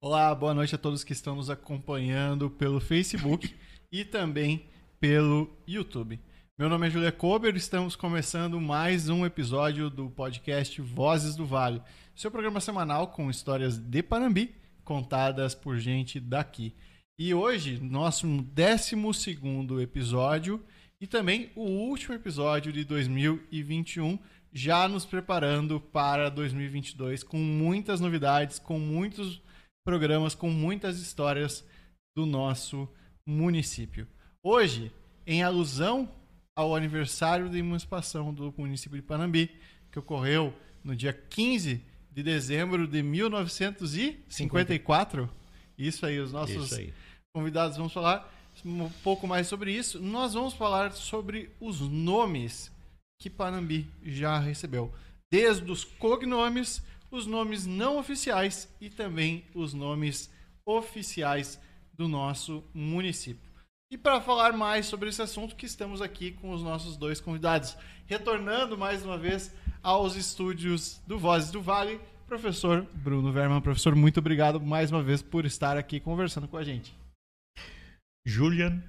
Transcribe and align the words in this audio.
Olá, 0.00 0.32
boa 0.32 0.54
noite 0.54 0.76
a 0.76 0.78
todos 0.78 1.02
que 1.02 1.12
estão 1.12 1.34
nos 1.34 1.50
acompanhando 1.50 2.48
pelo 2.48 2.78
Facebook 2.78 3.52
e 3.90 4.04
também 4.04 4.64
pelo 5.00 5.50
YouTube. 5.66 6.20
Meu 6.56 6.68
nome 6.68 6.86
é 6.86 6.90
Julia 6.90 7.10
Kober 7.10 7.52
e 7.52 7.58
estamos 7.58 7.96
começando 7.96 8.60
mais 8.60 9.08
um 9.08 9.26
episódio 9.26 9.90
do 9.90 10.08
podcast 10.08 10.80
Vozes 10.80 11.34
do 11.34 11.44
Vale, 11.44 11.82
seu 12.14 12.30
programa 12.30 12.60
semanal 12.60 13.08
com 13.08 13.28
histórias 13.28 13.76
de 13.76 14.00
Panambi 14.00 14.54
contadas 14.84 15.52
por 15.56 15.78
gente 15.78 16.20
daqui. 16.20 16.76
E 17.18 17.34
hoje, 17.34 17.80
nosso 17.82 18.24
12 18.24 18.94
episódio 19.82 20.64
e 21.00 21.08
também 21.08 21.50
o 21.56 21.62
último 21.62 22.14
episódio 22.14 22.72
de 22.72 22.84
2021, 22.84 24.16
já 24.52 24.86
nos 24.86 25.04
preparando 25.04 25.80
para 25.80 26.28
2022 26.28 27.24
com 27.24 27.38
muitas 27.38 27.98
novidades, 27.98 28.60
com 28.60 28.78
muitos 28.78 29.42
programas 29.88 30.34
com 30.34 30.50
muitas 30.50 31.00
histórias 31.00 31.64
do 32.14 32.26
nosso 32.26 32.86
município. 33.26 34.06
Hoje, 34.42 34.92
em 35.26 35.42
alusão 35.42 36.06
ao 36.54 36.76
aniversário 36.76 37.48
de 37.48 37.56
emancipação 37.56 38.34
do 38.34 38.52
município 38.58 38.98
de 38.98 39.02
Panambi, 39.02 39.50
que 39.90 39.98
ocorreu 39.98 40.52
no 40.84 40.94
dia 40.94 41.14
15 41.14 41.82
de 42.12 42.22
dezembro 42.22 42.86
de 42.86 43.02
1954. 43.02 45.26
Isso 45.78 46.04
aí, 46.04 46.20
os 46.20 46.34
nossos 46.34 46.70
aí. 46.74 46.92
convidados 47.34 47.78
vão 47.78 47.88
falar 47.88 48.30
um 48.62 48.90
pouco 49.02 49.26
mais 49.26 49.46
sobre 49.46 49.72
isso. 49.72 49.98
Nós 49.98 50.34
vamos 50.34 50.52
falar 50.52 50.92
sobre 50.92 51.48
os 51.58 51.80
nomes 51.80 52.70
que 53.18 53.30
Panambi 53.30 53.90
já 54.02 54.38
recebeu, 54.38 54.92
desde 55.32 55.72
os 55.72 55.82
cognomes 55.82 56.82
os 57.10 57.26
nomes 57.26 57.66
não 57.66 57.98
oficiais 57.98 58.68
e 58.80 58.90
também 58.90 59.44
os 59.54 59.72
nomes 59.72 60.30
oficiais 60.64 61.60
do 61.92 62.06
nosso 62.06 62.62
município. 62.74 63.48
E 63.90 63.96
para 63.96 64.20
falar 64.20 64.52
mais 64.52 64.86
sobre 64.86 65.08
esse 65.08 65.22
assunto, 65.22 65.56
que 65.56 65.64
estamos 65.64 66.02
aqui 66.02 66.32
com 66.32 66.52
os 66.52 66.62
nossos 66.62 66.96
dois 66.96 67.20
convidados, 67.20 67.76
retornando 68.06 68.76
mais 68.76 69.02
uma 69.02 69.16
vez 69.16 69.54
aos 69.82 70.14
estúdios 70.14 71.00
do 71.06 71.18
Vozes 71.18 71.50
do 71.50 71.62
Vale, 71.62 71.98
professor 72.26 72.86
Bruno 72.92 73.32
Verman. 73.32 73.62
Professor, 73.62 73.94
muito 73.96 74.20
obrigado 74.20 74.60
mais 74.60 74.92
uma 74.92 75.02
vez 75.02 75.22
por 75.22 75.46
estar 75.46 75.78
aqui 75.78 75.98
conversando 75.98 76.46
com 76.46 76.58
a 76.58 76.62
gente. 76.62 76.94
Julian, 78.26 78.82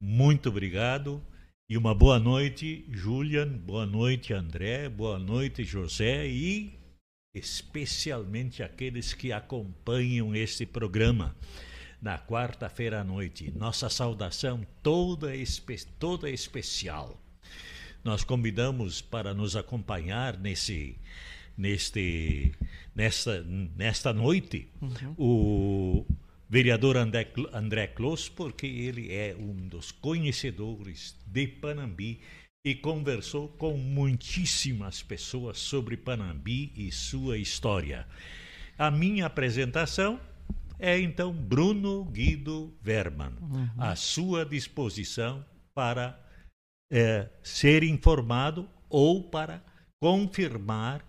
muito 0.00 0.48
obrigado. 0.48 1.22
E 1.68 1.76
uma 1.76 1.94
boa 1.94 2.18
noite, 2.18 2.86
Julian, 2.88 3.48
boa 3.48 3.84
noite, 3.84 4.32
André, 4.32 4.88
boa 4.88 5.18
noite, 5.18 5.64
José 5.64 6.26
e 6.26 6.75
especialmente 7.36 8.62
aqueles 8.62 9.12
que 9.12 9.32
acompanham 9.32 10.34
este 10.34 10.64
programa 10.64 11.36
na 12.00 12.18
quarta-feira 12.18 13.00
à 13.00 13.04
noite. 13.04 13.52
Nossa 13.56 13.88
saudação 13.88 14.66
toda, 14.82 15.34
espe 15.36 15.76
toda 15.98 16.30
especial. 16.30 17.20
Nós 18.02 18.24
convidamos 18.24 19.02
para 19.02 19.34
nos 19.34 19.56
acompanhar 19.56 20.38
nesse, 20.38 20.96
neste, 21.58 22.52
nesta, 22.94 23.42
nesta 23.76 24.12
noite 24.12 24.68
uhum. 24.80 25.14
o 25.18 26.06
vereador 26.48 26.96
André, 26.96 27.32
André 27.52 27.88
Clos, 27.88 28.28
porque 28.28 28.66
ele 28.66 29.12
é 29.12 29.36
um 29.38 29.68
dos 29.68 29.90
conhecedores 29.90 31.14
de 31.26 31.46
Panambi 31.46 32.20
e 32.66 32.74
conversou 32.74 33.46
com 33.46 33.76
muitíssimas 33.76 35.00
pessoas 35.00 35.56
sobre 35.56 35.96
Panambi 35.96 36.72
e 36.74 36.90
sua 36.90 37.38
história. 37.38 38.04
A 38.76 38.90
minha 38.90 39.26
apresentação 39.26 40.18
é 40.76 40.98
então 40.98 41.32
Bruno 41.32 42.04
Guido 42.06 42.76
Verman, 42.82 43.34
uhum. 43.40 43.70
à 43.78 43.94
sua 43.94 44.44
disposição 44.44 45.46
para 45.76 46.20
é, 46.90 47.30
ser 47.40 47.84
informado 47.84 48.68
ou 48.90 49.22
para 49.22 49.62
confirmar 50.02 51.06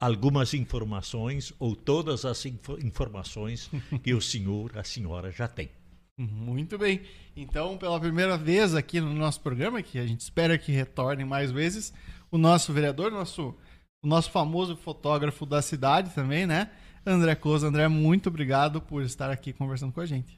algumas 0.00 0.54
informações 0.54 1.52
ou 1.58 1.74
todas 1.74 2.24
as 2.24 2.46
inf 2.46 2.68
informações 2.84 3.68
que 4.04 4.14
o 4.14 4.20
senhor, 4.20 4.78
a 4.78 4.84
senhora 4.84 5.32
já 5.32 5.48
tem. 5.48 5.68
Muito 6.16 6.76
bem. 6.76 7.02
Então, 7.40 7.78
pela 7.78 8.00
primeira 8.00 8.36
vez 8.36 8.74
aqui 8.74 9.00
no 9.00 9.14
nosso 9.14 9.40
programa, 9.40 9.80
que 9.80 9.96
a 10.00 10.04
gente 10.04 10.22
espera 10.22 10.58
que 10.58 10.72
retorne 10.72 11.24
mais 11.24 11.52
vezes, 11.52 11.94
o 12.32 12.36
nosso 12.36 12.72
vereador, 12.72 13.12
nosso, 13.12 13.54
o 14.02 14.08
nosso 14.08 14.28
famoso 14.32 14.76
fotógrafo 14.76 15.46
da 15.46 15.62
cidade 15.62 16.12
também, 16.12 16.48
né? 16.48 16.68
André 17.06 17.36
Close. 17.36 17.64
André, 17.64 17.86
muito 17.86 18.28
obrigado 18.28 18.82
por 18.82 19.04
estar 19.04 19.30
aqui 19.30 19.52
conversando 19.52 19.92
com 19.92 20.00
a 20.00 20.06
gente. 20.06 20.36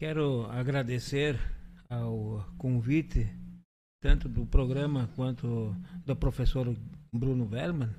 Quero 0.00 0.44
agradecer 0.50 1.38
ao 1.88 2.44
convite, 2.58 3.32
tanto 4.02 4.28
do 4.28 4.44
programa 4.44 5.08
quanto 5.14 5.72
do 6.04 6.16
professor 6.16 6.76
Bruno 7.14 7.46
Verman, 7.46 7.94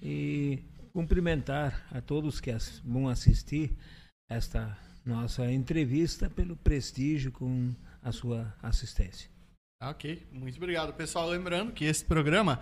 e 0.00 0.62
cumprimentar 0.92 1.88
a 1.90 2.00
todos 2.00 2.40
que 2.40 2.52
vão 2.84 3.08
assistir 3.08 3.76
esta 4.30 4.78
nossa 5.08 5.50
entrevista 5.50 6.28
pelo 6.28 6.54
prestígio 6.54 7.32
com 7.32 7.74
a 8.02 8.12
sua 8.12 8.54
assistência. 8.62 9.30
Ok, 9.82 10.26
muito 10.30 10.56
obrigado. 10.56 10.92
Pessoal, 10.92 11.30
lembrando 11.30 11.72
que 11.72 11.84
esse 11.86 12.04
programa 12.04 12.60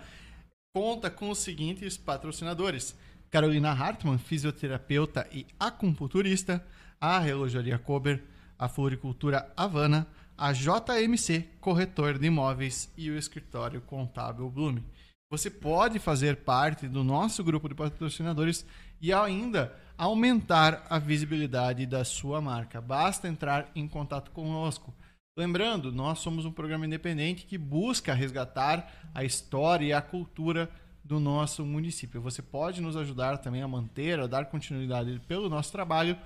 conta 0.73 1.09
com 1.09 1.29
os 1.29 1.39
seguintes 1.39 1.97
patrocinadores: 1.97 2.95
Carolina 3.29 3.71
Hartmann, 3.71 4.17
fisioterapeuta 4.17 5.27
e 5.31 5.45
acupunturista, 5.59 6.65
a 7.01 7.19
Relojaria 7.19 7.77
Kober, 7.77 8.23
a 8.57 8.69
Floricultura 8.69 9.51
Havana, 9.57 10.07
a 10.37 10.53
JMC, 10.53 11.49
corretor 11.59 12.17
de 12.17 12.27
imóveis 12.27 12.89
e 12.95 13.09
o 13.09 13.17
escritório 13.17 13.81
contábil 13.81 14.49
Blume. 14.49 14.85
Você 15.29 15.49
pode 15.49 15.99
fazer 15.99 16.37
parte 16.37 16.87
do 16.87 17.03
nosso 17.03 17.43
grupo 17.43 17.67
de 17.67 17.75
patrocinadores 17.75 18.65
e 19.01 19.13
ainda 19.13 19.73
aumentar 19.97 20.85
a 20.89 20.99
visibilidade 20.99 21.85
da 21.85 22.05
sua 22.05 22.39
marca. 22.39 22.79
Basta 22.79 23.27
entrar 23.27 23.71
em 23.75 23.87
contato 23.87 24.31
conosco. 24.31 24.93
Lembrando, 25.37 25.91
nós 25.91 26.19
somos 26.19 26.45
um 26.45 26.51
programa 26.51 26.85
independente 26.85 27.45
que 27.45 27.57
busca 27.57 28.13
resgatar 28.13 29.09
a 29.13 29.23
história 29.23 29.85
e 29.85 29.93
a 29.93 30.01
cultura 30.01 30.69
do 31.03 31.19
nosso 31.19 31.65
município. 31.65 32.21
Você 32.21 32.41
pode 32.41 32.81
nos 32.81 32.97
ajudar 32.97 33.37
também 33.37 33.61
a 33.61 33.67
manter, 33.67 34.19
a 34.19 34.27
dar 34.27 34.45
continuidade 34.45 35.21
pelo 35.27 35.49
nosso 35.49 35.71
trabalho, 35.71 36.17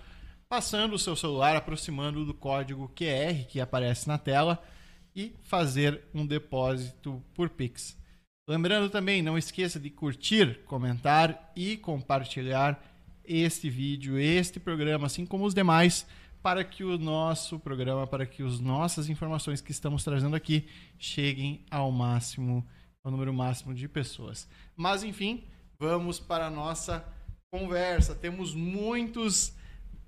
passando 0.49 0.93
o 0.93 0.99
seu 0.99 1.15
celular, 1.15 1.55
aproximando 1.55 2.25
do 2.25 2.33
código 2.33 2.91
QR 2.95 3.45
que 3.47 3.59
aparece 3.61 4.07
na 4.07 4.17
tela 4.17 4.61
e 5.15 5.35
fazer 5.43 6.01
um 6.13 6.25
depósito 6.25 7.21
por 7.33 7.49
Pix. 7.49 8.00
Lembrando 8.47 8.89
também, 8.89 9.21
não 9.21 9.37
esqueça 9.37 9.79
de 9.79 9.89
curtir, 9.89 10.59
comentar 10.65 11.51
e 11.55 11.77
compartilhar 11.77 12.81
este 13.23 13.69
vídeo, 13.69 14.17
este 14.17 14.59
programa, 14.59 15.05
assim 15.05 15.25
como 15.25 15.45
os 15.45 15.53
demais, 15.53 16.07
para 16.41 16.63
que 16.63 16.83
o 16.83 16.97
nosso 16.97 17.59
programa, 17.59 18.07
para 18.07 18.25
que 18.25 18.41
as 18.41 18.59
nossas 18.59 19.09
informações 19.09 19.61
que 19.61 19.71
estamos 19.71 20.03
trazendo 20.03 20.35
aqui 20.35 20.67
cheguem 20.97 21.63
ao 21.69 21.91
máximo, 21.91 22.65
ao 23.03 23.11
número 23.11 23.31
máximo 23.31 23.75
de 23.75 23.87
pessoas. 23.87 24.47
Mas 24.75 25.03
enfim, 25.03 25.43
vamos 25.79 26.19
para 26.19 26.47
a 26.47 26.51
nossa 26.51 27.05
conversa. 27.51 28.15
Temos 28.15 28.55
muitos 28.55 29.53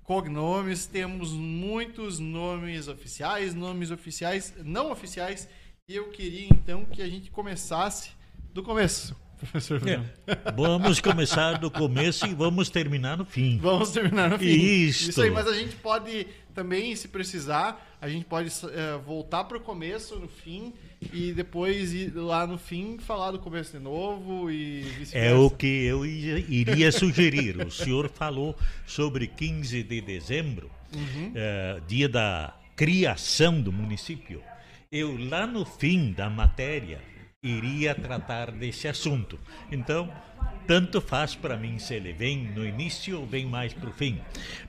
cognomes, 0.02 0.86
temos 0.86 1.30
muitos 1.30 2.18
nomes 2.18 2.88
oficiais, 2.88 3.54
nomes 3.54 3.92
oficiais, 3.92 4.54
não 4.64 4.90
oficiais, 4.90 5.48
e 5.88 5.94
eu 5.94 6.10
queria 6.10 6.48
então 6.48 6.84
que 6.84 7.00
a 7.00 7.08
gente 7.08 7.30
começasse 7.30 8.10
do 8.54 8.62
começo 8.62 9.14
professor 9.36 9.80
É. 9.86 10.00
Vamos 10.56 11.00
começar 11.00 11.58
do 11.58 11.70
começo 11.70 12.26
e 12.26 12.34
vamos 12.34 12.70
terminar 12.70 13.16
no 13.16 13.24
fim. 13.24 13.58
Vamos 13.58 13.90
terminar 13.90 14.30
no 14.30 14.38
fim. 14.38 14.46
Isso. 14.46 15.10
Isso 15.10 15.22
aí, 15.22 15.30
mas 15.30 15.46
a 15.46 15.52
gente 15.52 15.76
pode 15.76 16.26
também, 16.54 16.94
se 16.94 17.08
precisar, 17.08 17.96
a 18.00 18.08
gente 18.08 18.24
pode 18.24 18.50
é, 18.72 18.96
voltar 18.98 19.44
para 19.44 19.58
o 19.58 19.60
começo, 19.60 20.18
no 20.18 20.28
fim, 20.28 20.72
e 21.12 21.32
depois 21.32 21.92
ir 21.92 22.14
lá 22.14 22.46
no 22.46 22.56
fim 22.56 22.96
falar 22.98 23.32
do 23.32 23.40
começo 23.40 23.72
de 23.72 23.80
novo 23.80 24.50
e 24.50 24.86
É 25.12 25.34
o 25.34 25.50
que 25.50 25.66
eu 25.66 26.06
iria 26.06 26.92
sugerir. 26.92 27.58
o 27.58 27.70
senhor 27.70 28.08
falou 28.08 28.56
sobre 28.86 29.26
15 29.26 29.82
de 29.82 30.00
dezembro, 30.00 30.70
uhum. 30.94 31.32
é, 31.34 31.80
dia 31.88 32.08
da 32.08 32.54
criação 32.76 33.60
do 33.60 33.72
município. 33.72 34.40
Eu, 34.92 35.16
lá 35.28 35.44
no 35.44 35.64
fim 35.64 36.12
da 36.12 36.30
matéria, 36.30 37.00
iria 37.44 37.94
tratar 37.94 38.50
desse 38.50 38.88
assunto. 38.88 39.38
Então, 39.70 40.10
tanto 40.66 41.00
faz 41.00 41.34
para 41.34 41.56
mim 41.56 41.78
se 41.78 41.94
ele 41.94 42.12
vem 42.12 42.38
no 42.38 42.66
início 42.66 43.20
ou 43.20 43.26
vem 43.26 43.44
mais 43.44 43.72
para 43.74 43.90
o 43.90 43.92
fim. 43.92 44.18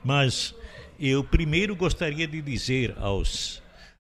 Mas 0.04 0.54
eu 1.00 1.24
primeiro 1.24 1.76
gostaria 1.76 2.28
de 2.28 2.42
dizer 2.42 2.94
aos, 2.98 3.58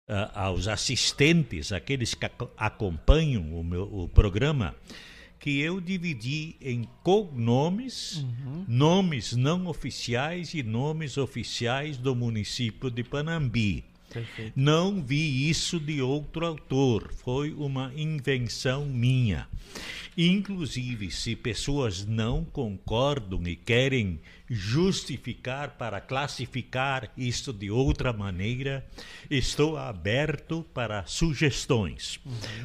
uh, 0.10 0.30
aos 0.34 0.68
assistentes, 0.68 1.72
aqueles 1.72 2.14
que 2.14 2.30
acompanham 2.58 3.58
o, 3.58 3.64
meu, 3.64 3.84
o 3.84 4.10
programa, 4.10 4.76
que 5.40 5.60
eu 5.62 5.80
dividi 5.80 6.56
em 6.62 6.88
cognomes, 7.04 8.18
Uhum. 8.18 8.66
nomes 8.68 9.34
não 9.34 9.68
oficiais 9.68 10.54
e 10.54 10.64
nomes 10.64 11.18
oficiais 11.18 11.98
do 11.98 12.16
município 12.16 12.90
de 12.90 13.04
Panambi. 13.04 13.86
Perfeito. 14.16 14.54
Não 14.56 15.04
vi 15.04 15.50
isso 15.50 15.78
de 15.78 16.02
outro 16.02 16.46
autor, 16.46 17.12
foi 17.14 17.52
uma 17.54 17.92
invenção 17.94 18.86
minha. 18.86 19.46
Inclusive, 20.18 21.12
se 21.12 21.36
pessoas 21.36 22.06
não 22.06 22.46
concordam 22.46 23.46
e 23.46 23.58
querem 23.58 24.22
justificar 24.50 25.72
para 25.72 26.00
classificar 26.00 27.12
isto 27.18 27.52
de 27.52 27.70
outra 27.70 28.14
maneira, 28.14 28.88
estou 29.30 29.76
aberto 29.76 30.66
para 30.74 31.06
sugestões. 31.06 32.18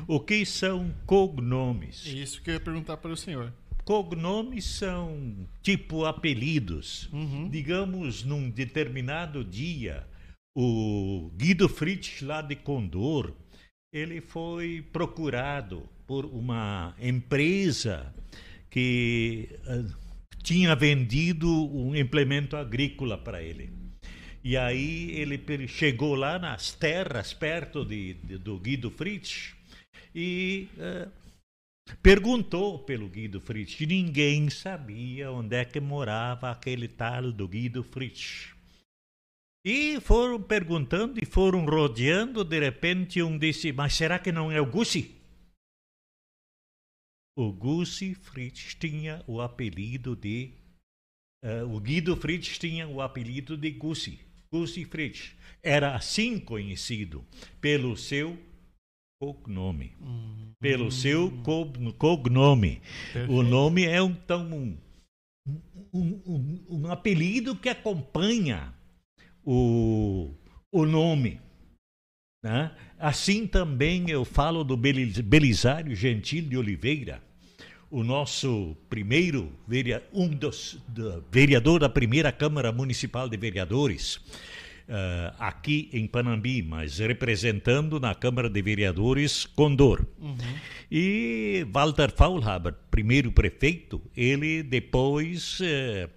O 0.06 0.20
que 0.20 0.46
são 0.46 0.94
cognomes? 1.05 2.06
É 2.06 2.11
isso 2.11 2.41
que 2.41 2.50
eu 2.50 2.55
ia 2.55 2.61
perguntar 2.61 2.96
para 2.99 3.11
o 3.11 3.17
senhor. 3.17 3.53
Cognomes 3.85 4.67
são 4.67 5.49
tipo 5.61 6.05
apelidos. 6.05 7.08
Uhum. 7.12 7.49
Digamos, 7.49 8.23
num 8.23 8.49
determinado 8.49 9.44
dia, 9.44 10.06
o 10.62 11.30
Guido 11.36 11.68
Fritz, 11.68 12.20
lá 12.20 12.42
de 12.42 12.54
Condor, 12.54 13.32
ele 13.92 14.20
foi 14.20 14.82
procurado 14.92 15.88
por 16.06 16.26
uma 16.26 16.94
empresa 17.00 18.14
que 18.68 19.48
ah, 19.66 19.84
tinha 20.42 20.74
vendido 20.76 21.48
um 21.74 21.94
implemento 21.96 22.56
agrícola 22.56 23.16
para 23.16 23.42
ele. 23.42 23.70
E 24.44 24.56
aí 24.56 25.10
ele 25.12 25.66
chegou 25.66 26.14
lá 26.14 26.38
nas 26.38 26.72
terras 26.72 27.32
perto 27.32 27.84
de, 27.84 28.14
de- 28.14 28.38
do 28.38 28.58
Guido 28.58 28.90
Fritz 28.90 29.54
e 30.14 30.68
ah, 30.78 31.08
perguntou 32.02 32.78
pelo 32.80 33.08
Guido 33.08 33.40
Fritz. 33.40 33.80
Ninguém 33.86 34.50
sabia 34.50 35.30
onde 35.30 35.56
é 35.56 35.64
que 35.64 35.80
morava 35.80 36.50
aquele 36.50 36.86
tal 36.86 37.32
do 37.32 37.48
Guido 37.48 37.82
Fritz. 37.82 38.59
E 39.64 40.00
foram 40.00 40.42
perguntando 40.42 41.20
e 41.22 41.26
foram 41.26 41.64
rodeando. 41.66 42.42
De 42.44 42.58
repente, 42.58 43.22
um 43.22 43.36
disse: 43.38 43.72
Mas 43.72 43.94
será 43.94 44.18
que 44.18 44.32
não 44.32 44.50
é 44.50 44.60
o 44.60 44.66
Gussi? 44.70 45.14
O 47.36 47.52
Gussi 47.52 48.14
Fritz 48.14 48.74
tinha 48.74 49.22
o 49.26 49.40
apelido 49.40 50.16
de. 50.16 50.52
eh, 51.44 51.62
o 51.62 51.78
Guido 51.80 52.16
Fritz 52.16 52.58
tinha 52.58 52.88
o 52.88 53.00
apelido 53.00 53.56
de 53.56 53.70
Gussi. 53.70 54.18
Gussi 54.52 54.84
Fritz. 54.84 55.34
Era 55.62 55.94
assim 55.94 56.38
conhecido 56.38 57.24
pelo 57.60 57.96
seu 57.96 58.38
cognome. 59.20 59.94
Hum. 60.00 60.52
Pelo 60.58 60.90
seu 60.90 61.30
cog- 61.42 61.92
cognome. 61.98 62.78
O 62.78 63.12
Perfeito. 63.12 63.42
nome 63.42 63.84
é 63.84 64.02
um, 64.02 64.10
então, 64.10 64.50
um, 64.52 64.78
um, 65.92 66.22
um, 66.26 66.64
um 66.68 66.86
apelido 66.90 67.54
que 67.56 67.68
acompanha 67.68 68.74
o, 69.44 70.31
o 70.72 70.84
nome. 70.87 71.40
Né? 72.42 72.70
Assim 72.98 73.46
também 73.46 74.08
eu 74.10 74.25
falo 74.25 74.64
do 74.64 74.76
Belis- 74.76 75.20
Belisário 75.20 75.94
Gentil 75.94 76.44
de 76.44 76.56
Oliveira, 76.56 77.22
o 77.90 78.02
nosso 78.02 78.76
primeiro 78.88 79.52
um 80.12 80.28
dos 80.28 80.78
do- 80.88 81.25
vereador 81.31 81.81
da 81.81 81.88
primeira 81.88 82.31
Câmara 82.32 82.70
Municipal 82.72 83.28
de 83.28 83.37
Vereadores, 83.37 84.20
eh, 84.88 85.32
aqui 85.38 85.90
em 85.93 86.06
Panambi, 86.06 86.62
mas 86.62 86.98
representando 86.98 87.98
na 88.00 88.14
Câmara 88.14 88.48
de 88.48 88.62
Vereadores 88.62 89.44
Condor. 89.44 90.06
Uhum. 90.19 90.36
E 90.90 91.66
Walter 91.72 92.10
Faulhaber, 92.14 92.75
primeiro 92.90 93.31
prefeito, 93.32 94.00
ele 94.16 94.62
depois, 94.62 95.58
eh, 95.62 96.08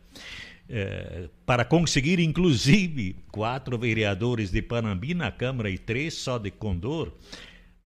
eh, 0.76 1.30
para 1.46 1.64
conseguir 1.64 2.20
inclusive 2.20 3.16
quatro 3.32 3.78
vereadores 3.78 4.50
de 4.50 4.60
Panambi 4.60 5.14
na 5.14 5.32
Câmara 5.32 5.70
e 5.70 5.78
três 5.78 6.16
só 6.16 6.40
de 6.40 6.50
Condor, 6.50 7.12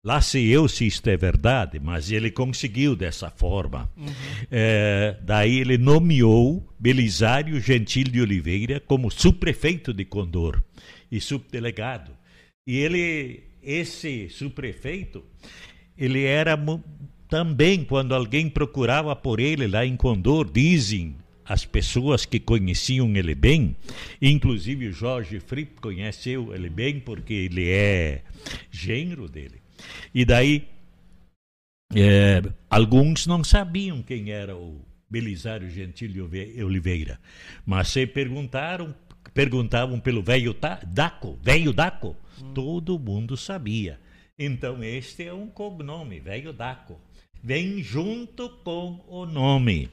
lá 0.02 0.22
sei 0.22 0.48
eu 0.48 0.66
se 0.70 0.88
isto 0.88 1.10
é 1.10 1.18
verdade, 1.18 1.78
mas 1.78 2.10
ele 2.10 2.32
conseguiu 2.32 2.96
dessa 2.96 3.30
forma. 3.30 3.92
Eh, 4.50 5.18
daí 5.22 5.60
ele 5.60 5.78
nomeou 5.78 6.74
Belisário 6.80 7.60
Gentil 7.60 8.06
de 8.06 8.22
Oliveira 8.22 8.80
como 8.80 9.12
subprefeito 9.12 9.94
de 9.94 10.06
Condor 10.06 10.64
e 11.12 11.20
subdelegado. 11.20 12.14
E 12.66 12.78
ele, 12.78 13.44
esse 13.62 14.30
subprefeito, 14.30 15.22
ele 15.98 16.24
era 16.24 16.58
também, 17.28 17.84
quando 17.84 18.16
alguém 18.16 18.48
procurava 18.50 19.14
por 19.18 19.42
ele 19.42 19.68
lá 19.68 19.86
em 19.86 19.98
Condor, 19.98 20.50
dizem 20.50 21.18
as 21.50 21.66
pessoas 21.66 22.26
que 22.26 22.40
conheciam 22.40 23.14
ele 23.16 23.34
bem, 23.34 23.76
inclusive 24.22 24.88
o 24.88 24.94
Jorge 24.94 25.40
Fripp 25.40 25.82
conheceu 25.82 26.54
ele 26.54 26.70
bem 26.70 27.00
porque 27.00 27.34
ele 27.34 27.68
é 27.70 28.22
genro 28.72 29.28
dele. 29.28 29.60
E 30.14 30.24
daí 30.24 30.68
é, 31.96 32.42
alguns 32.70 33.26
não 33.26 33.44
sabiam 33.44 34.04
quem 34.04 34.30
era 34.30 34.56
o 34.56 34.80
Belisário 35.10 35.68
Gentil 35.72 36.10
de 36.10 36.22
Ove- 36.22 36.64
Oliveira, 36.64 37.20
mas 37.66 37.88
se 37.88 38.06
perguntaram, 38.06 38.94
perguntavam 39.34 40.00
pelo 40.00 40.22
velho 40.22 40.56
Daco, 40.86 41.40
velho 41.42 41.74
Daco, 41.74 42.16
todo 42.54 43.00
mundo 43.00 43.36
sabia. 43.36 44.00
Então 44.38 44.84
este 44.84 45.24
é 45.24 45.34
um 45.34 45.48
cognome, 45.48 46.20
velho 46.20 46.54
Daco. 46.54 47.00
Vem 47.42 47.82
junto 47.82 48.50
com 48.64 49.04
o 49.08 49.26
nome. 49.26 49.90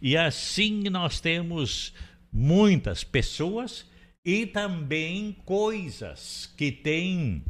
E 0.00 0.16
assim 0.16 0.84
nós 0.90 1.20
temos 1.20 1.92
muitas 2.32 3.02
pessoas 3.04 3.86
e 4.24 4.46
também 4.46 5.36
coisas 5.44 6.52
que 6.56 6.70
têm 6.70 7.42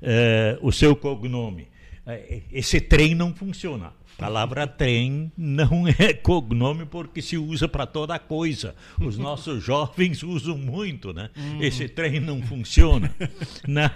eh, 0.00 0.58
o 0.62 0.70
seu 0.70 0.94
cognome. 0.94 1.68
Eh, 2.06 2.42
Esse 2.52 2.80
trem 2.80 3.14
não 3.14 3.34
funciona. 3.34 3.92
A 4.16 4.22
palavra 4.22 4.66
trem 4.66 5.32
não 5.36 5.88
é 5.98 6.12
cognome 6.12 6.86
porque 6.86 7.20
se 7.20 7.36
usa 7.36 7.66
para 7.66 7.86
toda 7.86 8.18
coisa. 8.18 8.74
Os 9.00 9.16
nossos 9.18 9.62
jovens 9.62 10.22
usam 10.22 10.56
muito, 10.56 11.12
né? 11.12 11.30
Esse 11.60 11.88
trem 11.88 12.20
não 12.20 12.40
funciona. 12.42 13.14
né? 13.66 13.90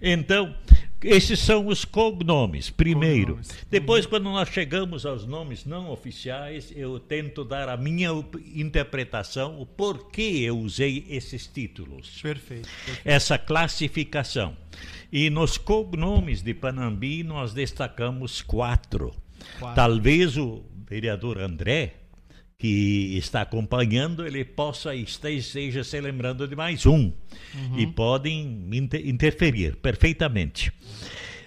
Então, 0.00 0.54
esses 1.02 1.38
são 1.38 1.66
os 1.66 1.84
cognomes, 1.84 2.70
primeiro. 2.70 3.36
Cognomes. 3.36 3.66
Depois, 3.70 4.06
quando 4.06 4.24
nós 4.24 4.48
chegamos 4.48 5.06
aos 5.06 5.24
nomes 5.26 5.64
não 5.64 5.90
oficiais, 5.90 6.72
eu 6.74 6.98
tento 6.98 7.44
dar 7.44 7.68
a 7.68 7.76
minha 7.76 8.10
interpretação, 8.54 9.60
o 9.60 9.66
porquê 9.66 10.40
eu 10.42 10.58
usei 10.58 11.06
esses 11.08 11.46
títulos 11.46 12.20
Perfeito. 12.20 12.68
perfeito. 12.84 13.00
essa 13.04 13.38
classificação. 13.38 14.56
E 15.12 15.30
nos 15.30 15.56
cognomes 15.56 16.42
de 16.42 16.52
Panambi 16.52 17.22
nós 17.22 17.52
destacamos 17.54 18.42
quatro. 18.42 19.14
Quatro. 19.58 19.74
Talvez 19.74 20.36
o 20.36 20.64
vereador 20.88 21.38
André, 21.38 21.94
que 22.68 23.16
está 23.16 23.42
acompanhando, 23.42 24.26
ele 24.26 24.44
possa 24.44 24.92
este- 24.94 25.30
esteja 25.36 25.84
se 25.84 26.00
lembrando 26.00 26.46
de 26.48 26.56
mais 26.56 26.84
um. 26.86 27.12
E 27.76 27.86
podem 27.86 28.66
inter- 28.72 29.06
interferir 29.08 29.76
perfeitamente. 29.76 30.72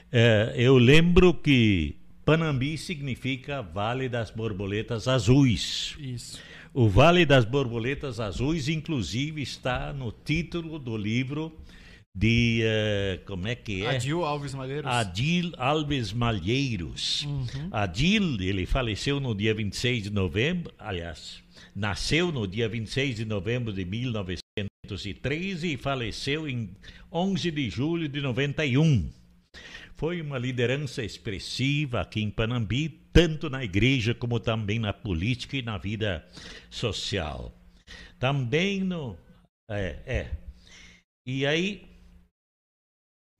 Eh, 0.09 0.53
eu 0.55 0.77
lembro 0.77 1.33
que 1.33 1.97
Panambi 2.23 2.77
significa 2.77 3.61
Vale 3.61 4.07
das 4.07 4.31
Borboletas 4.31 5.05
Azuis. 5.09 5.97
Isso. 5.99 6.39
O 6.73 6.87
Vale 6.87 7.25
das 7.25 7.43
Borboletas 7.43 8.21
Azuis, 8.21 8.69
inclusive, 8.69 9.41
está 9.41 9.91
no 9.91 10.13
título 10.13 10.79
do 10.79 10.95
livro 10.95 11.51
de. 12.13 12.61
eh, 12.63 13.19
como 13.25 13.47
é 13.47 13.55
que 13.55 13.83
é? 13.83 13.95
Adil 13.95 14.23
Alves 14.23 14.53
Malheiros. 14.53 14.91
Adil 14.91 15.53
Alves 15.57 16.13
Malheiros. 16.13 17.27
Adil, 17.71 18.41
ele 18.41 18.65
faleceu 18.65 19.19
no 19.19 19.33
dia 19.33 19.53
26 19.53 20.03
de 20.03 20.09
novembro, 20.09 20.73
aliás, 20.77 21.41
nasceu 21.75 22.31
no 22.31 22.47
dia 22.47 22.67
26 22.67 23.17
de 23.17 23.25
novembro 23.25 23.73
de 23.73 23.85
1903 23.85 25.63
e 25.63 25.77
faleceu 25.77 26.47
em 26.47 26.69
11 27.11 27.51
de 27.51 27.69
julho 27.69 28.07
de 28.07 28.21
91. 28.21 29.09
Foi 29.95 30.19
uma 30.19 30.39
liderança 30.39 31.03
expressiva 31.03 32.01
aqui 32.01 32.21
em 32.21 32.29
Panambi, 32.31 32.89
tanto 33.13 33.49
na 33.51 33.63
igreja 33.63 34.15
como 34.15 34.39
também 34.39 34.79
na 34.79 34.91
política 34.91 35.57
e 35.57 35.61
na 35.61 35.77
vida 35.77 36.25
social. 36.71 37.55
Também 38.17 38.81
no. 38.81 39.15
É, 39.69 39.99
é. 40.05 40.31
E 41.23 41.45
aí, 41.45 41.90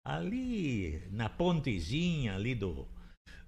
Ali 0.05 1.01
na 1.13 1.29
pontezinha 1.29 2.35
ali 2.35 2.55
do 2.55 2.89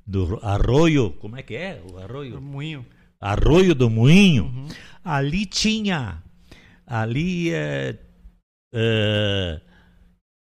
do 0.06 0.38
arroio, 0.42 1.10
como 1.12 1.36
é 1.36 1.42
que 1.42 1.56
é? 1.56 1.82
O 1.90 1.98
arroio 1.98 2.38
O 2.38 2.40
moinho. 2.40 2.86
Arroio 3.20 3.74
do 3.74 3.88
Moinho, 3.88 4.66
ali 5.02 5.46
tinha, 5.46 6.22
ali 6.86 7.50
eh, 7.54 7.96
eh, 8.74 9.60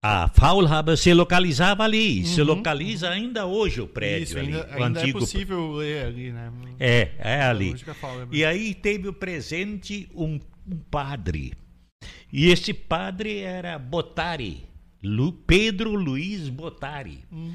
a 0.02 0.26
Faulhaber 0.28 0.96
se 0.96 1.12
localizava 1.12 1.84
ali, 1.84 2.24
se 2.24 2.42
localiza 2.42 3.10
ainda 3.10 3.44
hoje 3.44 3.82
o 3.82 3.86
prédio 3.86 4.22
Isso, 4.24 4.38
ali, 4.38 4.54
ainda, 4.54 4.66
o 4.66 4.82
ainda 4.82 5.00
é 5.00 5.02
antigo. 5.02 5.18
possível 5.18 5.72
ler 5.72 6.06
ali, 6.06 6.32
né? 6.32 6.50
é, 6.80 7.10
é 7.18 7.42
ali. 7.42 7.70
Lógica 7.72 7.92
fala, 7.92 8.26
E 8.32 8.42
aí 8.42 8.74
teve 8.74 9.06
o 9.08 9.12
presente 9.12 10.08
um, 10.14 10.40
um 10.66 10.76
padre. 10.90 11.52
E 12.32 12.50
esse 12.50 12.72
padre 12.72 13.38
era 13.40 13.78
Botari, 13.78 14.64
Lu- 15.02 15.32
Pedro 15.32 15.94
Luiz 15.94 16.48
Botari. 16.48 17.24
Hum. 17.30 17.54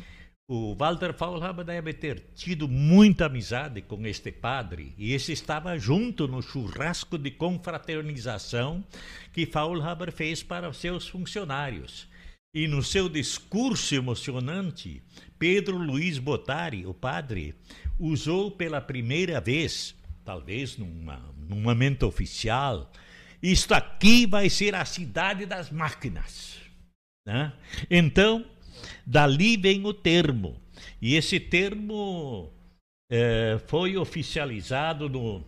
O 0.49 0.73
Walter 0.75 1.13
Faulhaber 1.13 1.65
deve 1.65 1.93
ter 1.93 2.23
tido 2.33 2.69
muita 2.69 3.25
amizade 3.25 3.81
com 3.81 4.07
este 4.07 4.31
padre 4.31 4.93
e 4.97 5.11
esse 5.11 5.33
estava 5.33 5.77
junto 5.77 6.25
no 6.25 6.41
churrasco 6.41 7.17
de 7.17 7.31
confraternização 7.31 8.81
que 9.33 9.45
Faulhaber 9.45 10.09
fez 10.09 10.43
para 10.43 10.71
seus 10.71 11.05
funcionários. 11.05 12.07
E 12.53 12.65
no 12.65 12.81
seu 12.81 13.09
discurso 13.09 13.93
emocionante, 13.93 15.03
Pedro 15.37 15.77
Luiz 15.77 16.17
Botari, 16.17 16.85
o 16.85 16.93
padre, 16.93 17.53
usou 17.99 18.49
pela 18.49 18.79
primeira 18.79 19.41
vez, 19.41 19.95
talvez 20.23 20.77
numa, 20.77 21.21
num 21.37 21.59
momento 21.59 22.07
oficial, 22.07 22.89
isto 23.41 23.73
aqui 23.73 24.25
vai 24.25 24.49
ser 24.49 24.75
a 24.75 24.85
cidade 24.85 25.45
das 25.45 25.71
máquinas. 25.71 26.59
Né? 27.25 27.53
Então, 27.89 28.45
dali 29.05 29.57
vem 29.57 29.85
o 29.85 29.93
termo. 29.93 30.61
E 31.01 31.15
esse 31.15 31.39
termo 31.39 32.53
eh, 33.11 33.59
foi 33.67 33.97
oficializado 33.97 35.09
no, 35.09 35.43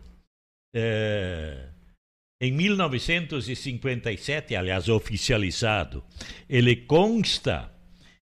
eh, 0.76 1.70
em 2.42 2.54
1957, 2.54 4.56
aliás, 4.56 4.88
oficializado. 4.88 6.02
Ele 6.48 6.74
consta 6.76 7.70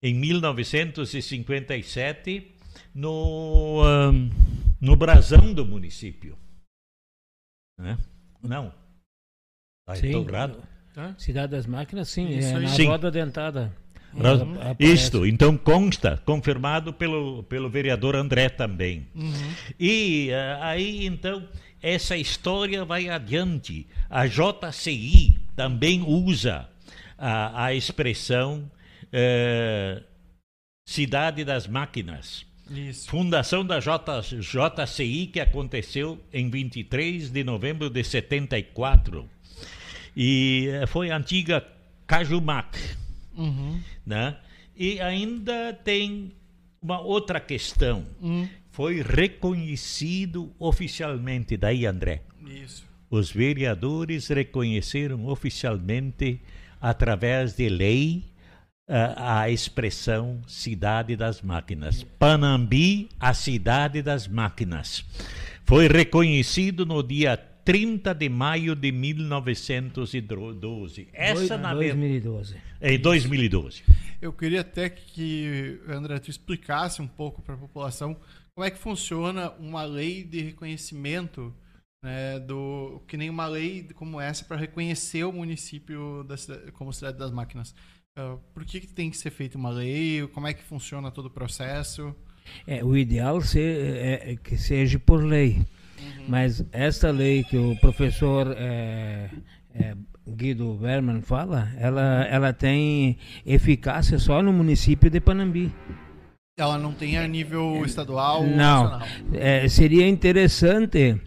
em 0.02 0.12
1957 0.14 2.54
no, 2.94 3.80
ahn, 3.82 4.28
no 4.80 4.96
brasão 4.96 5.54
do 5.54 5.64
município. 5.64 6.36
Né? 7.78 7.96
Não. 8.42 8.74
Tá 9.86 9.94
Sim. 9.96 10.26
Cidade 11.18 11.52
das 11.52 11.66
Máquinas, 11.66 12.08
sim, 12.08 12.38
é 12.38 12.52
na 12.52 12.68
Sim. 12.68 12.86
roda 12.86 13.10
dentada. 13.10 13.72
Aparece. 14.16 14.92
Isto, 14.92 15.26
então 15.26 15.56
consta, 15.56 16.22
confirmado 16.24 16.92
pelo, 16.92 17.42
pelo 17.42 17.68
vereador 17.68 18.14
André 18.14 18.48
também. 18.48 19.08
E 19.78 20.28
eh, 20.30 20.58
aí, 20.60 21.04
então, 21.04 21.46
essa 21.82 22.16
história 22.16 22.84
vai 22.84 23.08
adiante. 23.08 23.86
A 24.08 24.26
JCI 24.26 25.36
também 25.56 26.02
usa 26.02 26.68
a, 27.18 27.64
a 27.64 27.74
expressão 27.74 28.70
eh, 29.12 30.00
Cidade 30.88 31.44
das 31.44 31.66
Máquinas. 31.66 32.46
Isso. 32.70 33.10
Fundação 33.10 33.66
da 33.66 33.80
J, 33.80 34.22
JCI 34.22 35.26
que 35.26 35.40
aconteceu 35.40 36.18
em 36.32 36.48
23 36.48 37.30
de 37.30 37.42
novembro 37.44 37.90
de 37.90 38.02
74. 38.02 39.28
E 40.16 40.68
eh, 40.70 40.86
foi 40.86 41.10
a 41.10 41.16
antiga 41.16 41.64
Cajumac 42.06 42.78
Uhum. 43.36 43.80
né? 44.06 44.36
E 44.76 45.00
ainda 45.00 45.72
tem 45.72 46.32
uma 46.80 47.00
outra 47.00 47.40
questão. 47.40 48.04
Hum. 48.22 48.48
Foi 48.70 49.02
reconhecido 49.02 50.52
oficialmente, 50.58 51.56
daí 51.56 51.86
André. 51.86 52.22
Isso. 52.46 52.84
Os 53.10 53.30
vereadores 53.30 54.28
reconheceram 54.28 55.26
oficialmente, 55.26 56.40
através 56.80 57.54
de 57.54 57.68
lei, 57.68 58.24
a, 58.88 59.42
a 59.42 59.50
expressão 59.50 60.42
Cidade 60.46 61.16
das 61.16 61.40
Máquinas. 61.40 62.02
Panambi, 62.18 63.08
a 63.18 63.32
Cidade 63.32 64.02
das 64.02 64.26
Máquinas. 64.26 65.04
Foi 65.64 65.86
reconhecido 65.88 66.84
no 66.84 67.02
dia 67.02 67.40
30 67.64 68.14
de 68.14 68.28
maio 68.28 68.74
de 68.76 68.92
1912. 68.92 71.08
Essa, 71.12 71.56
na 71.56 71.74
verdade, 71.74 71.98
2012. 72.00 72.56
em 72.80 72.98
2012. 72.98 73.82
Eu 74.20 74.32
queria 74.32 74.60
até 74.60 74.88
que, 74.88 75.80
André, 75.88 76.18
tu 76.18 76.30
explicasse 76.30 77.00
um 77.02 77.06
pouco 77.06 77.42
para 77.42 77.54
a 77.54 77.58
população 77.58 78.16
como 78.54 78.66
é 78.66 78.70
que 78.70 78.78
funciona 78.78 79.50
uma 79.58 79.84
lei 79.84 80.22
de 80.24 80.40
reconhecimento, 80.40 81.52
né, 82.04 82.38
do 82.38 83.02
que 83.08 83.16
nem 83.16 83.28
uma 83.30 83.46
lei 83.46 83.88
como 83.94 84.20
essa 84.20 84.44
para 84.44 84.56
reconhecer 84.56 85.24
o 85.24 85.32
município 85.32 86.22
da 86.24 86.36
cidade, 86.36 86.70
como 86.72 86.92
cidade 86.92 87.18
das 87.18 87.32
máquinas. 87.32 87.74
Ah, 88.16 88.36
por 88.52 88.64
que, 88.64 88.80
que 88.80 88.86
tem 88.86 89.10
que 89.10 89.16
ser 89.16 89.30
feita 89.30 89.58
uma 89.58 89.70
lei? 89.70 90.26
Como 90.28 90.46
é 90.46 90.54
que 90.54 90.62
funciona 90.62 91.10
todo 91.10 91.26
o 91.26 91.30
processo? 91.30 92.14
É, 92.66 92.84
o 92.84 92.96
ideal 92.96 93.40
se- 93.40 93.58
é, 93.60 94.32
é 94.32 94.36
que 94.36 94.56
seja 94.56 94.98
por 94.98 95.24
lei. 95.24 95.64
Mas 96.28 96.64
esta 96.72 97.10
lei 97.10 97.44
que 97.44 97.56
o 97.56 97.76
professor 97.80 98.54
é, 98.56 99.28
é, 99.74 99.94
Guido 100.26 100.74
Berman 100.74 101.20
fala, 101.20 101.68
ela, 101.78 102.24
ela 102.24 102.52
tem 102.52 103.18
eficácia 103.44 104.18
só 104.18 104.42
no 104.42 104.52
município 104.52 105.10
de 105.10 105.20
Panambi. 105.20 105.72
Ela 106.58 106.78
não 106.78 106.92
tem 106.92 107.18
a 107.18 107.26
nível 107.26 107.84
estadual 107.84 108.42
ou 108.42 108.46
Não, 108.46 108.84
nacional? 108.84 109.08
É, 109.34 109.68
seria 109.68 110.06
interessante 110.08 111.20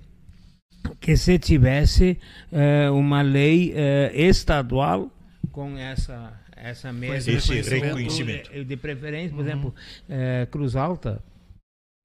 que 1.01 1.17
se 1.17 1.37
tivesse 1.37 2.17
é, 2.51 2.89
uma 2.89 3.21
lei 3.21 3.73
é, 3.75 4.11
estadual 4.15 5.11
com 5.51 5.77
essa 5.77 6.33
essa 6.59 6.91
mesma 6.91 7.17
Esse 7.33 7.61
reconhecimento. 7.61 8.51
de, 8.51 8.63
de 8.65 8.77
preferência, 8.77 9.29
por 9.29 9.41
Uhum. 9.41 9.47
exemplo, 9.47 9.75
é, 10.09 10.47
Cruz 10.49 10.75
Alta 10.75 11.21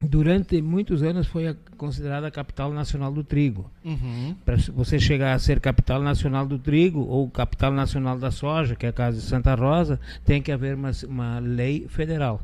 durante 0.02 0.60
muitos 0.60 1.02
anos 1.02 1.26
foi 1.26 1.56
considerada 1.76 2.26
a 2.26 2.30
capital 2.30 2.72
nacional 2.72 3.12
do 3.12 3.22
trigo. 3.22 3.70
Uhum. 3.84 4.34
Para 4.44 4.56
você 4.74 4.98
chegar 4.98 5.34
a 5.34 5.38
ser 5.38 5.60
capital 5.60 6.02
nacional 6.02 6.46
do 6.46 6.58
trigo 6.58 7.00
ou 7.00 7.30
capital 7.30 7.72
nacional 7.72 8.18
da 8.18 8.30
soja, 8.30 8.74
que 8.74 8.86
é 8.86 8.88
a 8.88 8.92
caso 8.92 9.18
de 9.18 9.24
Santa 9.24 9.54
Rosa, 9.54 10.00
tem 10.24 10.42
que 10.42 10.50
haver 10.50 10.74
uma, 10.74 10.90
uma 11.08 11.38
lei 11.38 11.86
federal 11.88 12.40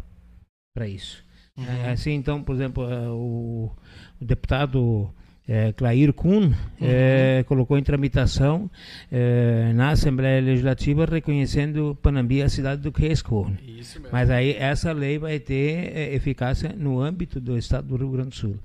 para 0.75 0.89
isso. 0.89 1.25
Uhum. 1.57 1.65
É, 1.65 1.91
assim, 1.91 2.13
então, 2.13 2.43
por 2.43 2.55
exemplo, 2.55 2.89
é, 2.89 3.09
o, 3.09 3.73
o 4.21 4.25
deputado 4.25 5.13
é, 5.49 5.73
Clair 5.73 6.13
Kuhn 6.13 6.53
é, 6.81 7.43
colocou 7.49 7.79
em 7.79 7.83
tramitação 7.83 8.71
é, 9.11 9.73
na 9.75 9.91
Assembleia 9.91 10.43
Legislativa 10.43 11.07
reconhecendo 11.07 11.97
Panambi 12.03 12.43
a 12.43 12.49
cidade 12.49 12.83
do 12.83 12.93
mesmo. 13.01 14.07
Mas 14.13 14.29
aí 14.31 14.53
essa 14.53 14.93
lei 14.93 15.19
vai 15.19 15.41
ter 15.41 15.97
é, 15.97 16.15
eficácia 16.15 16.75
no 16.77 17.01
âmbito 17.01 17.41
do 17.41 17.57
estado 17.57 17.89
do 17.89 17.97
Rio 17.97 18.11
Grande 18.11 18.29
do 18.29 18.35
Sul. 18.35 18.59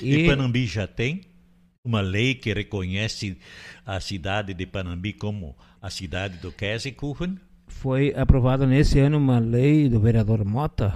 E 0.00 0.26
Panambi 0.26 0.66
já 0.66 0.86
tem 0.86 1.22
uma 1.82 2.02
lei 2.02 2.34
que 2.34 2.52
reconhece 2.52 3.38
a 3.86 3.98
cidade 3.98 4.52
de 4.52 4.66
Panambi 4.66 5.14
como 5.14 5.56
a 5.80 5.88
cidade 5.88 6.36
do 6.38 6.52
Käsekuchen? 6.52 7.38
foi 7.66 8.14
aprovada 8.16 8.66
nesse 8.66 8.98
ano 8.98 9.18
uma 9.18 9.38
lei 9.38 9.88
do 9.88 10.00
vereador 10.00 10.44
Mota 10.44 10.94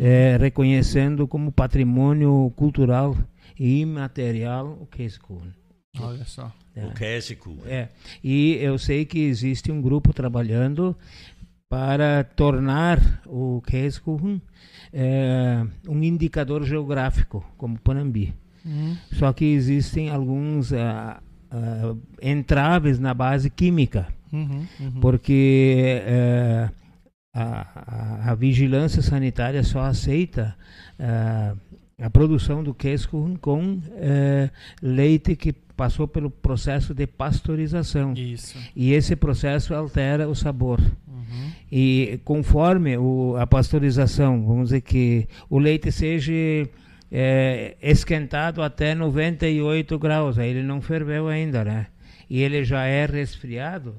eh, 0.00 0.36
reconhecendo 0.38 1.26
como 1.26 1.50
patrimônio 1.50 2.52
cultural 2.54 3.16
e 3.16 3.31
imaterial 3.58 4.78
o 4.80 4.86
Queijo. 4.86 5.20
Olha 6.00 6.24
só. 6.24 6.50
É. 6.74 6.86
O 6.86 6.92
Käsekuchen. 6.92 7.70
É, 7.70 7.88
e 8.24 8.54
eu 8.60 8.78
sei 8.78 9.04
que 9.04 9.18
existe 9.18 9.70
um 9.70 9.80
grupo 9.82 10.12
trabalhando 10.14 10.96
para 11.68 12.24
tornar 12.24 12.98
o 13.26 13.60
Queijo 13.66 14.40
eh, 14.92 15.64
um 15.88 16.02
indicador 16.02 16.64
geográfico, 16.64 17.44
como 17.56 17.78
Panambi. 17.78 18.34
Uhum. 18.64 18.96
Só 19.12 19.32
que 19.32 19.44
existem 19.44 20.08
alguns 20.10 20.72
ah, 20.72 21.20
ah, 21.50 21.94
entraves 22.22 22.98
na 22.98 23.12
base 23.14 23.50
química. 23.50 24.06
Uhum. 24.32 24.66
Uhum. 24.80 25.00
porque 25.02 26.00
eh, 26.06 26.70
a, 27.34 28.24
a- 28.26 28.30
a 28.30 28.34
vigilância 28.34 29.02
sanitária 29.02 29.62
só 29.62 29.80
aceita 29.82 30.56
eh, 30.98 31.52
a 32.00 32.10
produção 32.10 32.62
do 32.62 32.74
queijo 32.74 33.08
com 33.40 33.80
eh, 33.96 34.50
leite 34.80 35.36
que 35.36 35.52
passou 35.52 36.06
pelo 36.06 36.30
processo 36.30 36.94
de 36.94 37.06
pasteurização. 37.06 38.12
Isso. 38.14 38.58
E 38.74 38.92
esse 38.92 39.16
processo 39.16 39.74
altera 39.74 40.28
o 40.28 40.34
sabor. 40.34 40.80
Uhum. 40.80 41.50
E 41.70 42.20
conforme 42.24 42.96
o, 42.96 43.36
a 43.36 43.46
pasteurização, 43.46 44.44
vamos 44.46 44.64
dizer 44.64 44.82
que 44.82 45.26
o 45.48 45.58
leite 45.58 45.90
seja 45.90 46.32
é, 47.10 47.76
esquentado 47.82 48.62
até 48.62 48.94
98 48.94 49.98
graus, 49.98 50.38
aí 50.38 50.50
ele 50.50 50.62
não 50.62 50.80
ferveu 50.80 51.28
ainda, 51.28 51.64
né? 51.64 51.86
E 52.28 52.42
ele 52.42 52.64
já 52.64 52.84
é 52.84 53.04
resfriado, 53.04 53.94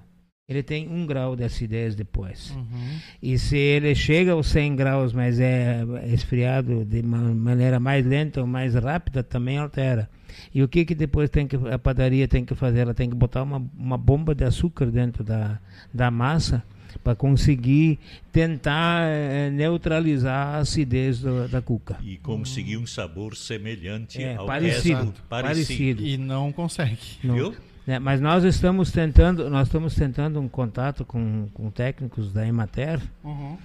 ele 0.47 0.61
tem 0.61 0.89
um 0.89 1.05
grau 1.05 1.35
de 1.35 1.43
acidez 1.43 1.95
depois. 1.95 2.51
Uhum. 2.51 2.99
E 3.21 3.37
se 3.37 3.55
ele 3.57 3.95
chega 3.95 4.33
aos 4.33 4.47
100 4.47 4.75
graus, 4.75 5.13
mas 5.13 5.39
é 5.39 5.83
esfriado 6.13 6.83
de 6.83 6.99
uma 6.99 7.17
maneira 7.33 7.79
mais 7.79 8.05
lenta 8.05 8.41
ou 8.41 8.47
mais 8.47 8.75
rápida, 8.75 9.23
também 9.23 9.57
altera. 9.57 10.09
E 10.53 10.61
o 10.61 10.67
que 10.67 10.83
que 10.83 10.93
depois 10.95 11.29
tem 11.29 11.47
que 11.47 11.55
a 11.55 11.79
padaria 11.79 12.27
tem 12.27 12.43
que 12.43 12.53
fazer? 12.55 12.79
Ela 12.79 12.93
tem 12.93 13.09
que 13.09 13.15
botar 13.15 13.43
uma, 13.43 13.65
uma 13.77 13.97
bomba 13.97 14.35
de 14.35 14.43
açúcar 14.43 14.87
dentro 14.87 15.23
da, 15.23 15.59
da 15.93 16.11
massa 16.11 16.61
para 17.03 17.15
conseguir 17.15 17.97
tentar 18.31 19.03
eh, 19.07 19.49
neutralizar 19.49 20.55
a 20.55 20.57
acidez 20.57 21.19
do- 21.21 21.47
da 21.47 21.61
cuca. 21.61 21.97
E 22.03 22.17
conseguir 22.17 22.77
um 22.77 22.85
sabor 22.85 23.35
semelhante 23.35 24.21
É, 24.21 24.35
ao 24.35 24.45
parecido, 24.45 25.05
resto. 25.05 25.23
parecido. 25.29 26.03
E 26.03 26.17
não 26.17 26.51
consegue. 26.51 26.99
Não- 27.23 27.35
Viu? 27.35 27.55
Né, 27.85 27.99
mas 27.99 28.21
nós 28.21 28.43
estamos 28.43 28.91
tentando, 28.91 29.49
nós 29.49 29.67
estamos 29.67 29.93
tentando 29.93 30.39
um 30.39 30.47
contato 30.47 31.03
com, 31.03 31.47
com 31.53 31.69
técnicos 31.69 32.31
da 32.31 32.47
Emater 32.47 33.01
Uhum. 33.23 33.57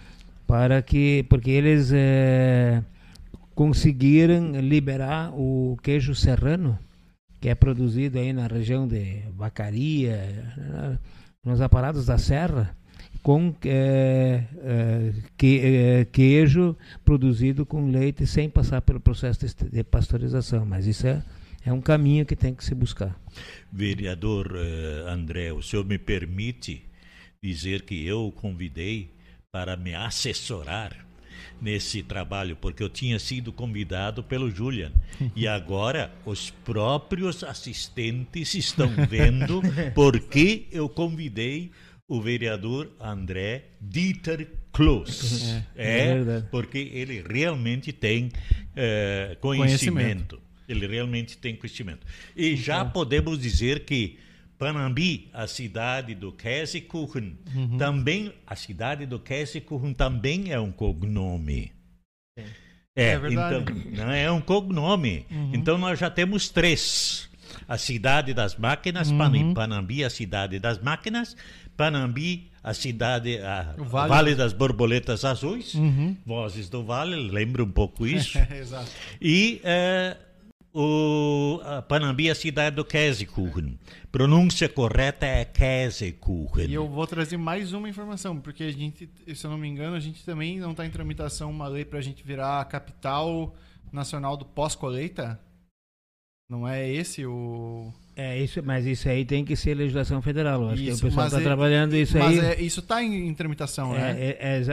para 0.47 0.83
que 0.83 1.25
porque 1.29 1.51
eles 1.51 1.91
eh, 1.93 2.83
conseguiram 3.55 4.61
liberar 4.61 5.33
o 5.35 5.77
queijo 5.83 6.15
serrano 6.15 6.79
que 7.41 7.49
é 7.49 7.55
produzido 7.55 8.19
aí 8.19 8.33
na 8.33 8.49
região 8.49 8.89
de 8.89 9.23
Vacaria 9.37 10.19
nos 11.45 11.61
aparados 11.61 12.07
da 12.07 12.19
serra 12.19 12.75
com 13.23 13.55
eh, 13.65 14.43
que, 15.37 16.09
queijo 16.11 16.77
produzido 17.05 17.65
com 17.65 17.91
leite 17.91 18.27
sem 18.27 18.51
passar 18.51 18.81
pelo 18.83 18.99
processo 18.99 19.47
de, 19.47 19.71
de 19.71 19.85
pasteurização 19.85 20.67
mas 20.67 20.87
isso 20.87 21.07
é 21.07 21.23
é 21.69 21.73
um 21.73 21.81
caminho 21.81 22.25
que 22.25 22.35
tem 22.35 22.55
que 22.55 22.65
se 22.65 22.75
buscar 22.75 23.19
Vereador 23.73 24.55
eh, 24.57 25.11
André, 25.11 25.53
o 25.53 25.63
senhor 25.63 25.85
me 25.85 25.99
permite 25.99 26.83
dizer 27.43 27.83
que 27.83 28.05
eu 28.07 28.27
o 28.27 28.33
convidei 28.33 29.11
para 29.53 29.77
me 29.77 29.95
assessorar 29.95 31.07
nesse 31.61 32.03
trabalho, 32.03 32.57
porque 32.57 32.83
eu 32.83 32.89
tinha 32.89 33.19
sido 33.19 33.53
convidado 33.53 34.23
pelo 34.23 34.51
Julian. 34.51 34.93
E 35.35 35.47
agora 35.47 36.13
os 36.25 36.51
próprios 36.51 37.43
assistentes 37.45 38.55
estão 38.55 38.89
vendo 39.09 39.61
porque 39.95 40.67
eu 40.71 40.89
convidei 40.89 41.71
o 42.09 42.21
vereador 42.21 42.91
André 43.01 43.67
Dieter 43.81 44.49
Kloss. 44.73 45.55
É, 45.77 46.01
é 46.01 46.15
verdade. 46.15 46.47
porque 46.51 46.79
ele 46.79 47.23
realmente 47.29 47.93
tem 47.93 48.31
eh, 48.75 49.37
Conhecimento. 49.41 50.37
conhecimento. 50.37 50.48
Ele 50.69 50.87
realmente 50.87 51.39
tem 51.39 51.57
conhecimento. 51.57 52.07
E 52.37 52.55
já 52.57 52.85
podemos 52.85 53.39
dizer 53.41 53.85
que 53.85 54.19
Panambi, 54.59 55.29
a 55.33 55.47
cidade 55.47 56.15
do 56.15 56.33
Käsekuchen, 56.33 57.39
também 57.79 58.33
a 58.47 58.55
cidade 58.57 59.07
do 59.07 59.19
Käsekuchen 59.19 59.95
também 59.95 60.53
é 60.53 60.59
um 60.61 60.73
cognome. 60.73 61.73
É, 62.95 63.11
É 63.13 63.19
verdade. 63.19 63.65
então 63.73 64.05
não 64.07 64.13
é 64.13 64.31
um 64.31 64.41
cognome. 64.41 65.25
Então 65.53 65.79
nós 65.79 65.99
já 65.99 66.11
temos 66.11 66.49
três. 66.49 67.29
A 67.67 67.79
cidade 67.79 68.35
das 68.35 68.57
máquinas, 68.57 69.11
Pani- 69.13 69.55
Panambi, 69.55 70.05
a 70.05 70.11
cidade 70.11 70.59
das 70.59 70.79
máquinas, 70.83 71.37
Panambi, 71.77 72.51
a 72.63 72.75
cidade, 72.75 73.39
a 73.39 73.75
Vale 73.79 74.09
vale, 74.09 74.35
das 74.35 74.53
Borboletas 74.53 75.25
Azuis, 75.25 75.75
Uhum. 75.75 76.17
Vozes 76.27 76.69
do 76.69 76.83
Vale, 76.85 77.15
lembra 77.17 77.63
um 77.63 77.71
pouco 77.71 78.07
isso. 78.07 78.37
Exato. 78.53 78.91
E 79.21 79.61
eh, 79.65 80.17
o 80.81 81.61
Panambi, 81.89 82.31
a 82.31 82.37
cidade 82.37 82.77
do 82.77 82.85
Käsekuchen. 82.85 83.77
Pronúncia 84.13 84.69
correta 84.69 85.27
é 85.27 85.45
Käsekuchen. 85.45 86.71
E 86.71 86.75
eu 86.75 86.89
vou 86.89 87.05
trazer 87.05 87.37
mais 87.37 87.73
uma 87.73 87.89
informação, 87.89 88.41
porque 88.41 88.63
a 88.63 88.71
gente, 88.71 89.11
se 89.35 89.45
eu 89.45 89.51
não 89.51 89.59
me 89.59 89.67
engano, 89.67 89.97
a 89.97 90.01
gente 90.01 90.25
também 90.25 90.61
não 90.61 90.71
está 90.71 90.87
em 90.87 90.91
tramitação 90.91 91.51
uma 91.51 91.67
lei 91.67 91.85
para 91.85 91.99
a 91.99 92.03
gente 92.03 92.23
virar 92.23 92.61
a 92.61 92.65
capital 92.65 93.57
nacional 93.91 94.37
do 94.37 94.45
pós-colheita. 94.45 95.41
Não 96.49 96.67
é 96.67 96.89
esse 96.89 97.27
o. 97.27 97.93
é 98.21 98.39
isso 98.43 98.61
mas 98.65 98.85
isso 98.85 99.09
aí 99.09 99.25
tem 99.25 99.45
que 99.45 99.55
ser 99.57 99.75
legislação 99.75 100.21
federal 100.21 100.63
eu 100.63 100.69
acho 100.71 100.83
que 100.83 100.91
o 100.91 100.93
Isso, 100.93 101.03
pessoal 101.05 101.25
mas 101.25 101.33
está 101.33 101.41
é- 101.41 101.45
trabalhando 101.45 101.95
isso 101.97 102.19
Mas 102.19 102.39
aí 102.39 102.47
é, 102.47 102.61
isso 102.61 102.81
está 102.81 103.03
em, 103.03 103.29
em 103.29 103.33
tramitação, 103.35 103.93
né? 103.93 104.17
É, 104.19 104.25
é, 104.25 104.37
é, 104.41 104.65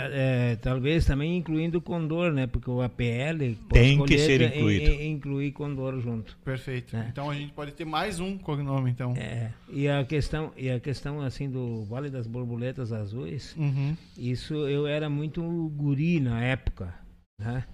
é, 0.52 0.56
talvez 0.56 1.06
também 1.06 1.38
incluindo 1.38 1.80
Condor, 1.80 2.32
né? 2.34 2.48
Porque 2.48 2.70
o 2.70 2.82
APL 2.82 3.56
Tem 3.72 4.04
que 4.06 4.18
ser 4.18 4.42
é- 4.42 4.58
incluído. 4.58 4.90
é- 4.92 5.06
incluir 5.06 5.52
Condor 5.52 6.00
junto. 6.02 6.36
Perfeito. 6.44 6.98
É. 6.98 7.08
Então 7.12 7.30
a 7.30 7.36
gente 7.36 7.54
pode 7.54 7.72
ter 7.74 7.86
mais 7.86 8.20
um 8.20 8.38
cognome, 8.38 8.90
então. 8.92 9.14
É, 9.16 9.52
e 9.72 9.88
a 9.88 10.04
questão 10.04 10.52
e 10.58 10.70
a 10.70 10.80
questão 10.80 11.22
assim 11.22 11.50
do 11.50 11.84
Vale 11.86 12.10
das 12.10 12.26
Borboletas 12.28 12.92
Azuis, 12.92 13.56
Uhum. 13.58 13.96
isso 14.18 14.56
eu 14.68 14.88
era 14.88 15.10
muito 15.10 15.42
guri 15.76 16.20
na 16.20 16.42
época, 16.44 16.94
né? 17.40 17.66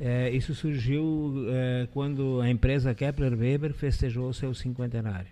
É, 0.00 0.30
isso 0.30 0.54
surgiu 0.54 1.34
é, 1.50 1.88
quando 1.92 2.40
a 2.40 2.48
empresa 2.48 2.94
Kepler 2.94 3.36
Weber 3.36 3.74
festejou 3.74 4.28
o 4.28 4.34
seu 4.34 4.54
cinquentenário. 4.54 5.30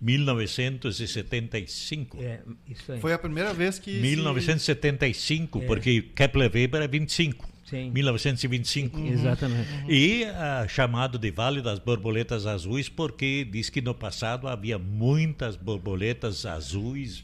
1975. 0.00 2.18
É, 2.20 2.40
isso 2.68 2.92
aí. 2.92 3.00
Foi 3.00 3.12
a 3.12 3.18
primeira 3.18 3.54
vez 3.54 3.78
que. 3.78 3.92
se- 3.92 4.00
1975, 4.00 5.62
É. 5.62 5.66
porque 5.66 6.02
Kepler 6.02 6.50
Weber 6.52 6.82
é 6.82 6.88
25. 6.88 7.48
Sim, 7.64 7.90
1925. 7.92 8.98
exatamente. 9.06 9.68
E 9.88 10.24
ah, 10.24 10.66
chamado 10.68 11.16
de 11.18 11.30
Vale 11.30 11.62
das 11.62 11.78
Borboletas 11.78 12.44
Azuis, 12.44 12.88
porque 12.88 13.44
diz 13.44 13.70
que 13.70 13.80
no 13.80 13.94
passado 13.94 14.48
havia 14.48 14.76
muitas 14.76 15.54
borboletas 15.54 16.44
azuis 16.44 17.22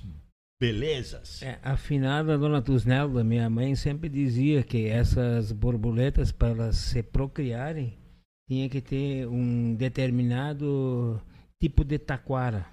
belezas. 0.59 1.43
É, 1.43 1.59
a 1.63 1.77
finada 1.77 2.39
dona 2.39 2.63
Tusnelda, 2.63 3.23
minha 3.23 3.49
mãe, 3.49 3.75
sempre 3.75 4.09
dizia 4.09 4.63
que 4.63 4.87
essas 4.87 5.53
borboletas, 5.53 6.33
para 6.33 6.49
elas 6.49 6.77
se 6.77 7.03
procriarem, 7.03 7.95
tinha 8.49 8.69
que 8.69 8.81
ter 8.81 9.27
um 9.27 9.75
determinado 9.75 11.21
tipo 11.61 11.85
de 11.85 11.99
taquara, 11.99 12.67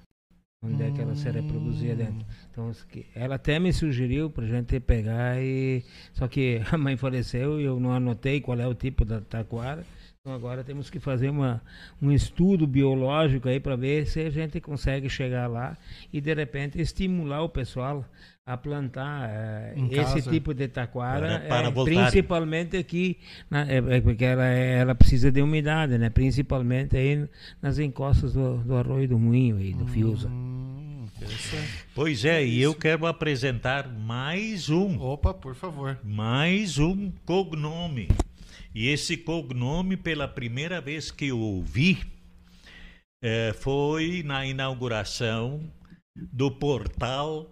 onde 0.61 0.83
é 0.83 0.91
que 0.91 1.01
ela 1.01 1.15
se 1.15 1.29
reproduzia 1.29 1.95
dentro. 1.95 2.25
Então, 2.51 2.71
ela 3.15 3.35
até 3.35 3.59
me 3.59 3.73
sugeriu 3.73 4.29
para 4.29 4.45
gente 4.45 4.79
pegar 4.79 5.41
e... 5.41 5.83
Só 6.13 6.27
que 6.27 6.61
a 6.71 6.77
mãe 6.77 6.95
faleceu 6.95 7.59
e 7.59 7.65
eu 7.65 7.79
não 7.79 7.91
anotei 7.91 8.39
qual 8.39 8.59
é 8.59 8.67
o 8.67 8.75
tipo 8.75 9.03
da 9.03 9.19
taquara. 9.19 9.85
Então 10.25 10.33
agora 10.37 10.63
temos 10.63 10.89
que 10.89 11.01
fazer 11.01 11.27
uma, 11.29 11.61
um 12.01 12.09
estudo 12.09 12.65
biológico 12.65 13.49
aí 13.49 13.59
para 13.59 13.75
ver 13.75 14.07
se 14.07 14.21
a 14.21 14.29
gente 14.29 14.61
consegue 14.61 15.09
chegar 15.09 15.47
lá 15.47 15.75
e 16.13 16.21
de 16.21 16.33
repente 16.33 16.79
estimular 16.79 17.41
o 17.41 17.49
pessoal 17.49 18.05
a 18.45 18.55
plantar 18.55 19.29
Em 19.75 19.87
esse 19.87 19.95
casa. 20.13 20.31
tipo 20.31 20.53
de 20.53 20.69
taquara, 20.69 21.27
Para- 21.27 21.39
para 21.49 21.67
eh, 21.67 21.71
voltarem. 21.71 21.99
principalmente 22.03 22.77
aqui, 22.77 23.17
na, 23.49 23.69
é, 23.69 23.97
é 23.97 23.99
porque 23.99 24.23
ela, 24.23 24.47
é- 24.47 24.79
ela 24.79 24.95
precisa 24.95 25.29
de 25.29 25.41
umidade, 25.41 25.97
né? 25.97 26.09
Principalmente 26.09 26.95
aí 26.95 27.27
nas 27.61 27.77
encostas 27.77 28.31
do, 28.31 28.59
do 28.59 28.77
arroio 28.77 29.09
do 29.09 29.19
moinho 29.19 29.59
e 29.59 29.73
do 29.73 29.85
Fiusa. 29.87 30.29
Hum. 30.29 31.05
Pois 31.93 32.23
é, 32.23 32.45
e 32.45 32.61
eu 32.61 32.73
quero 32.73 33.05
apresentar 33.07 33.89
mais 33.89 34.69
um, 34.69 35.01
Opa, 35.01 35.33
por 35.33 35.53
favor. 35.53 35.97
mais 36.01 36.77
um 36.79 37.11
cognome. 37.25 38.07
E 38.75 38.87
esse 38.87 39.17
cognome, 39.17 39.95
pela 39.97 40.27
primeira 40.27 40.81
vez 40.81 41.11
que 41.11 41.27
eu 41.27 41.39
ouvi, 41.39 41.99
eh, 43.23 43.53
foi 43.53 44.23
na 44.23 44.45
inauguração 44.45 45.71
do 46.15 46.49
portal 46.51 47.49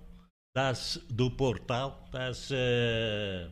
das 0.56 0.98
do 1.10 1.30
portal 1.32 2.08
das 2.12 2.50
eh, 2.52 3.50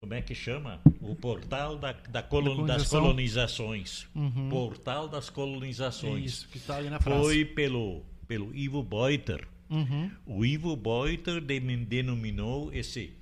como 0.00 0.14
é 0.14 0.22
que 0.22 0.34
chama? 0.34 0.80
O 1.00 1.14
portal 1.16 1.78
da, 1.78 1.92
da 1.92 2.22
colon- 2.22 2.66
das 2.66 2.88
colonizações. 2.88 4.06
Uhum. 4.14 4.48
Portal 4.50 5.08
das 5.08 5.30
colonizações. 5.30 6.24
Isso, 6.24 6.48
que 6.48 6.58
tá 6.60 6.76
ali 6.76 6.90
na 6.90 6.98
praça. 6.98 7.20
Foi 7.22 7.44
pelo 7.44 8.02
pelo 8.28 8.54
Ivo 8.54 8.82
Boiter. 8.82 9.46
Uhum. 9.70 10.10
O 10.26 10.44
Ivo 10.44 10.76
Boiter 10.76 11.40
dem- 11.40 11.84
denominou 11.84 12.72
esse 12.72 13.12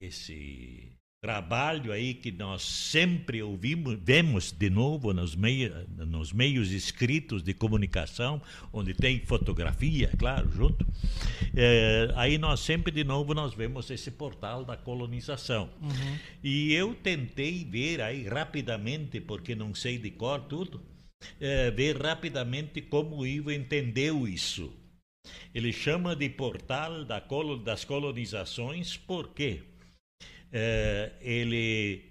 esse 0.00 0.92
trabalho 1.28 1.92
aí 1.92 2.14
que 2.14 2.32
nós 2.32 2.62
sempre 2.62 3.42
ouvimos, 3.42 3.98
vemos 4.02 4.50
de 4.50 4.70
novo 4.70 5.12
nos, 5.12 5.36
meio, 5.36 5.86
nos 6.06 6.32
meios 6.32 6.70
escritos 6.70 7.42
de 7.42 7.52
comunicação, 7.52 8.40
onde 8.72 8.94
tem 8.94 9.20
fotografia, 9.20 10.10
claro, 10.18 10.50
junto. 10.50 10.86
Eh, 11.54 12.10
aí 12.16 12.38
nós 12.38 12.60
sempre 12.60 12.90
de 12.90 13.04
novo 13.04 13.34
nós 13.34 13.52
vemos 13.52 13.90
esse 13.90 14.10
portal 14.10 14.64
da 14.64 14.74
colonização. 14.74 15.68
E 16.42 16.72
eu 16.72 16.94
tentei 16.94 17.62
ver 17.62 18.00
aí 18.00 18.26
rapidamente, 18.26 19.20
porque 19.20 19.54
não 19.54 19.74
sei 19.74 19.98
de 19.98 20.10
cor 20.10 20.40
tudo, 20.40 20.80
eh, 21.38 21.70
ver 21.70 22.00
rapidamente 22.00 22.80
como 22.80 23.18
o 23.18 23.26
Ivo 23.26 23.52
entendeu 23.52 24.26
isso. 24.26 24.72
Ele 25.54 25.74
chama 25.74 26.16
de 26.16 26.30
portal 26.30 27.04
da 27.04 27.22
das 27.62 27.84
colonizações 27.84 28.96
porque 28.96 29.68
é, 30.52 31.12
ele 31.20 32.04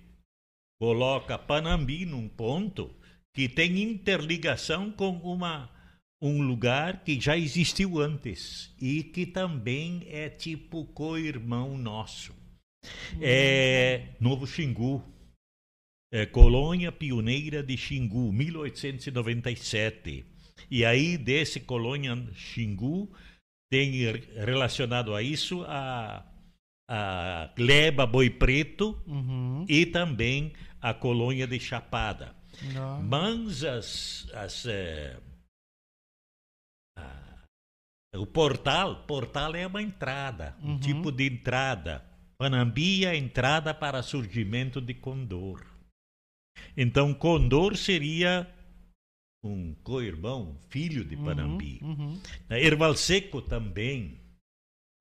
coloca 0.79 1.37
Panambi 1.37 2.05
num 2.05 2.27
ponto 2.27 2.93
que 3.33 3.47
tem 3.47 3.81
interligação 3.81 4.91
com 4.91 5.11
uma 5.17 5.69
um 6.19 6.41
lugar 6.41 7.03
que 7.03 7.19
já 7.19 7.37
existiu 7.37 7.99
antes 7.99 8.73
e 8.81 9.03
que 9.03 9.25
também 9.25 10.03
é 10.07 10.29
tipo 10.29 10.85
co-irmão 10.85 11.77
nosso. 11.77 12.35
É 13.21 14.15
Novo 14.19 14.47
Xingu, 14.47 15.03
é, 16.11 16.25
colônia 16.25 16.91
pioneira 16.91 17.61
de 17.61 17.77
Xingu, 17.77 18.31
1897. 18.31 20.25
E 20.71 20.83
aí, 20.83 21.17
desse 21.17 21.59
colônia 21.59 22.15
Xingu, 22.33 23.11
tem 23.69 23.91
relacionado 24.35 25.13
a 25.13 25.21
isso 25.21 25.63
a, 25.67 26.25
a 26.87 27.51
Gleba 27.55 28.05
Boi 28.05 28.29
Preto 28.29 28.97
Uhum. 29.05 29.65
e 29.67 29.85
também 29.85 30.53
a 30.81 30.93
colônia 30.93 31.45
de 31.47 31.59
Chapada. 31.59 32.35
Ah. 32.75 32.99
Mas 33.03 33.63
as, 33.63 34.27
as, 34.33 34.65
eh, 34.65 35.19
ah, 36.97 37.43
o 38.15 38.25
portal, 38.25 39.03
portal 39.05 39.55
é 39.55 39.67
uma 39.67 39.81
entrada, 39.81 40.55
um 40.63 40.71
Uhum. 40.71 40.79
tipo 40.79 41.11
de 41.11 41.27
entrada. 41.27 42.03
Panambi 42.37 43.03
é 43.05 43.09
a 43.09 43.15
entrada 43.15 43.73
para 43.73 44.03
surgimento 44.03 44.79
de 44.79 44.93
Condor. 44.93 45.65
Então, 46.75 47.13
Condor 47.13 47.75
seria 47.75 48.47
um 49.43 49.73
co-irmão, 49.83 50.57
filho 50.69 51.03
de 51.03 51.15
Panambi. 51.17 51.79
Uhum, 51.81 52.13
uhum. 52.13 52.21
Erval 52.49 52.95
Seco 52.95 53.41
também. 53.41 54.19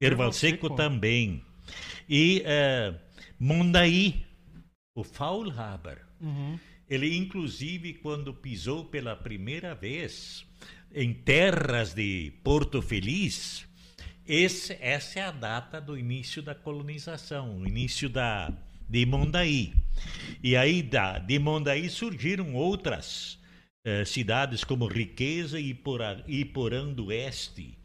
Erval 0.01 0.33
Seco. 0.33 0.75
também. 0.75 1.42
E 2.09 2.42
eh, 2.44 2.94
Mondaí, 3.38 4.24
o 4.94 5.02
Faulhaber. 5.05 6.05
Uhum. 6.20 6.59
Ele, 6.88 7.16
inclusive, 7.16 7.94
quando 7.94 8.33
pisou 8.33 8.85
pela 8.85 9.16
primeira 9.16 9.74
vez 9.74 10.44
em 10.94 11.12
terras 11.12 11.92
de 11.94 12.33
Porto 12.44 12.81
Feliz, 12.81 13.66
esse- 14.26 14.76
essa 14.81 15.18
é 15.18 15.22
a 15.22 15.31
data 15.31 15.81
do 15.81 15.98
início 15.98 16.42
da 16.42 16.55
colonização, 16.55 17.59
o 17.59 17.66
início 17.66 18.09
da, 18.09 18.52
de 18.88 19.05
Mondaí. 19.05 19.72
E 20.42 20.57
aí, 20.57 20.83
da, 20.83 21.18
de 21.18 21.38
Mondaí 21.38 21.88
surgiram 21.90 22.55
outras 22.55 23.38
eh, 23.85 24.05
cidades 24.05 24.64
como 24.64 24.87
Riqueza 24.87 25.59
e 25.61 25.76
Iporã 26.29 26.92
do 26.92 27.07
Oeste. 27.07 27.75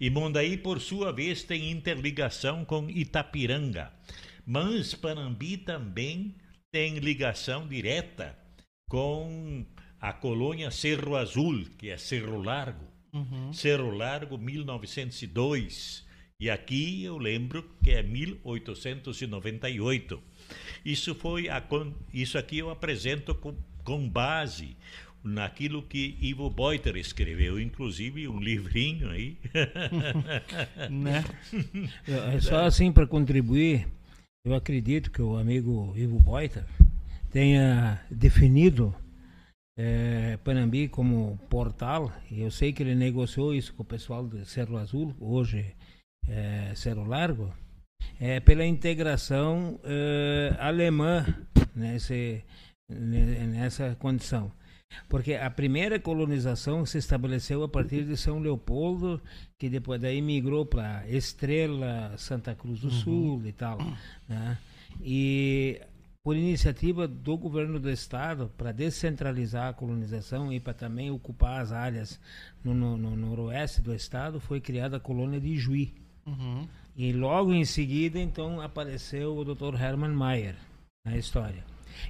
E 0.00 0.10
Mondaí, 0.10 0.56
por 0.56 0.80
sua 0.80 1.12
vez, 1.12 1.42
tem 1.42 1.70
interligação 1.70 2.64
com 2.64 2.88
Itapiranga. 2.88 3.92
Mas 4.46 4.94
Panambi 4.94 5.56
também 5.56 6.34
tem 6.72 6.98
ligação 6.98 7.68
direta 7.68 8.36
com 8.88 9.64
a 10.00 10.12
colônia 10.12 10.70
Cerro 10.70 11.16
Azul, 11.16 11.66
que 11.78 11.90
é 11.90 11.96
Cerro 11.96 12.40
Largo. 12.42 12.86
Uhum. 13.12 13.52
Cerro 13.52 13.90
Largo, 13.90 14.38
1902. 14.38 16.08
E 16.40 16.48
aqui 16.48 17.02
eu 17.04 17.18
lembro 17.18 17.62
que 17.84 17.90
é 17.90 18.02
1898. 18.02 20.22
Isso 20.84 21.14
foi 21.14 21.48
a, 21.50 21.62
isso 22.14 22.38
aqui 22.38 22.58
eu 22.58 22.70
apresento 22.70 23.34
com, 23.34 23.54
com 23.84 24.08
base 24.08 24.76
naquilo 25.22 25.82
que 25.82 26.16
Ivo 26.20 26.48
Boiter 26.48 26.96
escreveu, 26.96 27.60
inclusive 27.60 28.26
um 28.28 28.40
livrinho 28.40 29.10
aí. 29.10 29.36
Né? 30.90 31.24
É 32.34 32.40
só 32.40 32.64
assim 32.64 32.90
para 32.92 33.06
contribuir, 33.06 33.86
eu 34.44 34.54
acredito 34.54 35.10
que 35.10 35.20
o 35.22 35.36
amigo 35.36 35.92
Ivo 35.96 36.18
Boiter 36.18 36.64
tenha 37.30 38.00
definido 38.10 38.94
eh, 39.78 40.38
Panambi 40.42 40.88
como 40.88 41.38
portal, 41.48 42.12
e 42.30 42.40
eu 42.40 42.50
sei 42.50 42.72
que 42.72 42.82
ele 42.82 42.94
negociou 42.94 43.54
isso 43.54 43.72
com 43.74 43.82
o 43.82 43.86
pessoal 43.86 44.26
do 44.26 44.44
Cerro 44.44 44.76
Azul, 44.78 45.14
hoje 45.20 45.74
eh, 46.28 46.72
Cerro 46.74 47.04
Largo, 47.04 47.52
é 48.18 48.40
pela 48.40 48.64
integração 48.66 49.78
eh, 49.84 50.54
alemã 50.58 51.24
nesse, 51.74 52.42
ne- 52.88 53.46
nessa 53.46 53.94
condição. 53.98 54.50
Porque 55.08 55.34
a 55.34 55.50
primeira 55.50 55.98
colonização 55.98 56.84
se 56.84 56.98
estabeleceu 56.98 57.62
a 57.62 57.68
partir 57.68 58.04
de 58.04 58.16
São 58.16 58.38
Leopoldo, 58.38 59.20
que 59.58 59.68
depois 59.68 60.00
daí 60.00 60.20
migrou 60.20 60.66
para 60.66 61.08
Estrela, 61.08 62.14
Santa 62.16 62.54
Cruz 62.54 62.80
do 62.80 62.90
Sul 62.90 63.42
e 63.44 63.52
tal. 63.52 63.78
Né? 64.28 64.58
E 65.00 65.80
por 66.22 66.36
iniciativa 66.36 67.08
do 67.08 67.36
governo 67.36 67.80
do 67.80 67.90
estado, 67.90 68.50
para 68.56 68.72
descentralizar 68.72 69.68
a 69.68 69.72
colonização 69.72 70.52
e 70.52 70.60
para 70.60 70.74
também 70.74 71.10
ocupar 71.10 71.60
as 71.60 71.72
áreas 71.72 72.20
no, 72.62 72.74
no, 72.74 72.96
no 72.96 73.16
noroeste 73.16 73.80
do 73.80 73.94
estado, 73.94 74.38
foi 74.38 74.60
criada 74.60 74.98
a 74.98 75.00
colônia 75.00 75.40
de 75.40 75.56
Juí. 75.56 75.94
Uhum. 76.26 76.68
E 76.96 77.12
logo 77.12 77.54
em 77.54 77.64
seguida, 77.64 78.18
então, 78.18 78.60
apareceu 78.60 79.36
o 79.36 79.44
Dr. 79.44 79.80
Hermann 79.80 80.14
Mayer 80.14 80.56
na 81.04 81.16
história. 81.16 81.64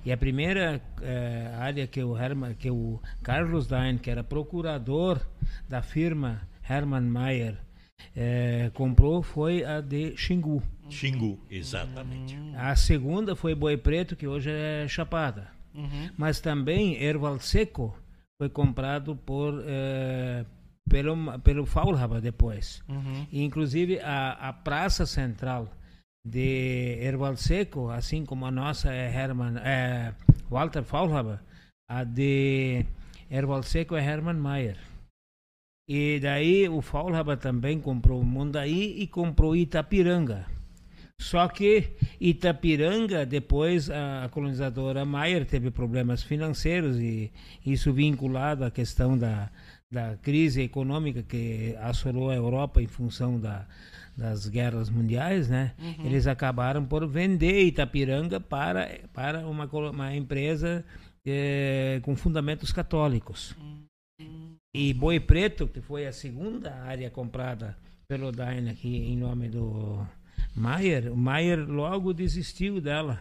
E 0.05 0.13
a 0.13 0.17
primeira 0.17 0.81
eh, 1.03 1.55
área 1.59 1.87
que 1.87 2.03
o, 2.03 2.17
Hermann, 2.17 2.55
que 2.55 2.71
o 2.71 3.01
Carlos 3.23 3.67
Dain, 3.67 3.99
que 3.99 4.11
era 4.11 4.25
procurador 4.25 5.21
da 5.69 5.83
firma 5.83 6.49
Hermann 6.69 7.09
Mayer, 7.09 7.59
eh, 8.17 8.71
comprou 8.75 9.23
foi 9.23 9.65
a 9.65 9.81
de 9.81 10.17
Xingu. 10.17 10.63
Xingu, 10.89 11.39
exatamente. 11.51 12.37
A 12.57 12.75
segunda 12.75 13.37
foi 13.37 13.55
Boi 13.55 13.77
Preto, 13.77 14.17
que 14.17 14.27
hoje 14.27 14.51
é 14.51 14.87
Chapada. 14.89 15.51
Uhum. 15.75 16.11
Mas 16.17 16.41
também 16.41 17.01
Erval 17.01 17.39
Seco 17.39 17.97
foi 18.39 18.49
comprado 18.49 19.15
por 19.15 19.63
eh, 19.65 20.45
pelo 20.89 21.39
pelo 21.41 21.65
Faulhaber 21.65 22.21
depois. 22.21 22.83
Uhum. 22.89 23.27
E, 23.31 23.45
inclusive 23.45 24.01
a, 24.01 24.49
a 24.49 24.53
praça 24.53 25.07
central 25.07 25.71
de 26.25 26.99
Erval 27.01 27.37
Seco, 27.37 27.91
assim 27.91 28.25
como 28.25 28.47
a 28.47 28.51
nossa 28.51 28.93
é 28.93 29.13
Hermann, 29.13 29.57
é 29.59 30.15
Walter 30.51 30.83
Faulhaber, 30.83 31.41
a 31.89 32.05
de 32.05 32.85
Erval 33.31 33.63
Seco 33.63 33.97
é 33.97 34.05
Hermann 34.05 34.39
Mayer. 34.39 34.77
E 35.89 36.21
daí 36.21 36.69
o 36.69 36.81
Faulhaber 36.81 37.37
também 37.37 37.81
comprou 37.81 38.23
Mondaí 38.23 39.01
e 39.01 39.07
comprou 39.07 39.57
Itapiranga. 39.57 40.47
Só 41.21 41.49
que 41.49 41.97
Itapiranga, 42.21 43.27
depois 43.27 43.91
a 43.91 44.29
colonizadora 44.31 45.05
Mayer 45.05 45.45
teve 45.45 45.71
problemas 45.71 46.23
financeiros 46.23 46.99
e 46.99 47.33
isso 47.67 47.93
vinculado 47.93 48.65
à 48.65 48.71
questão 48.71 49.19
da, 49.19 49.51
da 49.91 50.17
crise 50.17 50.63
econômica 50.63 51.23
que 51.23 51.77
assolou 51.81 52.31
a 52.31 52.37
Europa 52.37 52.81
em 52.81 52.87
função 52.87 53.39
da, 53.39 53.67
das 54.17 54.47
guerras 54.49 54.91
mundiais, 54.91 55.49
né? 55.49 55.75
Eles 56.05 56.27
acabaram 56.27 56.85
por 56.85 57.07
vender 57.07 57.65
Itapiranga 57.65 58.39
para, 58.41 59.01
para 59.13 59.47
uma, 59.47 59.65
uma 59.65 60.15
empresa 60.15 60.85
eh, 61.27 62.01
com 62.03 62.15
fundamentos 62.17 62.73
católicos. 62.73 63.57
E 64.75 64.93
Boi 64.95 65.19
Preto, 65.19 65.67
que 65.67 65.81
foi 65.81 66.07
a 66.07 66.13
segunda 66.13 66.75
área 66.75 67.11
comprada 67.11 67.77
pelo 68.07 68.31
Dain 68.31 68.69
aqui 68.69 68.89
em 68.89 69.17
nome 69.17 69.49
do 69.49 70.07
Maier, 70.55 71.13
o 71.13 71.17
Maier 71.17 71.59
logo 71.69 72.13
desistiu 72.13 72.81
dela. 72.81 73.21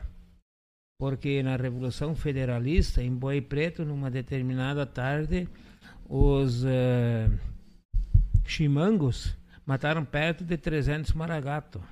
Porque 0.99 1.41
na 1.41 1.55
Revolução 1.55 2.13
Federalista, 2.13 3.01
em 3.01 3.15
Boi 3.15 3.39
Preto, 3.39 3.85
numa 3.85 4.11
determinada 4.11 4.85
tarde, 4.85 5.47
os 6.09 6.65
eh, 6.65 7.29
chimangos 8.45 9.38
mataram 9.69 10.03
perto 10.03 10.43
de 10.43 10.57
300 10.57 11.13
maragatos. 11.13 11.83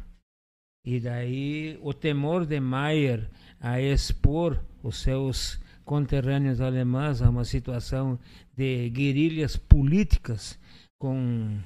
E 0.83 0.99
daí 0.99 1.77
o 1.83 1.93
temor 1.93 2.43
de 2.43 2.59
Maier 2.59 3.29
a 3.61 3.79
expor 3.79 4.59
os 4.81 4.99
seus 4.99 5.59
conterrâneos 5.85 6.59
alemães 6.59 7.21
a 7.21 7.29
uma 7.29 7.45
situação 7.45 8.17
de 8.55 8.89
guerrilhas 8.89 9.57
políticas 9.57 10.57
com 10.99 11.59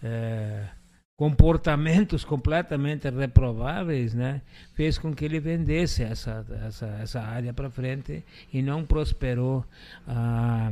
eh, 0.00 0.68
comportamentos 1.16 2.24
completamente 2.24 3.10
reprováveis, 3.10 4.14
né, 4.14 4.42
fez 4.74 4.96
com 4.96 5.12
que 5.12 5.24
ele 5.24 5.40
vendesse 5.40 6.04
essa 6.04 6.46
essa, 6.64 6.86
essa 7.02 7.20
área 7.20 7.52
para 7.52 7.68
frente 7.68 8.24
e 8.52 8.62
não 8.62 8.84
prosperou 8.84 9.64
a, 10.06 10.70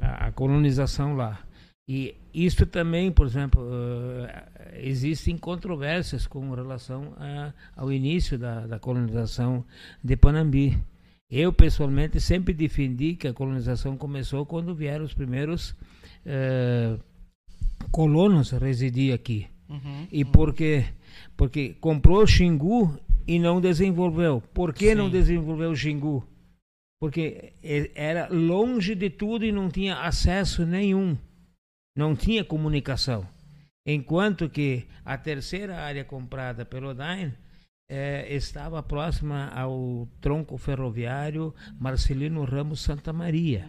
a 0.00 0.32
colonização 0.32 1.14
lá. 1.14 1.42
E 1.88 2.14
isso 2.34 2.66
também, 2.66 3.10
por 3.10 3.26
exemplo, 3.26 3.66
eh, 4.28 4.80
existem 4.82 5.38
controvérsias 5.38 6.26
com 6.26 6.50
relação 6.50 7.14
a, 7.16 7.54
ao 7.74 7.90
início 7.90 8.38
da, 8.38 8.66
da 8.66 8.78
colonização 8.78 9.64
de 10.04 10.14
Panambi. 10.14 10.78
Eu, 11.30 11.50
pessoalmente, 11.50 12.20
sempre 12.20 12.52
defendi 12.52 13.14
que 13.14 13.26
a 13.26 13.32
colonização 13.32 13.96
começou 13.96 14.44
quando 14.44 14.74
vieram 14.74 15.04
os 15.04 15.14
primeiros 15.14 15.74
eh, 16.26 16.98
colonos 17.90 18.50
residiam 18.50 19.14
aqui. 19.14 19.46
Uhum. 19.66 20.06
E 20.12 20.26
por 20.26 20.52
quê? 20.52 20.84
Porque 21.38 21.74
comprou 21.80 22.26
Xingu 22.26 22.98
e 23.26 23.38
não 23.38 23.62
desenvolveu. 23.62 24.42
Por 24.52 24.74
que 24.74 24.94
não 24.94 25.06
Sim. 25.06 25.12
desenvolveu 25.12 25.74
Xingu? 25.74 26.22
Porque 27.00 27.52
era 27.94 28.28
longe 28.28 28.94
de 28.94 29.08
tudo 29.08 29.44
e 29.44 29.52
não 29.52 29.70
tinha 29.70 29.96
acesso 30.00 30.66
nenhum. 30.66 31.16
Não 31.98 32.14
tinha 32.14 32.44
comunicação. 32.44 33.26
Enquanto 33.84 34.48
que 34.48 34.86
a 35.04 35.18
terceira 35.18 35.78
área 35.78 36.04
comprada 36.04 36.64
pelo 36.64 36.94
Dain 36.94 37.32
eh, 37.90 38.36
estava 38.36 38.80
próxima 38.84 39.48
ao 39.48 40.06
tronco 40.20 40.56
ferroviário 40.56 41.52
Marcelino 41.76 42.44
Ramos 42.44 42.82
Santa 42.82 43.12
Maria, 43.12 43.68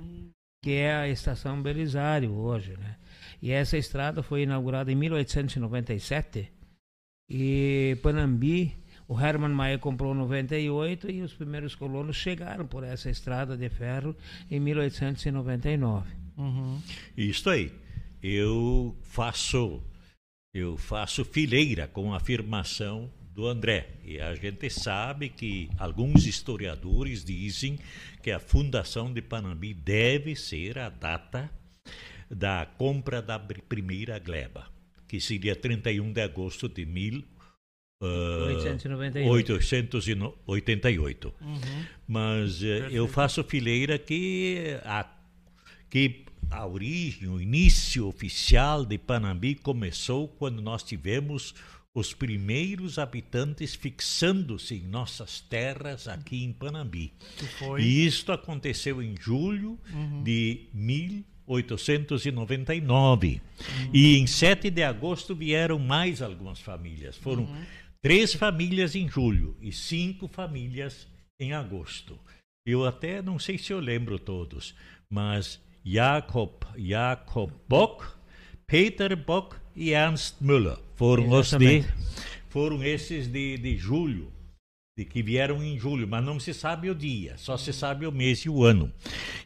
que 0.63 0.73
é 0.73 0.93
a 0.93 1.07
estação 1.07 1.59
Belisário 1.59 2.31
hoje. 2.31 2.77
Né? 2.77 2.97
E 3.41 3.49
essa 3.49 3.79
estrada 3.79 4.21
foi 4.21 4.43
inaugurada 4.43 4.91
em 4.91 4.95
1897 4.95 6.51
e 7.27 7.97
Panambi, 8.03 8.77
o 9.07 9.19
Hermann 9.19 9.55
Maia 9.55 9.79
comprou 9.79 10.13
em 10.13 10.17
98 10.19 11.09
e 11.09 11.23
os 11.23 11.33
primeiros 11.33 11.73
colonos 11.73 12.15
chegaram 12.15 12.67
por 12.67 12.83
essa 12.83 13.09
estrada 13.09 13.57
de 13.57 13.69
ferro 13.69 14.15
em 14.51 14.59
1899. 14.59 16.11
Uhum. 16.37 16.79
Isso 17.17 17.49
aí. 17.49 17.71
Eu 18.21 18.95
faço 19.01 19.81
eu 20.53 20.77
faço 20.77 21.23
fileira 21.23 21.87
com 21.87 22.13
a 22.13 22.17
afirmação 22.17 23.11
do 23.35 23.47
André. 23.47 23.99
E 24.03 24.19
a 24.19 24.33
gente 24.33 24.69
sabe 24.69 25.29
que 25.29 25.69
alguns 25.77 26.25
historiadores 26.25 27.23
dizem 27.23 27.77
que 28.21 28.31
a 28.31 28.39
fundação 28.39 29.13
de 29.13 29.21
Panambi 29.21 29.73
deve 29.73 30.35
ser 30.35 30.79
a 30.79 30.89
data 30.89 31.49
da 32.29 32.65
compra 32.65 33.21
da 33.21 33.39
primeira 33.39 34.17
gleba, 34.19 34.67
que 35.07 35.21
seria 35.21 35.55
31 35.55 36.11
de 36.11 36.21
agosto 36.21 36.67
de 36.67 36.85
mil, 36.85 37.23
ah, 38.01 38.47
1898. 38.47 39.53
888. 40.45 41.33
Mas 42.07 42.63
eh, 42.63 42.87
eu 42.91 43.07
faço 43.07 43.43
fileira 43.43 43.97
que 43.97 44.79
a, 44.83 45.05
que 45.89 46.25
a 46.51 46.65
origem, 46.65 47.29
o 47.29 47.39
início 47.39 48.07
oficial 48.07 48.83
de 48.85 48.97
Panambi 48.97 49.55
começou 49.55 50.27
quando 50.27 50.61
nós 50.61 50.83
tivemos 50.83 51.55
os 51.93 52.13
primeiros 52.13 52.99
habitantes 52.99 53.75
fixando-se 53.75 54.75
em 54.75 54.83
nossas 54.83 55.39
terras 55.41 56.07
aqui 56.07 56.43
em 56.43 56.53
Panambi. 56.53 57.11
E 57.79 58.05
isto 58.05 58.31
aconteceu 58.31 59.01
em 59.01 59.15
julho 59.19 59.77
de 60.23 60.67
1899. 60.73 63.41
E 63.93 64.17
em 64.17 64.27
7 64.27 64.69
de 64.69 64.83
agosto 64.83 65.35
vieram 65.35 65.79
mais 65.79 66.21
algumas 66.21 66.59
famílias. 66.59 67.17
Foram 67.17 67.49
três 68.01 68.33
famílias 68.33 68.95
em 68.95 69.09
julho 69.09 69.57
e 69.61 69.71
cinco 69.71 70.27
famílias 70.27 71.07
em 71.39 71.53
agosto. 71.53 72.19
Eu 72.65 72.85
até 72.85 73.21
não 73.21 73.39
sei 73.39 73.57
se 73.57 73.71
eu 73.73 73.79
lembro 73.79 74.19
todos, 74.19 74.75
mas 75.09 75.59
Jakob, 75.93 76.51
Jakob 76.77 77.51
Bock, 77.67 78.05
Peter 78.67 79.15
Bock 79.15 79.55
e 79.75 79.91
Ernst 79.91 80.35
Müller 80.41 80.77
foram 80.95 81.23
os 81.39 81.49
de 81.59 81.65
foram 82.49 82.83
esses 82.83 83.27
de, 83.27 83.57
de 83.57 83.77
julho, 83.77 84.31
de 84.97 85.05
que 85.05 85.23
vieram 85.23 85.63
em 85.63 85.79
julho, 85.79 86.07
mas 86.07 86.23
não 86.23 86.39
se 86.39 86.53
sabe 86.53 86.89
o 86.89 86.95
dia, 86.95 87.37
só 87.37 87.55
se 87.57 87.71
sabe 87.73 88.05
o 88.05 88.11
mês 88.11 88.39
e 88.39 88.49
o 88.49 88.63
ano. 88.63 88.91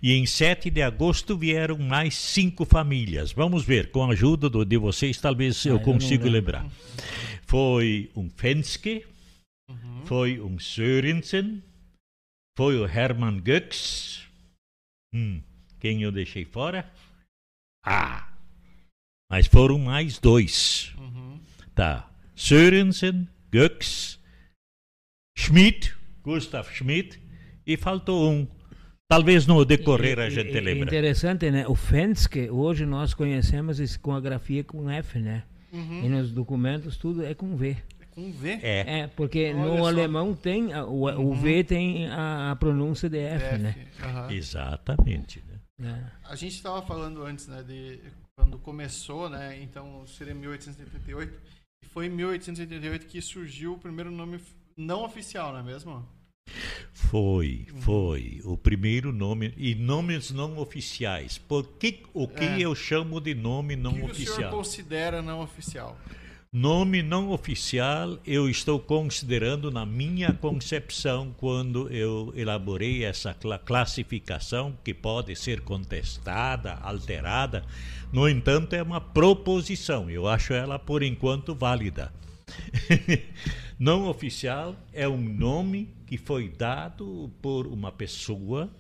E 0.02 0.14
em 0.14 0.26
7 0.26 0.70
de 0.70 0.82
agosto 0.82 1.38
vieram 1.38 1.78
mais 1.78 2.16
cinco 2.16 2.66
famílias. 2.66 3.32
Vamos 3.32 3.64
ver, 3.64 3.92
com 3.92 4.04
a 4.04 4.12
ajuda 4.12 4.50
do- 4.50 4.66
de 4.66 4.78
vocês, 4.78 5.18
talvez 5.20 5.64
eu 5.66 5.76
eu 5.76 5.80
consiga 5.80 6.30
lembrar. 6.30 6.70
Foi 7.46 8.10
um 8.16 8.30
Fenske, 8.30 9.06
foi 10.06 10.40
um 10.42 10.58
Sörensen, 10.60 11.62
foi 12.58 12.78
o 12.78 12.86
Hermann 12.86 13.40
Götz. 13.42 14.24
Hum, 15.14 15.42
quem 15.84 16.02
eu 16.02 16.14
deixei 16.14 16.46
fora? 16.46 16.90
Ah, 17.86 18.32
mas 19.30 19.48
foram 19.48 19.78
mais 19.78 20.18
dois. 20.18 20.94
Uhum. 20.98 21.38
Tá. 21.76 22.10
Sörensen, 22.34 23.28
Götz, 23.52 24.18
Schmidt, 25.38 25.94
Gustav 26.24 26.70
Schmidt, 26.72 27.20
e 27.68 27.76
faltou 27.76 28.32
um. 28.32 28.48
Talvez 29.10 29.46
no 29.46 29.66
decorrer 29.66 30.18
a 30.20 30.28
E- 30.28 30.32
gente 30.32 30.56
e- 30.56 30.60
lembra. 30.62 30.86
Interessante, 30.86 31.52
né? 31.52 31.68
O 31.68 31.76
Fenske, 31.76 32.50
hoje 32.50 32.86
nós 32.86 33.14
conhecemos 33.14 33.78
isso 33.82 34.00
com 34.00 34.14
a 34.14 34.22
grafia 34.22 34.64
com 34.64 34.90
F, 34.90 35.20
né? 35.20 35.44
Uhum. 35.74 36.06
E 36.06 36.08
nos 36.08 36.32
documentos 36.32 36.96
tudo 36.96 37.26
é 37.26 37.34
com 37.34 37.58
V. 37.58 37.76
É 38.00 38.06
com 38.10 38.32
V. 38.32 38.50
É, 38.64 39.00
É, 39.02 39.08
porque 39.08 39.52
Olha 39.54 39.56
no 39.56 39.78
só. 39.80 39.88
alemão 39.88 40.34
tem, 40.34 40.72
a- 40.72 40.86
o, 40.86 41.04
o 41.32 41.34
V 41.36 41.62
tem 41.66 42.08
a, 42.08 42.52
a 42.52 42.56
pronúncia 42.56 43.10
de 43.10 43.18
F, 43.20 43.44
F. 43.46 43.58
né? 43.58 43.76
Aham. 44.02 44.32
exatamente. 44.32 45.44
Né? 45.80 46.12
É. 46.24 46.28
A 46.32 46.36
gente 46.36 46.56
estava 46.56 46.82
falando 46.82 47.24
antes, 47.24 47.48
né, 47.48 47.64
de 47.64 48.00
quando 48.36 48.58
começou, 48.60 49.30
né, 49.30 49.62
então 49.62 50.06
seria 50.08 50.34
1888, 50.34 51.40
e 51.84 51.88
foi 51.88 52.08
em 52.08 52.10
1888 52.10 53.06
que 53.06 53.22
surgiu 53.22 53.74
o 53.74 53.80
primeiro 53.80 54.12
nome 54.12 54.40
não 54.78 55.04
oficial, 55.04 55.52
não 55.54 55.60
é 55.60 55.64
mesmo? 55.64 56.08
Foi, 56.94 57.66
foi. 57.80 58.42
O 58.44 58.58
primeiro 58.58 59.12
nome. 59.14 59.54
E 59.58 59.74
nomes 59.76 60.30
não 60.32 60.58
oficiais. 60.58 61.38
Por 61.38 61.66
que, 61.78 62.04
o 62.14 62.28
que 62.28 62.44
É. 62.44 62.60
eu 62.60 62.76
chamo 62.76 63.20
de 63.22 63.34
nome 63.34 63.76
não 63.76 63.92
o 63.92 63.96
que, 63.96 64.00
que 64.02 64.06
o 64.12 64.16
senhor 64.16 64.30
oficial? 64.32 64.52
considera 64.52 65.22
não 65.22 65.42
oficial? 65.42 65.98
Nome 66.54 67.02
não 67.02 67.32
oficial 67.32 68.20
eu 68.24 68.48
estou 68.48 68.80
considerando 68.80 69.72
na 69.72 69.88
minha 69.88 70.32
concepção 70.32 71.34
quando 71.36 71.90
eu 71.90 72.32
elaborei 72.36 73.04
essa 73.04 73.34
cla- 73.34 73.58
classificação 73.58 74.78
que 74.84 74.94
pode 74.94 75.36
ser 75.36 75.62
contestada, 75.62 76.76
alterada. 76.76 77.66
No 78.12 78.30
entanto, 78.30 78.76
é 78.76 78.84
uma 78.84 79.02
proposição. 79.02 80.12
Eu 80.12 80.28
acho 80.28 80.54
ela 80.54 80.78
por 80.78 81.02
enquanto 81.02 81.56
válida. 81.56 82.14
não 83.80 84.08
oficial 84.08 84.76
é 84.94 85.10
um 85.10 85.18
nome 85.18 85.92
que 86.06 86.20
foi 86.20 86.50
dado 86.50 87.34
por 87.42 87.66
uma 87.66 87.92
pessoa, 87.92 88.72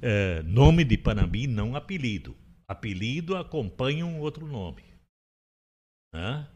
eh, 0.00 0.40
nome 0.44 0.84
de 0.84 0.96
Panambi, 0.96 1.48
não 1.48 1.74
apelido. 1.74 2.36
Apelido 2.68 3.36
acompanha 3.36 4.06
um 4.06 4.20
outro 4.20 4.46
nome. 4.46 4.84
Hã? 6.14 6.46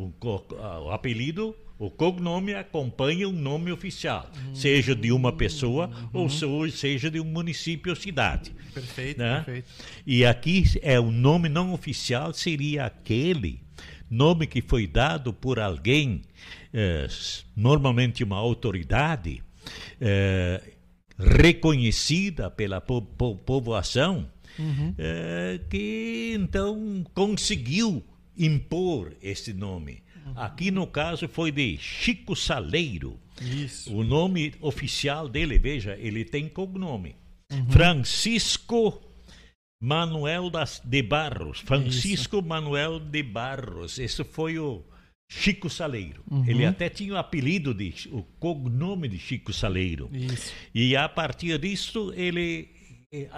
O, 0.00 0.12
o 0.84 0.90
apelido, 0.92 1.56
o 1.76 1.90
cognome 1.90 2.54
acompanha 2.54 3.28
um 3.28 3.32
nome 3.32 3.72
oficial, 3.72 4.30
seja 4.54 4.94
de 4.94 5.10
uma 5.10 5.32
pessoa 5.32 5.90
ou 6.12 6.28
so- 6.28 6.70
seja 6.70 7.10
de 7.10 7.18
um 7.18 7.24
município 7.24 7.90
ou 7.90 7.96
cidade. 7.96 8.52
Perfeito, 8.72 9.18
Né? 9.18 9.34
perfeito. 9.42 9.68
E 10.06 10.24
aqui 10.24 10.62
é 10.82 11.00
o 11.00 11.10
nome 11.10 11.48
não 11.48 11.72
oficial 11.72 12.32
seria 12.32 12.84
aquele 12.86 13.60
nome 14.08 14.46
que 14.46 14.62
foi 14.62 14.86
dado 14.86 15.32
por 15.32 15.58
alguém, 15.58 16.22
eh, 16.72 17.08
normalmente 17.56 18.22
uma 18.22 18.36
autoridade 18.36 19.42
eh, 20.00 20.62
reconhecida 21.18 22.48
pela 22.50 22.80
po- 22.80 23.02
po- 23.02 23.34
povoação, 23.36 24.30
eh, 24.96 25.60
que 25.68 26.34
então 26.38 27.04
conseguiu 27.14 28.02
impor 28.38 29.14
esse 29.22 29.52
nome. 29.52 30.02
Aqui 30.34 30.70
no 30.70 30.86
caso 30.86 31.26
foi 31.28 31.50
de 31.50 31.76
Chico 31.78 32.36
Saleiro. 32.36 33.18
Isso. 33.40 33.94
O 33.94 34.04
nome 34.04 34.54
oficial 34.60 35.28
dele, 35.28 35.58
veja, 35.58 35.96
ele 35.98 36.24
tem 36.24 36.48
cognome. 36.48 37.16
Francisco 37.70 39.00
Manuel 39.80 40.50
das, 40.50 40.82
de 40.84 41.02
Barros. 41.02 41.60
Francisco 41.60 42.42
Manuel 42.42 42.98
de 42.98 43.22
Barros. 43.22 43.98
Esse 43.98 44.22
foi 44.24 44.58
o 44.58 44.84
Chico 45.30 45.70
Saleiro. 45.70 46.22
Ele 46.46 46.64
até 46.64 46.88
tinha 46.88 47.14
o 47.14 47.16
apelido 47.16 47.72
de 47.72 47.94
o 48.10 48.22
cognome 48.38 49.08
de 49.08 49.18
Chico 49.18 49.52
Saleiro. 49.52 50.10
Isso. 50.12 50.52
E 50.74 50.96
a 50.96 51.08
partir 51.08 51.58
disso 51.58 52.12
ele 52.16 52.68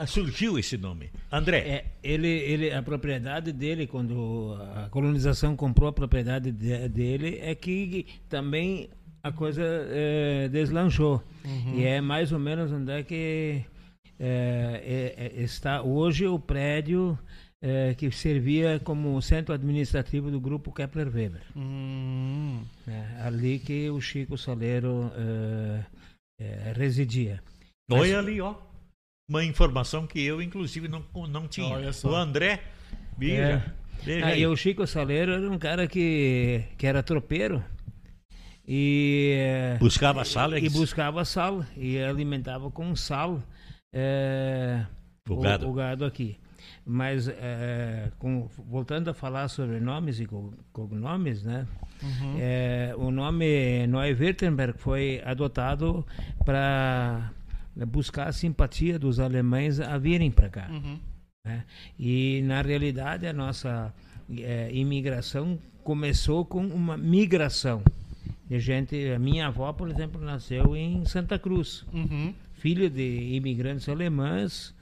surgiu 0.06 0.58
esse 0.58 0.76
nome. 0.76 1.10
André. 1.30 1.58
É, 1.58 1.84
ele, 2.02 2.28
ele, 2.28 2.72
a 2.72 2.82
propriedade 2.82 3.52
dele, 3.52 3.86
quando 3.86 4.56
a 4.74 4.88
colonização 4.90 5.56
comprou 5.56 5.88
a 5.88 5.92
propriedade 5.92 6.50
de- 6.50 6.88
dele, 6.88 7.38
é 7.40 7.54
que 7.54 8.06
também 8.28 8.88
a 9.22 9.30
coisa 9.30 9.62
é, 9.62 10.48
deslanchou. 10.48 11.22
E 11.74 11.84
é 11.84 12.00
mais 12.00 12.32
ou 12.32 12.38
menos 12.38 12.72
onde 12.72 12.90
é 12.90 13.02
que 13.02 13.64
é, 14.18 15.14
é, 15.18 15.24
é, 15.38 15.42
está 15.42 15.82
hoje 15.82 16.26
o 16.26 16.38
prédio 16.38 17.18
é, 17.62 17.94
que 17.94 18.10
servia 18.10 18.80
como 18.80 19.20
centro 19.22 19.54
administrativo 19.54 20.30
do 20.30 20.40
grupo 20.40 20.72
Kepler 20.72 21.08
Weber. 21.14 21.42
Hum, 21.54 22.62
né? 22.86 23.20
Ali 23.22 23.58
que 23.58 23.88
o 23.90 24.00
Chico 24.00 24.36
Saleiro 24.36 25.12
é, 25.16 25.84
é, 26.40 26.72
residia. 26.74 27.42
Olha 27.90 28.18
ali, 28.18 28.40
ó. 28.40 28.54
Uma 29.30 29.44
informação 29.44 30.06
que 30.08 30.20
eu, 30.20 30.42
inclusive, 30.42 30.88
não, 30.88 31.02
não 31.28 31.46
tinha. 31.46 31.72
Olha 31.72 31.92
só. 31.92 32.10
O 32.10 32.14
André, 32.16 32.60
veja. 33.16 33.62
É. 34.06 34.22
Ah, 34.22 34.26
aí. 34.28 34.40
e 34.42 34.46
o 34.46 34.56
Chico 34.56 34.84
Saleiro 34.88 35.30
era 35.32 35.48
um 35.50 35.58
cara 35.58 35.86
que, 35.86 36.64
que 36.76 36.84
era 36.86 37.00
tropeiro 37.02 37.62
e, 38.66 39.34
eh, 39.38 39.76
Buscava 39.78 40.24
sal, 40.24 40.56
e 40.56 40.68
buscava 40.68 41.24
sal 41.24 41.64
e 41.76 41.98
alimentava 41.98 42.70
com 42.70 42.94
sal 42.96 43.42
eh, 43.92 44.84
O 45.28 45.36
gado. 45.40 45.68
o 45.68 45.72
gado 45.74 46.04
aqui. 46.04 46.36
Mas 46.84 47.28
eh, 47.28 48.10
com- 48.18 48.48
voltando 48.68 49.10
a 49.10 49.14
falar 49.14 49.48
sobre 49.48 49.78
nomes 49.80 50.18
e 50.18 50.26
co- 50.26 50.54
cognomes, 50.72 51.42
né? 51.44 51.66
Eh, 52.38 52.94
o 52.96 53.10
nome 53.10 53.86
Neu-Württemberg 53.86 54.78
foi 54.78 55.20
adotado 55.24 56.04
para 56.44 57.30
buscar 57.86 58.28
a 58.28 58.32
simpatia 58.32 58.98
dos 58.98 59.18
alemães 59.20 59.80
a 59.80 59.96
virem 59.98 60.30
para 60.30 60.48
cá. 60.48 60.68
Uhum. 60.70 60.98
né? 61.44 61.64
E 61.98 62.42
na 62.44 62.60
realidade 62.62 63.26
a 63.26 63.32
nossa 63.32 63.94
eh, 64.36 64.70
imigração 64.72 65.58
começou 65.82 66.44
com 66.44 66.64
uma 66.66 66.96
migração. 66.96 67.82
De 68.48 68.58
gente, 68.58 68.96
a 69.10 69.18
minha 69.18 69.46
avó, 69.46 69.72
por 69.72 69.88
exemplo, 69.88 70.20
nasceu 70.20 70.74
em 70.76 71.04
Santa 71.04 71.38
Cruz, 71.38 71.84
Uhum. 71.92 72.34
filha 72.54 72.90
de 72.90 73.34
imigrantes 73.36 73.88
alemães, 73.88 74.74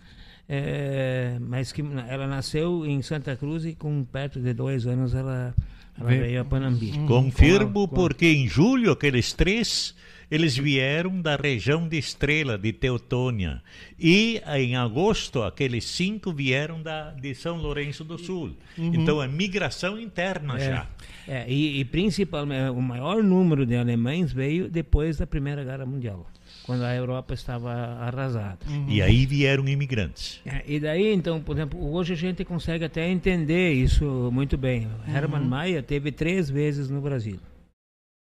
eh, 0.48 1.38
mas 1.40 1.70
que 1.72 1.82
ela 2.08 2.26
nasceu 2.26 2.86
em 2.86 3.02
Santa 3.02 3.36
Cruz 3.36 3.64
e 3.64 3.74
com 3.74 4.02
perto 4.04 4.40
de 4.40 4.52
dois 4.54 4.86
anos 4.86 5.14
ela, 5.14 5.54
ela 5.98 6.08
Veio- 6.08 6.22
veio 6.22 6.40
a 6.40 6.44
Panambi. 6.44 6.92
Confirmo 7.06 7.72
Com 7.72 7.84
a- 7.84 7.88
com 7.88 7.94
a- 7.94 7.98
porque 7.98 8.26
em 8.26 8.48
julho 8.48 8.90
aqueles 8.90 9.32
três 9.32 9.94
eles 10.30 10.56
vieram 10.56 11.20
da 11.20 11.36
região 11.36 11.88
de 11.88 11.96
Estrela, 11.96 12.58
de 12.58 12.72
Teutônia. 12.72 13.62
E 13.98 14.42
em 14.56 14.76
agosto 14.76 15.42
aqueles 15.42 15.84
cinco 15.84 16.32
vieram 16.32 16.82
da, 16.82 17.10
de 17.12 17.34
São 17.34 17.56
Lourenço 17.56 18.04
do 18.04 18.18
Sul. 18.18 18.52
Então 18.76 19.22
é 19.22 19.28
migração 19.28 19.98
interna 19.98 20.58
já. 20.58 20.86
É, 21.26 21.44
e, 21.48 21.80
e 21.80 21.84
principalmente 21.84 22.70
o 22.70 22.80
maior 22.80 23.22
número 23.22 23.66
de 23.66 23.76
alemães 23.76 24.32
veio 24.32 24.68
depois 24.68 25.18
da 25.18 25.26
Primeira 25.26 25.62
Guerra 25.62 25.84
Mundial, 25.84 26.26
quando 26.64 26.84
a 26.84 26.94
Europa 26.94 27.34
estava 27.34 27.70
arrasada. 27.70 28.58
E 28.88 29.02
aí 29.02 29.26
vieram 29.26 29.68
imigrantes. 29.68 30.40
É, 30.46 30.62
E 30.66 30.80
daí, 30.80 31.12
então, 31.12 31.40
por 31.40 31.56
exemplo, 31.56 31.92
hoje 31.92 32.12
a 32.14 32.16
gente 32.16 32.44
consegue 32.44 32.84
até 32.84 33.08
entender 33.08 33.72
isso 33.72 34.30
muito 34.32 34.56
bem. 34.56 34.88
Hermann 35.06 35.44
Mayer 35.44 35.82
teve 35.82 36.10
três 36.12 36.48
vezes 36.48 36.88
no 36.88 37.00
Brasil. 37.00 37.38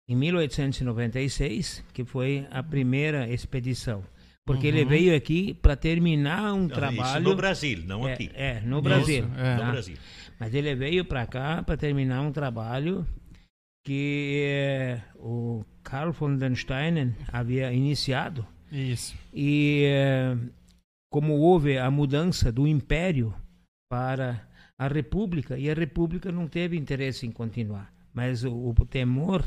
Em 0.10 0.16
1896, 0.16 1.84
que 1.94 2.04
foi 2.04 2.48
a 2.50 2.64
primeira 2.64 3.30
expedição. 3.30 4.04
Porque 4.44 4.66
ele 4.66 4.84
veio 4.84 5.16
aqui 5.16 5.54
para 5.54 5.76
terminar 5.76 6.52
um 6.54 6.66
Isso 6.66 6.74
trabalho. 6.74 7.24
no 7.24 7.36
Brasil, 7.36 7.84
não 7.86 8.08
é, 8.08 8.14
aqui. 8.14 8.32
é, 8.34 8.60
no 8.62 8.82
Brasil. 8.82 9.24
é. 9.38 9.54
No 9.54 9.62
tá? 9.62 9.72
Brasil. 9.72 9.98
Mas 10.40 10.56
ele 10.56 10.74
veio 10.74 11.06
para 11.06 11.28
cá 11.28 11.62
para 11.62 11.78
terminar 11.78 12.22
um 12.22 12.32
trabalho 12.32 13.06
que 13.86 14.42
eh, 14.48 15.02
o 15.16 15.64
Karl 15.84 16.12
von 16.12 16.38
den 16.38 16.56
Steinen 16.56 17.16
havia 17.32 17.72
iniciado. 17.72 18.44
Isso. 18.72 19.16
E 19.32 19.84
eh, 19.86 20.36
como 21.12 21.36
houve 21.38 21.78
a 21.78 21.92
mudança 21.92 22.52
do 22.52 22.68
império 22.68 23.32
para 23.88 24.48
a 24.76 24.88
república, 24.88 25.60
e 25.60 25.70
a 25.70 25.76
república 25.76 26.32
não 26.32 26.48
teve 26.48 26.76
interesse 26.78 27.28
em 27.28 27.32
continuar, 27.32 27.94
mas 28.12 28.44
o, 28.44 28.70
o 28.70 28.86
temor 28.86 29.44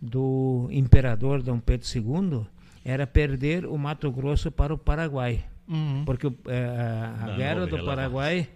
do 0.00 0.68
imperador 0.70 1.42
Dom 1.42 1.58
Pedro 1.58 1.86
II 1.94 2.46
era 2.84 3.06
perder 3.06 3.66
o 3.66 3.78
Mato 3.78 4.10
Grosso 4.10 4.50
para 4.50 4.74
o 4.74 4.78
Paraguai 4.78 5.44
Uhum. 5.68 6.04
porque 6.04 6.26
eh, 6.26 7.12
a 7.22 7.26
Na 7.26 7.36
guerra 7.36 7.66
do 7.66 7.82
Paraguai 7.84 8.48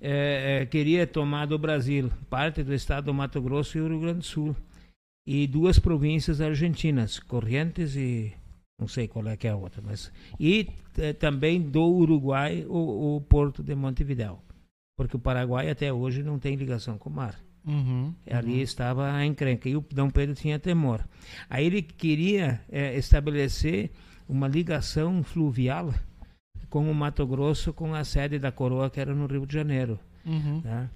eh, 0.00 0.60
eh, 0.62 0.66
queria 0.66 1.06
tomar 1.06 1.46
do 1.46 1.58
Brasil 1.58 2.10
parte 2.28 2.62
do 2.64 2.74
estado 2.74 3.06
do 3.06 3.14
Mato 3.14 3.40
Grosso 3.40 3.78
e 3.78 3.80
o 3.80 3.88
Rio 3.88 4.00
Grande 4.00 4.18
do 4.18 4.24
Sul 4.24 4.56
e 5.26 5.46
duas 5.46 5.78
províncias 5.78 6.40
argentinas, 6.40 7.20
Corrientes 7.20 7.94
e 7.94 8.32
não 8.80 8.88
sei 8.88 9.06
qual 9.06 9.26
é 9.28 9.36
que 9.36 9.46
é 9.46 9.50
a 9.50 9.56
outra, 9.56 9.82
mas 9.84 10.10
e 10.40 10.68
também 11.20 11.60
do 11.60 11.84
Uruguai 11.84 12.64
o, 12.68 13.16
o 13.16 13.20
porto 13.20 13.62
de 13.62 13.74
Montevidéu, 13.74 14.40
porque 14.96 15.16
o 15.16 15.20
Paraguai 15.20 15.68
até 15.70 15.92
hoje 15.92 16.22
não 16.22 16.38
tem 16.38 16.56
ligação 16.56 16.96
com 16.96 17.10
o 17.10 17.12
mar. 17.12 17.38
Uhum. 17.68 18.14
Ali 18.30 18.62
estava 18.62 19.12
a 19.12 19.26
encrenca 19.26 19.68
e 19.68 19.76
o 19.76 19.84
Dom 19.92 20.08
Pedro 20.08 20.34
tinha 20.34 20.58
temor. 20.58 21.04
Aí 21.50 21.66
ele 21.66 21.82
queria 21.82 22.60
eh, 22.72 22.96
estabelecer 22.96 23.90
uma 24.26 24.48
ligação 24.48 25.22
fluvial 25.22 25.92
com 26.70 26.90
o 26.90 26.94
Mato 26.94 27.26
Grosso, 27.26 27.72
com 27.72 27.94
a 27.94 28.04
sede 28.04 28.38
da 28.38 28.50
coroa 28.50 28.88
que 28.90 28.98
era 29.00 29.14
no 29.14 29.26
Rio 29.26 29.46
de 29.46 29.52
Janeiro. 29.54 29.98
Uhum. 30.24 30.60
né? 30.64 30.88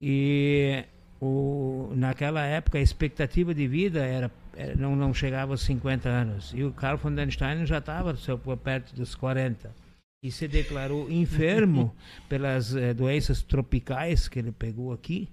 E 0.00 0.84
o, 1.20 1.92
naquela 1.94 2.44
época 2.44 2.78
a 2.78 2.80
expectativa 2.80 3.52
de 3.54 3.66
vida 3.68 4.00
era, 4.00 4.30
era- 4.56 4.74
não, 4.76 4.96
não 4.96 5.12
chegava 5.12 5.52
aos 5.52 5.62
50 5.62 6.08
anos. 6.08 6.52
E 6.54 6.62
o 6.64 6.72
Karl 6.72 6.96
von 6.96 7.12
den 7.14 7.30
Stein 7.30 7.66
já 7.66 7.78
estava 7.78 8.14
perto 8.62 8.94
dos 8.94 9.14
40. 9.14 9.74
E 10.22 10.30
se 10.30 10.46
declarou 10.46 11.10
enfermo 11.10 11.94
pelas 12.28 12.74
eh, 12.76 12.92
doenças 12.94 13.42
tropicais 13.42 14.28
que 14.28 14.38
ele 14.38 14.52
pegou 14.52 14.92
aqui. 14.92 15.28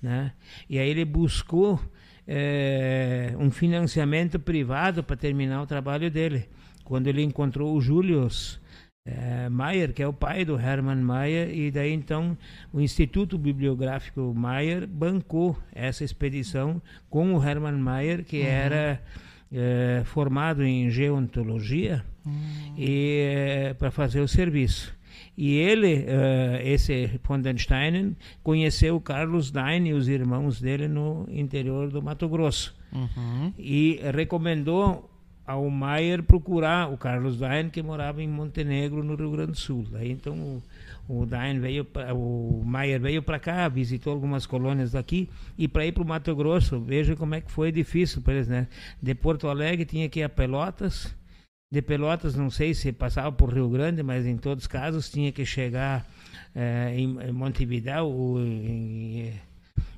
Né? 0.00 0.32
E 0.68 0.78
aí 0.78 0.88
ele 0.88 1.04
buscou 1.04 1.80
eh, 2.26 3.34
um 3.38 3.50
financiamento 3.50 4.38
privado 4.38 5.02
para 5.02 5.16
terminar 5.16 5.62
o 5.62 5.66
trabalho 5.66 6.10
dele. 6.10 6.48
Quando 6.84 7.06
ele 7.06 7.22
encontrou 7.22 7.74
o 7.74 7.80
Julius 7.80 8.60
eh, 9.06 9.48
Mayer, 9.48 9.92
que 9.92 10.02
é 10.02 10.06
o 10.06 10.12
pai 10.12 10.44
do 10.44 10.58
Hermann 10.58 11.02
Mayer, 11.02 11.50
e 11.50 11.70
daí 11.70 11.92
então 11.92 12.36
o 12.72 12.80
Instituto 12.80 13.38
Bibliográfico 13.38 14.32
Mayer 14.34 14.86
bancou 14.86 15.58
essa 15.74 16.04
expedição 16.04 16.80
com 17.08 17.34
o 17.34 17.42
Hermann 17.42 17.78
Mayer, 17.78 18.24
que 18.24 18.42
era 18.42 19.02
eh, 19.50 20.02
formado 20.04 20.62
em 20.62 20.90
geontologia 20.90 22.04
e 22.76 23.74
para 23.78 23.90
fazer 23.90 24.20
o 24.20 24.28
serviço. 24.28 24.97
E 25.36 25.54
ele, 25.56 26.04
eh, 26.06 26.62
esse 26.64 27.20
von 27.26 27.40
den 27.40 27.56
Steinen, 27.58 28.16
conheceu 28.42 28.96
o 28.96 29.00
Carlos 29.00 29.50
Dain 29.50 29.86
e 29.86 29.92
os 29.92 30.08
irmãos 30.08 30.60
dele 30.60 30.88
no 30.88 31.26
interior 31.30 31.90
do 31.90 32.02
Mato 32.02 32.28
Grosso 32.28 32.76
Uhum. 32.92 33.52
e 33.58 34.00
recomendou 34.14 35.10
ao 35.46 35.68
Maier 35.70 36.22
procurar 36.22 36.92
o 36.92 36.98
Carlos 36.98 37.38
Dain 37.38 37.70
que 37.70 37.82
morava 37.82 38.22
em 38.22 38.28
Montenegro 38.28 39.02
no 39.02 39.14
Rio 39.14 39.30
Grande 39.30 39.52
do 39.52 39.56
Sul. 39.58 39.86
Aí 39.94 40.10
então 40.10 40.34
o, 41.08 41.20
o 41.20 41.26
Dain 41.26 41.58
veio 41.58 41.84
pra, 41.86 42.12
o 42.14 42.62
Maier 42.66 43.00
veio 43.00 43.22
para 43.22 43.38
cá, 43.38 43.66
visitou 43.68 44.12
algumas 44.12 44.44
colônias 44.44 44.92
daqui 44.92 45.28
e 45.56 45.66
para 45.66 45.86
ir 45.86 45.92
para 45.92 46.02
o 46.02 46.06
Mato 46.06 46.34
Grosso, 46.36 46.78
veja 46.80 47.16
como 47.16 47.34
é 47.34 47.40
que 47.40 47.50
foi 47.50 47.72
difícil 47.72 48.20
para 48.20 48.34
eles, 48.34 48.48
né? 48.48 48.66
De 49.02 49.14
Porto 49.14 49.48
Alegre 49.48 49.86
tinha 49.86 50.08
que 50.08 50.20
ir 50.20 50.24
a 50.24 50.28
Pelotas, 50.28 51.14
de 51.70 51.82
Pelotas 51.82 52.34
não 52.34 52.50
sei 52.50 52.72
se 52.72 52.92
passava 52.92 53.30
por 53.30 53.52
Rio 53.52 53.68
Grande, 53.68 54.02
mas 54.02 54.26
em 54.26 54.36
todos 54.36 54.64
os 54.64 54.68
casos 54.68 55.10
tinha 55.10 55.30
que 55.30 55.44
chegar 55.44 56.06
eh, 56.54 56.94
em, 56.96 57.20
em 57.20 57.32
Montevidéu 57.32 58.06
ou 58.06 58.40
em, 58.40 59.34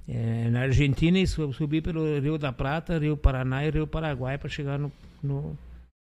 eh, 0.09 0.49
na 0.51 0.63
Argentina 0.63 1.19
e 1.19 1.27
su- 1.27 1.53
subir 1.53 1.81
pelo 1.83 2.19
Rio 2.19 2.37
da 2.37 2.53
Prata, 2.53 2.99
Rio 2.99 3.17
Paraná 3.17 3.65
e 3.65 3.71
Rio 3.71 3.87
Paraguai 3.87 4.37
para 4.37 4.49
chegar 4.49 4.79
no, 4.79 4.91
no 5.23 5.57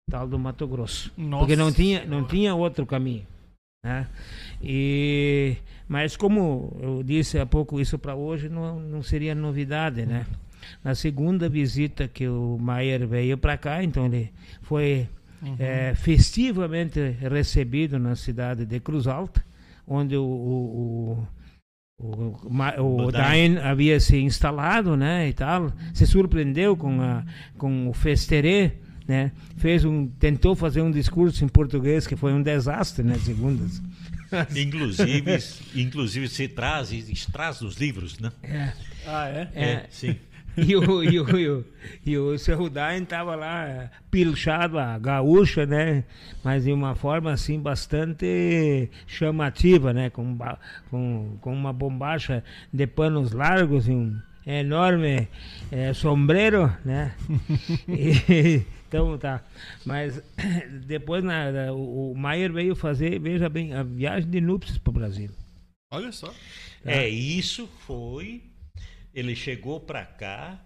tal 0.09 0.27
do 0.27 0.39
Mato 0.39 0.67
Grosso. 0.67 1.11
Nossa 1.15 1.39
Porque 1.45 1.55
não 1.55 1.71
tinha, 1.71 2.03
não 2.05 2.25
tinha 2.25 2.55
outro 2.55 2.85
caminho. 2.85 3.25
Né? 3.85 4.07
E, 4.61 5.57
mas 5.87 6.17
como 6.17 6.75
eu 6.81 7.03
disse 7.03 7.37
há 7.37 7.45
pouco, 7.45 7.79
isso 7.79 7.99
para 7.99 8.15
hoje 8.15 8.49
não, 8.49 8.79
não 8.79 9.03
seria 9.03 9.35
novidade. 9.35 10.03
Né? 10.03 10.25
Na 10.83 10.95
segunda 10.95 11.47
visita 11.47 12.07
que 12.07 12.27
o 12.27 12.57
Maier 12.59 13.05
veio 13.07 13.37
para 13.37 13.55
cá, 13.55 13.83
então 13.83 14.07
ele 14.07 14.31
foi 14.61 15.07
eh, 15.59 15.93
festivamente 15.95 16.99
recebido 17.21 17.97
na 17.99 18.15
cidade 18.15 18.65
de 18.65 18.79
Cruz 18.79 19.07
Alta, 19.07 19.43
onde 19.87 20.15
o, 20.15 20.23
o, 20.23 21.27
o, 21.99 22.05
o, 22.79 22.97
o 23.05 23.11
Dain 23.11 23.57
havia 23.57 23.99
se 23.99 24.17
instalado, 24.17 24.95
né, 24.97 25.27
e 25.29 25.33
tal, 25.33 25.71
se 25.93 26.05
surpreendeu 26.07 26.75
com, 26.75 27.01
a, 27.01 27.23
com 27.57 27.87
o 27.89 27.93
festerê, 27.93 28.71
né, 29.07 29.31
fez 29.57 29.83
um, 29.85 30.07
tentou 30.07 30.55
fazer 30.55 30.81
um 30.81 30.91
discurso 30.91 31.43
em 31.43 31.47
português 31.47 32.07
que 32.07 32.15
foi 32.15 32.33
um 32.33 32.41
desastre, 32.41 33.03
né, 33.03 33.15
segundo 33.19 33.63
as- 33.65 33.81
Inclusive, 34.57 35.37
inclusive 35.75 36.27
se 36.27 36.47
traz, 36.47 36.87
se 36.87 37.31
traz 37.31 37.59
dos 37.59 37.75
livros, 37.77 38.17
né? 38.17 38.31
Ah, 39.05 39.27
é? 39.27 39.47
É, 39.53 39.85
sim. 39.91 40.15
E 40.55 40.75
o, 40.75 41.03
e 41.03 41.19
o, 41.19 41.37
e 41.37 41.49
o, 41.49 41.65
e 42.05 42.17
o 42.17 42.37
seu 42.37 42.69
Dain 42.69 43.03
estava 43.03 43.35
lá 43.35 43.65
eh, 43.67 43.89
pilchado 44.11 44.77
a 44.77 44.97
gaúcha, 44.99 45.65
né? 45.65 46.03
Mas 46.43 46.63
de 46.65 46.71
uma 46.71 46.93
forma 46.95 47.31
assim 47.31 47.59
bastante 47.59 48.89
chamativa, 49.07 49.91
né? 49.93 50.09
Com, 50.09 50.37
com, 50.89 51.37
com 51.41 51.53
uma 51.53 51.73
bombacha 51.73 52.43
de 52.71 52.85
panos 52.85 53.31
largos 53.31 53.87
e 53.87 53.91
um 53.91 54.15
enorme 54.45 55.27
eh, 55.71 55.93
sombreiro, 55.93 56.71
né? 56.85 57.15
E- 57.87 58.63
então 58.87 59.17
tá. 59.17 59.43
Mas 59.85 60.21
depois 60.85 61.23
na- 61.23 61.71
o, 61.73 62.11
o 62.11 62.15
Maier 62.17 62.51
veio 62.51 62.75
fazer, 62.75 63.19
veja 63.19 63.49
bem, 63.49 63.73
a 63.73 63.81
viagem 63.81 64.29
de 64.29 64.39
núpcias 64.39 64.77
para 64.77 64.91
o 64.91 64.93
Brasil. 64.93 65.31
Olha 65.91 66.11
só. 66.11 66.27
Tá? 66.27 66.33
É, 66.85 67.07
isso 67.09 67.67
foi. 67.87 68.43
Ele 69.13 69.35
chegou 69.35 69.79
para 69.79 70.05
cá 70.05 70.59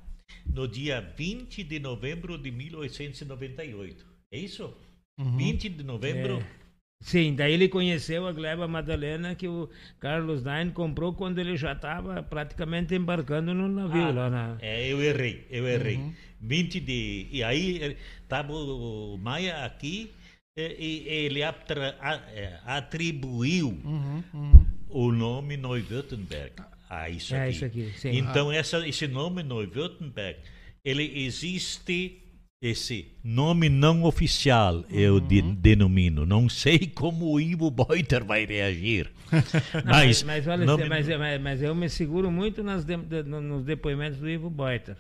no 0.45 0.67
dia 0.67 1.01
20 1.17 1.63
de 1.63 1.79
novembro 1.79 2.37
de 2.37 2.51
1898. 2.51 4.05
É 4.31 4.37
isso? 4.39 4.73
Uhum. 5.19 5.37
20 5.37 5.69
de 5.69 5.83
novembro. 5.83 6.37
É. 6.39 6.57
Sim, 6.99 7.35
daí 7.35 7.53
ele 7.53 7.69
conheceu 7.69 8.25
a 8.27 8.31
Gleba 8.33 8.67
Madalena 8.67 9.35
que 9.35 9.47
o 9.47 9.69
Carlos 9.99 10.41
Dain 10.41 10.71
comprou 10.71 11.13
quando 11.13 11.37
ele 11.37 11.55
já 11.55 11.73
estava 11.73 12.23
praticamente 12.23 12.95
embarcando 12.95 13.53
no 13.53 13.67
navio 13.67 14.01
Ah, 14.07 14.11
lá 14.11 14.29
na. 14.31 14.57
É, 14.61 14.87
eu 14.91 15.01
errei, 15.03 15.45
eu 15.51 15.67
errei. 15.67 15.97
Uhum. 15.97 16.13
20 16.41 16.79
de. 16.79 17.27
E 17.31 17.43
aí 17.43 17.95
estava 18.23 18.51
o 18.51 19.15
Maia 19.17 19.63
aqui 19.63 20.11
eh, 20.57 20.75
e 20.79 21.07
ele 21.07 21.43
atra- 21.43 21.95
a- 22.01 22.21
eh, 22.33 22.59
atribuiu 22.65 23.69
Uhum, 23.85 24.23
uhum. 24.33 24.65
o 24.89 25.11
nome 25.11 25.55
Neuwürttemberg 25.55 26.53
a 26.89 27.09
isso 27.09 27.35
É 27.35 27.43
aqui. 27.43 27.51
isso 27.55 27.65
aqui, 27.65 27.91
sim. 27.97 28.09
Então 28.17 28.51
essa, 28.51 28.87
esse 28.87 29.07
nome 29.07 29.43
Neuwürttemberg, 29.43 30.39
ele 30.85 31.25
existe 31.25 32.21
esse 32.61 33.11
nome 33.23 33.69
não 33.69 34.03
oficial, 34.03 34.83
eu 34.89 35.19
de- 35.19 35.41
denomino. 35.43 36.25
Não 36.25 36.49
sei 36.49 36.79
como 36.87 37.31
o 37.31 37.39
Ivo 37.39 37.69
Beuter 37.69 38.23
vai 38.25 38.45
reagir. 38.45 39.11
Não, 39.85 39.91
mas, 39.91 40.23
mas, 40.23 40.47
olha, 40.47 40.65
nome- 40.65 40.85
mas, 40.89 41.07
mas, 41.07 41.41
mas 41.41 41.61
eu 41.61 41.75
me 41.75 41.87
seguro 41.89 42.31
muito 42.31 42.63
nas 42.63 42.83
de- 42.83 42.97
de- 42.97 43.23
no- 43.23 43.41
nos 43.41 43.63
depoimentos 43.63 44.17
do 44.19 44.27
Ivo 44.29 44.49
Beuter. 44.49 44.95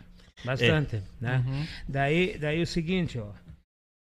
Bastante. 0.45 1.01
Né? 1.19 1.43
Daí, 1.87 2.37
daí 2.37 2.61
o 2.61 2.67
seguinte, 2.67 3.17
ó. 3.17 3.31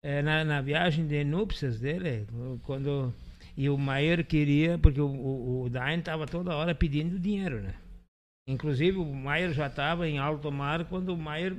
é, 0.03 0.23
na, 0.23 0.45
na 0.45 0.61
viagem 0.63 1.07
de 1.07 1.23
núpcias 1.25 1.79
dele, 1.79 2.27
quando. 2.63 3.13
E 3.57 3.69
o 3.69 3.77
Maier 3.77 4.25
queria, 4.25 4.79
porque 4.79 5.01
o, 5.01 5.07
o, 5.07 5.65
o 5.65 5.71
Dain 5.71 5.99
estava 5.99 6.27
toda 6.27 6.57
hora 6.57 6.75
pedindo 6.75 7.19
dinheiro, 7.19 7.61
né? 7.61 7.75
Inclusive 8.49 8.99
o 8.99 9.05
Maier 9.05 9.53
já 9.53 9.67
estava 9.67 10.09
em 10.09 10.19
alto 10.19 10.51
mar 10.51 10.85
quando 10.87 11.11
o 11.11 11.17
Maier 11.17 11.55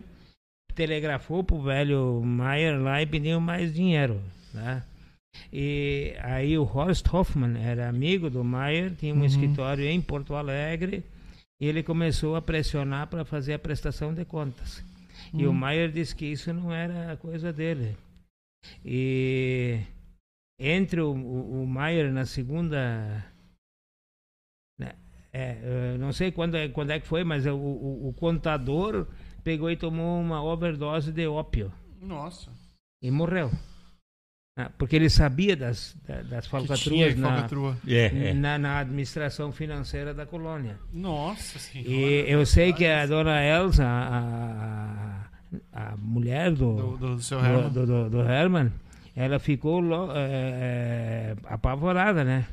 telegrafou 0.76 1.44
pro 1.44 1.62
velho 1.62 2.22
Maier 2.24 2.82
lá 2.82 3.02
e 3.02 3.06
pediu 3.06 3.40
mais 3.40 3.74
dinheiro, 3.74 4.22
né? 4.54 4.84
E 5.52 6.16
aí 6.20 6.58
o 6.58 6.64
Horst 6.64 7.06
Hoffmann 7.12 7.58
era 7.58 7.90
amigo 7.90 8.30
do 8.30 8.44
Maier, 8.44 8.94
tinha 8.96 9.14
um 9.14 9.26
escritório 9.26 9.86
em 9.86 10.02
Porto 10.02 10.36
Alegre 10.36 11.04
e 11.60 11.66
ele 11.66 11.82
começou 11.82 12.36
a 12.36 12.42
pressionar 12.42 13.08
para 13.08 13.26
fazer 13.26 13.54
a 13.54 13.60
prestação 13.60 14.14
de 14.14 14.26
contas. 14.26 14.84
E 15.34 15.48
o 15.48 15.54
Maier 15.54 15.92
disse 15.92 16.16
que 16.16 16.26
isso 16.26 16.54
não 16.54 16.72
era 16.72 17.18
coisa 17.18 17.52
dele. 17.52 17.96
E 18.86 19.80
entre 20.60 21.02
o, 21.02 21.12
o, 21.12 21.64
o 21.64 21.68
Maier 21.68 22.12
na 22.12 22.26
segunda. 22.26 23.24
né, 24.80 24.94
é, 25.32 25.94
eu 25.94 25.98
não 26.00 26.12
sei 26.14 26.32
quando 26.32 26.56
é, 26.56 26.68
quando 26.70 26.92
é 26.92 27.00
que 27.00 27.08
foi, 27.08 27.24
mas 27.24 27.46
o, 27.46 27.56
o, 27.56 28.10
o 28.10 28.14
contador 28.14 29.08
pegou 29.44 29.70
e 29.70 29.76
tomou 29.78 30.20
uma 30.22 30.44
overdose 30.44 31.12
de 31.12 31.28
ópio 31.28 31.72
Nossa. 32.02 32.52
e 33.02 33.10
morreu. 33.12 33.52
Ah, 34.56 34.70
Porque 34.78 34.96
ele 34.96 35.10
sabia 35.10 35.56
das, 35.56 35.98
da- 36.08 36.22
das 36.22 36.46
falcatruas 36.46 37.16
na, 37.18 37.30
falcatrua. 37.32 37.76
É, 37.88 38.30
é. 38.30 38.34
na, 38.36 38.60
na 38.60 38.78
administração 38.78 39.52
financeira 39.52 40.14
da 40.14 40.28
colônia. 40.28 40.78
Nossa 40.94 41.58
senhora. 41.58 41.90
E 41.90 42.30
eu 42.32 42.46
sei 42.46 42.72
que 42.72 42.86
a 42.86 43.08
dona 43.08 43.44
Elsa, 43.44 43.84
a, 43.84 45.28
a, 45.72 45.98
mulher 45.98 46.52
do, 46.52 46.76
Do, 46.98 46.98
do, 47.18 47.86
do 47.88 48.10
do, 48.12 48.22
Herman. 48.22 48.72
Ela 49.16 49.40
ficou 49.40 49.82
eh, 50.16 51.34
eh, 51.36 51.36
apavorada, 51.46 52.24
né? 52.24 52.48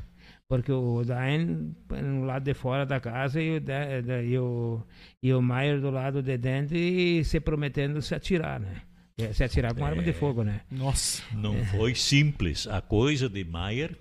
Porque 0.47 0.71
o 0.71 1.01
Dain 1.05 1.73
no 2.03 2.25
lado 2.25 2.43
de 2.43 2.53
fora 2.53 2.85
da 2.85 2.99
casa 2.99 3.41
e 3.41 3.57
o, 3.57 3.61
da- 3.61 4.21
e 4.21 4.37
o, 4.37 4.83
e 5.23 5.33
o 5.33 5.41
Maier 5.41 5.79
do 5.79 5.89
lado 5.89 6.21
de 6.21 6.37
dentro 6.37 6.75
e 6.75 7.23
se 7.23 7.39
prometendo 7.39 8.01
se 8.01 8.13
atirar, 8.13 8.59
né? 8.59 8.81
Eh, 9.17 9.31
Se 9.33 9.43
atirar 9.43 9.73
com 9.73 9.85
arma 9.85 10.03
de 10.03 10.11
fogo, 10.13 10.43
né? 10.43 10.61
Nossa. 10.69 11.23
Não 11.33 11.55
foi 11.65 11.95
simples. 11.95 12.67
A 12.67 12.81
coisa 12.81 13.29
de 13.29 13.43
Maier, 13.45 13.95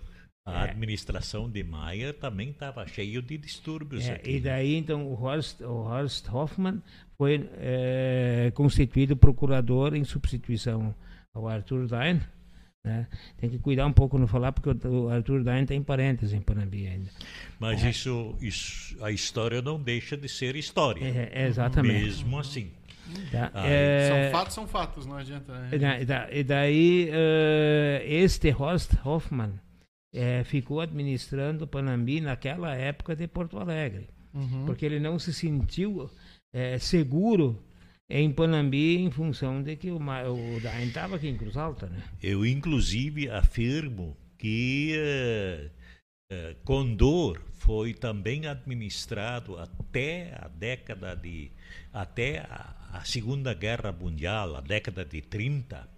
a 0.47 0.67
É. 0.67 0.71
administração 0.71 1.49
de 1.49 1.63
Maier 1.63 2.15
também 2.15 2.51
estava 2.51 2.85
cheio 2.87 3.23
de 3.23 3.39
distúrbios 3.39 4.09
É, 4.09 4.15
aqui. 4.15 4.37
e 4.37 4.41
daí, 4.41 4.75
então, 4.77 5.07
o 5.07 5.15
Horst, 5.15 5.61
o 5.61 5.85
Horst 5.85 6.27
Hoffmann 6.33 6.83
foi 7.17 7.49
eh, 7.59 8.51
constituído 8.55 9.17
procurador 9.17 9.95
em 9.95 10.03
substituição 10.05 10.93
ao 11.35 11.47
Arthur 11.47 11.87
Dain. 11.87 12.21
Né? 12.85 13.07
Tem 13.37 13.51
que 13.51 13.59
cuidar 13.59 13.87
um 13.87 13.93
pouco 13.93 14.17
no 14.19 14.27
falar, 14.27 14.53
porque 14.53 14.71
o, 14.89 15.09
Arthur 15.11 15.45
Dain 15.45 15.67
tem 15.67 15.83
parentes 15.83 16.33
em 16.33 16.41
Panambi 16.41 16.87
ainda. 16.87 17.11
Mas 17.59 17.83
isso, 17.85 18.35
isso, 18.41 18.97
a 19.05 19.11
história 19.11 19.61
não 19.61 19.79
deixa 19.81 20.17
de 20.17 20.29
ser 20.29 20.57
história. 20.57 21.05
É, 21.05 21.31
é, 21.43 21.47
exatamente. 21.47 22.03
Mesmo 22.05 22.39
assim. 22.39 22.71
Tá? 23.31 23.51
É, 23.67 24.09
São 24.09 24.39
fatos, 24.39 24.55
são 24.55 24.67
fatos, 24.67 25.07
não 25.07 25.17
adianta. 25.17 25.53
e 25.73 25.79
Né? 25.79 26.05
da- 26.05 26.31
e 26.33 26.43
daí, 26.45 27.11
eh, 27.13 28.03
este 28.07 28.51
Horst 28.57 28.93
Hoffmann 29.05 29.53
eh, 30.15 30.43
ficou 30.45 30.81
administrando 30.81 31.67
Panambi 31.67 32.21
naquela 32.21 32.75
época 32.75 33.15
de 33.15 33.27
Porto 33.29 33.59
Alegre. 33.59 34.09
Uhum. 34.33 34.65
porque 34.65 34.87
ele 34.87 35.01
não 35.01 35.19
se 35.19 35.35
sentiu 35.35 36.09
eh, 36.55 36.79
seguro 36.79 37.61
em 38.11 38.33
Panambi 38.33 38.99
em 38.99 39.11
função 39.11 39.63
de 39.63 39.77
que 39.77 39.91
o, 39.91 39.97
o 39.97 40.61
Dain 40.61 40.89
estava 40.89 41.15
aqui 41.17 41.29
em 41.29 41.37
Cruz 41.37 41.57
Alta, 41.57 41.87
né? 41.87 42.03
Eu, 42.21 42.45
inclusive, 42.45 43.31
afirmo 43.31 44.17
que 44.37 44.93
eh, 44.97 45.71
eh, 46.33 46.57
Condor 46.65 47.41
foi 47.53 47.95
também 47.95 48.47
administrado 48.47 49.57
até 49.57 50.35
a 50.41 50.49
década 50.49 51.15
de. 51.15 51.53
até 51.93 52.41
a, 52.41 52.75
a 52.95 53.05
Segunda 53.05 53.55
Guerra 53.55 53.93
Mundial, 53.93 54.57
a 54.57 54.61
década 54.61 55.05
de 55.05 55.21
30, 55.23 55.89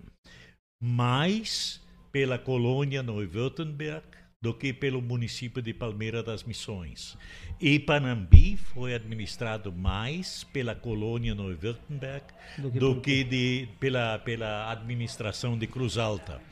mais 0.83 1.81
pela 2.11 2.39
colônia 2.39 3.03
Neuwürttemberg 3.03 4.05
do 4.43 4.53
que 4.53 4.73
pelo 4.73 5.01
município 5.01 5.63
de 5.63 5.73
Palmeira 5.73 6.21
das 6.21 6.43
Missões. 6.43 7.17
E 7.61 7.79
Panambi 7.79 8.57
foi 8.57 8.93
administrado 8.93 9.73
mais 9.73 10.43
pela 10.53 10.75
colônia 10.75 11.33
Neuwürttemberg 11.33 12.25
Do 12.59 12.71
que 12.73 12.79
do 12.81 13.01
que 13.01 13.25
de, 13.25 13.69
pela, 13.79 14.19
pela 14.19 14.69
administração 14.73 15.57
de 15.57 15.69
Cruz 15.69 15.97
Alta. 15.97 16.43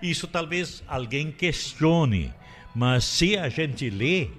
Isso 0.00 0.26
talvez 0.26 0.82
alguém 0.88 1.30
questione, 1.30 2.32
mas 2.74 3.04
se 3.04 3.36
a 3.36 3.50
gente 3.50 3.90
lê 3.90 4.30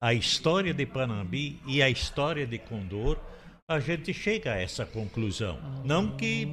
a 0.00 0.14
história 0.14 0.72
de 0.72 0.86
Panambi 0.86 1.58
e 1.66 1.82
a 1.82 1.90
história 1.90 2.46
de 2.46 2.58
Condor, 2.58 3.18
a 3.68 3.80
gente 3.80 4.14
chega 4.14 4.52
a 4.52 4.60
essa 4.60 4.86
conclusão. 4.86 5.58
Não 5.84 6.16
que 6.16 6.46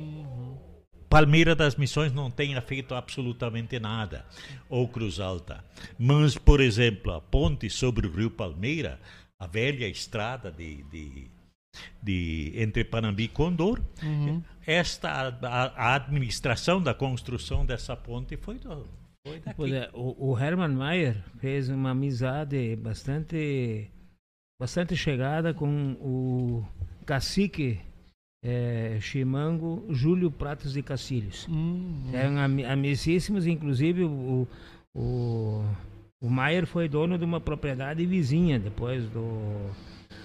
Palmeira 1.14 1.56
das 1.56 1.76
Missões 1.76 2.12
não 2.12 2.32
tenha 2.32 2.60
feito 2.62 2.96
absolutamente 2.96 3.80
nada, 3.80 4.26
ou 4.68 4.88
Cruz 4.88 5.20
Alta. 5.20 5.64
Mas, 6.00 6.38
por 6.38 6.60
exemplo, 6.60 7.14
a 7.14 7.22
ponte 7.22 7.70
sobre 7.70 8.08
o 8.08 8.12
rio 8.12 8.32
Palmeira, 8.32 9.00
a 9.40 9.46
velha 9.46 9.88
estrada 9.88 10.52
de, 10.52 10.82
de, 10.84 11.28
de- 12.02 12.54
entre 12.56 12.84
Panambi 12.84 13.26
e 13.26 13.28
Condor, 13.28 13.80
esta, 14.66 15.38
a, 15.42 15.66
a 15.92 15.96
administração 15.96 16.82
da 16.82 16.94
construção 16.96 17.64
dessa 17.64 17.96
ponte 17.96 18.36
foi, 18.36 18.58
do, 18.58 18.88
foi 19.28 19.40
daqui. 19.40 19.56
Pois 19.56 19.72
é, 19.72 19.90
o, 19.94 20.32
o 20.32 20.40
Hermann 20.40 20.74
Mayer 20.74 21.24
fez 21.38 21.70
uma 21.70 21.92
amizade 21.92 22.76
bastante, 22.78 23.92
bastante 24.60 24.96
chegada 24.96 25.54
com 25.54 25.92
o 26.00 26.66
cacique 27.06 27.80
eh, 28.44 28.98
chimango 29.00 29.86
Júlio 29.90 30.30
Pratos 30.30 30.74
de 30.74 30.84
Cacilhos. 30.84 31.48
Hum, 31.50 32.10
Eram 32.14 32.38
ami- 32.40 32.66
amicíssimos, 32.66 33.48
inclusive 33.48 34.04
o, 34.04 34.48
o, 34.94 35.64
o 36.22 36.30
Maier 36.30 36.66
foi 36.68 36.90
dono 36.90 37.18
de 37.18 37.24
uma 37.24 37.40
propriedade 37.40 38.06
vizinha 38.06 38.60
depois 38.60 39.06
do, 39.10 39.72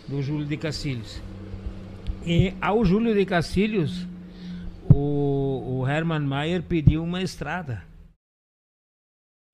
do 0.08 0.20
Júlio 0.20 0.46
de 0.46 0.56
Cacilhos. 0.56 1.22
E 2.26 2.52
ao 2.60 2.84
Júlio 2.84 3.14
de 3.14 3.24
Cacilhos, 3.24 4.06
o, 4.92 5.78
o 5.80 5.88
Hermann 5.88 6.26
Mayer 6.26 6.62
pediu 6.62 7.02
uma 7.02 7.22
estrada, 7.22 7.84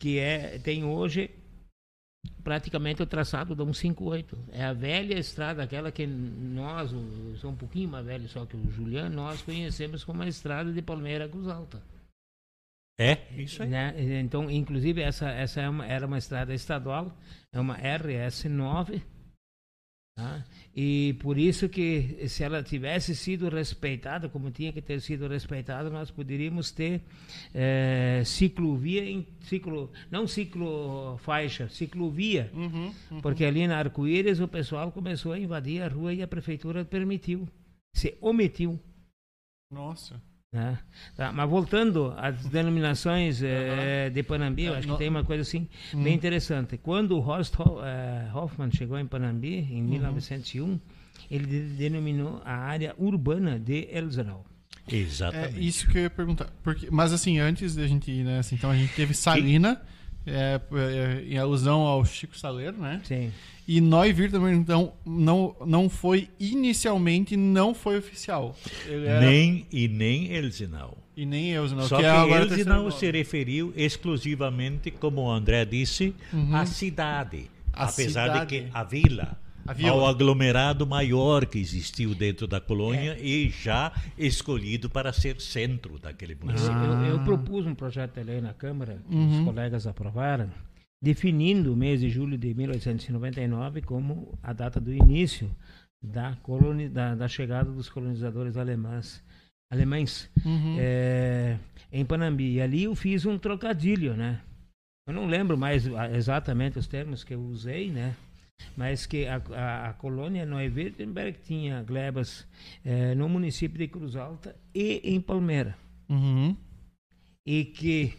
que 0.00 0.18
é, 0.18 0.58
tem 0.58 0.84
hoje 0.84 1.30
praticamente 2.44 3.02
o 3.02 3.06
traçado 3.06 3.54
da 3.54 3.64
158. 3.64 4.38
É 4.52 4.64
a 4.64 4.72
velha 4.74 5.18
estrada, 5.18 5.62
aquela 5.62 5.90
que 5.90 6.06
nós, 6.06 6.92
eu 6.92 7.36
sou 7.38 7.50
um 7.50 7.56
pouquinho 7.56 7.88
mais 7.88 8.04
velho 8.06 8.28
só 8.28 8.44
que 8.44 8.56
o 8.56 8.70
Juliano, 8.70 9.16
nós 9.16 9.42
conhecemos 9.42 10.04
como 10.04 10.22
a 10.22 10.28
estrada 10.28 10.70
de 10.70 10.82
Palmeira 10.82 11.28
Cruz 11.28 11.48
Alta. 11.48 11.82
É, 13.00 13.18
isso 13.36 13.62
aí. 13.62 13.68
Né? 13.68 14.20
Então, 14.20 14.48
inclusive, 14.48 15.00
essa, 15.02 15.28
essa 15.28 15.60
é 15.60 15.68
uma- 15.68 15.84
era 15.86 16.06
uma 16.06 16.18
estrada 16.18 16.54
estadual, 16.54 17.12
é 17.52 17.58
uma 17.58 17.76
RS9, 17.76 19.02
tá? 20.14 20.44
E 20.74 21.16
por 21.20 21.38
isso 21.38 21.68
que 21.68 22.28
se 22.28 22.42
ela 22.42 22.62
tivesse 22.62 23.14
sido 23.14 23.48
respeitada, 23.48 24.28
como 24.28 24.50
tinha 24.50 24.72
que 24.72 24.82
ter 24.82 25.00
sido 25.00 25.28
respeitada, 25.28 25.90
nós 25.90 26.10
poderíamos 26.10 26.70
ter 26.70 27.02
é, 27.54 28.22
ciclovia, 28.24 29.04
em, 29.04 29.26
ciclo, 29.40 29.90
não 30.10 30.26
ciclo 30.26 31.16
faixa, 31.18 31.68
ciclovia. 31.68 32.50
Uhum, 32.54 32.92
uhum. 33.10 33.20
Porque 33.20 33.44
ali 33.44 33.66
na 33.66 33.78
Arco-Íris 33.78 34.40
o 34.40 34.48
pessoal 34.48 34.90
começou 34.90 35.32
a 35.32 35.38
invadir 35.38 35.82
a 35.82 35.88
rua 35.88 36.12
e 36.12 36.22
a 36.22 36.28
prefeitura 36.28 36.84
permitiu. 36.84 37.48
Se 37.94 38.16
omitiu. 38.20 38.78
Nossa. 39.70 40.20
Né? 40.54 40.78
Tá, 41.16 41.32
mas 41.32 41.50
voltando 41.50 42.14
às 42.16 42.46
denominações 42.46 43.42
eh, 43.42 44.08
de 44.14 44.22
Panambi, 44.22 44.66
eu 44.66 44.74
acho 44.74 44.86
que 44.86 44.96
tem 44.98 45.08
uma 45.08 45.24
coisa 45.24 45.42
assim 45.42 45.68
bem 45.92 46.14
interessante. 46.14 46.78
Quando 46.78 47.16
o 47.16 47.18
Horst 47.18 47.58
Ho- 47.58 47.80
eh, 47.82 48.30
Hoffman 48.32 48.70
chegou 48.70 48.96
em 48.96 49.04
Panambi, 49.04 49.66
em 49.68 49.82
1901, 49.82 50.78
ele 51.28 51.44
de- 51.44 51.60
denominou 51.76 52.40
a 52.44 52.54
área 52.54 52.94
urbana 52.98 53.58
de 53.58 53.88
Elzenau. 53.90 54.44
É 54.86 54.94
Exatamente. 54.94 55.66
isso 55.66 55.88
que 55.88 55.98
eu 55.98 56.02
ia 56.02 56.10
perguntar. 56.10 56.46
Porque, 56.62 56.88
mas 56.88 57.12
assim, 57.12 57.40
antes 57.40 57.74
da 57.74 57.88
gente 57.88 58.12
ir, 58.12 58.22
né? 58.22 58.38
assim, 58.38 58.54
então 58.54 58.70
a 58.70 58.76
gente 58.76 58.94
teve 58.94 59.12
Salina, 59.12 59.82
é, 60.26 60.60
é, 60.72 61.24
em 61.26 61.38
alusão 61.38 61.80
ao 61.82 62.04
Chico 62.04 62.36
Saleiro, 62.38 62.76
né? 62.78 63.00
Sim. 63.04 63.30
E 63.66 63.80
Neuwirthburg, 63.80 64.54
então, 64.54 64.92
não, 65.06 65.56
não 65.66 65.88
foi, 65.88 66.28
inicialmente, 66.38 67.34
não 67.36 67.74
foi 67.74 67.96
oficial. 67.98 68.54
Ele 68.86 69.06
era- 69.06 69.20
Nem 69.20 69.66
e 69.72 69.88
nem 69.88 70.30
Elzinau. 70.32 70.98
E 71.16 71.24
nem 71.24 71.52
não. 71.54 71.88
Só 71.88 71.96
que 71.96 72.02
que, 72.02 72.08
é 72.08 72.40
Elzinau 72.42 72.82
terceiro 72.84 72.90
se 72.92 73.10
referiu 73.10 73.72
exclusivamente, 73.76 74.90
como 74.90 75.22
o 75.22 75.30
André 75.30 75.64
disse, 75.64 76.14
à 76.52 76.66
cidade. 76.66 77.36
Uhum. 77.38 77.44
A 77.72 77.84
apesar 77.84 78.28
cidade. 78.32 78.40
de 78.58 78.62
que 78.64 78.70
A 78.72 78.82
vila. 78.84 79.38
Ao 79.88 80.06
aglomerado 80.06 80.86
maior 80.86 81.46
que 81.46 81.58
existiu 81.58 82.14
dentro 82.14 82.46
da 82.46 82.60
colônia 82.60 83.12
É. 83.18 83.24
e 83.24 83.48
já 83.50 83.92
escolhido 84.18 84.88
para 84.90 85.12
ser 85.12 85.40
centro 85.40 85.98
daquele 85.98 86.34
Eu, 86.34 86.38
município. 86.46 86.72
eu- 86.72 86.92
Ah. 86.92 87.06
eu 87.08 87.18
propus 87.24 87.66
um 87.66 87.74
projeto 87.74 88.14
de 88.14 88.22
lei 88.22 88.40
na 88.40 88.52
Câmara, 88.52 88.98
que 89.08 89.14
Uhum. 89.14 89.38
os 89.40 89.44
colegas 89.44 89.86
aprovaram, 89.86 90.50
definindo 91.02 91.72
o 91.72 91.76
mês 91.76 92.00
de 92.00 92.08
julho 92.08 92.36
de 92.38 92.54
1899 92.54 93.82
como 93.82 94.38
a 94.42 94.52
data 94.52 94.80
do 94.80 94.92
início 94.92 95.50
da, 96.02 96.36
coloni 96.42 96.88
da, 96.88 97.14
da 97.14 97.28
chegada 97.28 97.70
dos 97.70 97.88
colonizadores 97.88 98.56
alemães, 98.56 99.22
alemães 99.72 100.30
Uhum. 100.44 100.76
é, 100.78 101.56
em 101.92 102.04
Panambi. 102.04 102.54
E 102.54 102.60
ali 102.60 102.84
eu 102.84 102.94
fiz 102.94 103.24
um 103.24 103.38
trocadilho, 103.38 104.14
né? 104.14 104.40
Eu 105.06 105.12
não 105.14 105.26
lembro 105.26 105.56
mais 105.58 105.86
ah, 105.94 106.10
exatamente 106.10 106.78
os 106.78 106.86
termos 106.86 107.22
que 107.24 107.34
eu 107.34 107.40
usei, 107.40 107.90
né? 107.90 108.14
Mas 108.76 109.06
que 109.06 109.26
a, 109.26 109.36
a, 109.36 109.90
a 109.90 109.94
colônia 109.94 110.44
Neuwirtenberg 110.44 111.38
tinha 111.40 111.82
glebas 111.82 112.46
eh, 112.84 113.14
no 113.14 113.28
município 113.28 113.78
de 113.78 113.88
Cruz 113.88 114.16
Alta 114.16 114.56
e 114.74 115.00
em 115.04 115.20
Palmeira. 115.20 115.76
Uhum. 116.08 116.56
E 117.46 117.64
que 117.66 118.14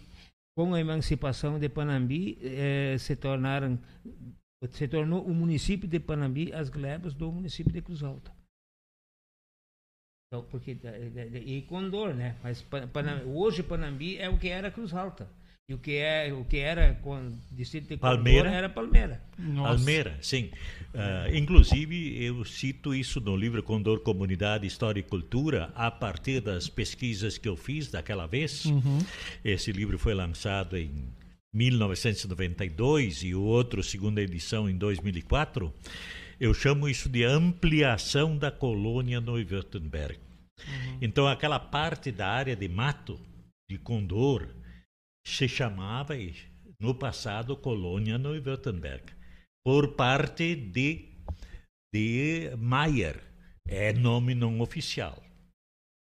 com 0.57 0.73
a 0.73 0.79
emancipação 0.79 1.59
de 1.59 1.67
Panambi 1.67 2.37
eh, 2.41 2.95
se 2.97 3.15
tornaram 3.15 3.77
se 4.71 4.87
tornou 4.87 5.23
o 5.25 5.33
município 5.33 5.87
de 5.87 5.99
Panambi 5.99 6.51
as 6.53 6.69
glebas 6.69 7.13
do 7.13 7.31
município 7.31 7.71
de 7.73 7.81
Cruz 7.81 8.01
Alta. 8.01 8.31
Então, 10.27 10.43
porque, 10.49 10.77
eh, 10.83 11.43
e 11.45 11.61
Condor, 11.63 12.13
né? 12.13 12.37
Mas 12.41 12.61
Pa- 12.61 12.87
Pana- 12.87 13.23
hoje 13.23 13.61
Panambi 13.61 14.17
é 14.17 14.29
o 14.29 14.37
que 14.39 14.47
era 14.47 14.71
Cruz 14.71 14.93
Alta. 14.93 15.29
E 15.67 15.73
o 15.73 15.79
que, 15.79 15.97
é, 15.97 16.31
o 16.31 16.45
que 16.45 16.57
era 16.57 16.93
com 17.01 17.35
distrito 17.51 17.87
de 17.87 17.97
Condor 17.97 18.17
Palmeira? 18.17 18.49
era 18.51 18.69
Palmeira. 18.69 19.23
Nossa. 19.35 19.71
Almeira, 19.71 20.15
sim. 20.21 20.51
Ah, 20.93 21.27
inclusive, 21.33 22.23
eu 22.23 22.45
cito 22.45 22.93
isso 22.93 23.19
no 23.19 23.35
livro 23.35 23.63
Condor 23.63 23.99
Comunidade, 24.01 24.67
História 24.67 24.99
e 24.99 25.03
Cultura, 25.03 25.71
a 25.73 25.89
partir 25.89 26.39
das 26.39 26.69
pesquisas 26.69 27.39
que 27.39 27.49
eu 27.49 27.57
fiz 27.57 27.89
daquela 27.89 28.27
vez. 28.27 28.65
Uhum. 28.65 28.99
Esse 29.43 29.71
livro 29.71 29.97
foi 29.97 30.13
lançado 30.13 30.77
em 30.77 30.91
1992 31.51 33.23
e 33.23 33.33
o 33.33 33.41
outro, 33.41 33.81
segunda 33.81 34.21
edição, 34.21 34.69
em 34.69 34.77
2004. 34.77 35.73
Eu 36.39 36.53
chamo 36.53 36.87
isso 36.87 37.09
de 37.09 37.23
ampliação 37.23 38.37
da 38.37 38.51
colônia 38.51 39.19
Neuwürttemberg. 39.19 40.19
Então, 41.01 41.27
aquela 41.27 41.59
parte 41.59 42.11
da 42.11 42.27
área 42.27 42.55
de 42.55 42.67
mato 42.67 43.19
de 43.67 43.79
Condor 43.79 44.47
se 45.25 45.47
chamava, 45.47 46.13
no 46.79 46.93
passado, 46.93 47.57
colônia 47.57 48.17
Neuwürttemberg, 48.17 49.03
por 49.63 49.95
parte 49.95 50.55
de, 50.55 51.09
de 51.93 52.51
Mayer. 52.57 53.21
É 53.67 53.91
nome 53.91 54.35
não 54.35 54.59
oficial. 54.59 55.23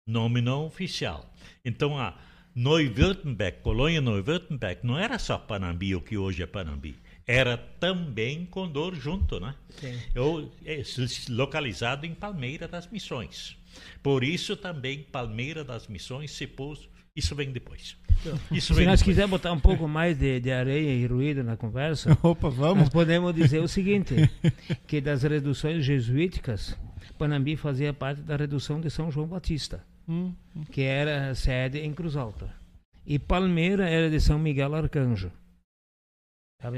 Nome 0.08 0.40
não 0.40 0.64
oficial. 0.64 1.30
Então, 1.62 1.98
a 1.98 2.18
Neuwürttemberg, 2.54 3.58
colônia 3.62 4.00
Neuwürttemberg, 4.00 4.80
não 4.82 4.98
era 4.98 5.18
só 5.18 5.36
Panambi, 5.36 5.94
o 5.94 6.00
que 6.00 6.16
hoje 6.16 6.42
é 6.42 6.46
Panambi. 6.46 6.96
Era 7.26 7.56
também 7.56 8.46
Condor 8.46 8.94
junto, 8.94 9.38
né? 9.38 9.54
Sim. 9.68 10.00
Eu, 10.14 10.50
é, 10.64 10.82
localizado 11.28 12.06
em 12.06 12.14
Palmeira 12.14 12.66
das 12.66 12.90
Missões. 12.90 13.56
Por 14.02 14.24
isso 14.24 14.56
também 14.56 15.02
Palmeira 15.02 15.62
das 15.62 15.86
Missões 15.86 16.32
se 16.32 16.46
pôs. 16.46 16.88
Isso 17.16 17.34
vem 17.34 17.50
depois. 17.52 17.96
Isso 18.52 18.74
Se 18.74 18.84
nós 18.84 19.00
depois. 19.00 19.02
quiser 19.02 19.26
botar 19.26 19.52
um 19.52 19.58
pouco 19.60 19.88
mais 19.88 20.16
de, 20.18 20.40
de 20.40 20.50
areia 20.52 20.90
e 20.94 21.06
ruído 21.06 21.42
na 21.42 21.56
conversa, 21.56 22.16
Opa, 22.22 22.48
vamos. 22.48 22.78
nós 22.84 22.88
podemos 22.88 23.34
dizer 23.34 23.60
o 23.60 23.68
seguinte, 23.68 24.14
que 24.86 25.00
das 25.00 25.22
reduções 25.22 25.84
jesuíticas, 25.84 26.76
Panambi 27.18 27.56
fazia 27.56 27.92
parte 27.92 28.22
da 28.22 28.36
redução 28.36 28.80
de 28.80 28.90
São 28.90 29.10
João 29.10 29.26
Batista, 29.26 29.82
Hum. 30.08 30.32
que 30.72 30.82
era 30.82 31.34
sede 31.34 31.78
em 31.78 31.92
Cruz 31.92 32.16
Alta. 32.16 32.52
E 33.06 33.18
Palmeira 33.18 33.88
era 33.88 34.10
de 34.10 34.20
São 34.20 34.38
Miguel 34.38 34.74
Arcanjo. 34.74 35.30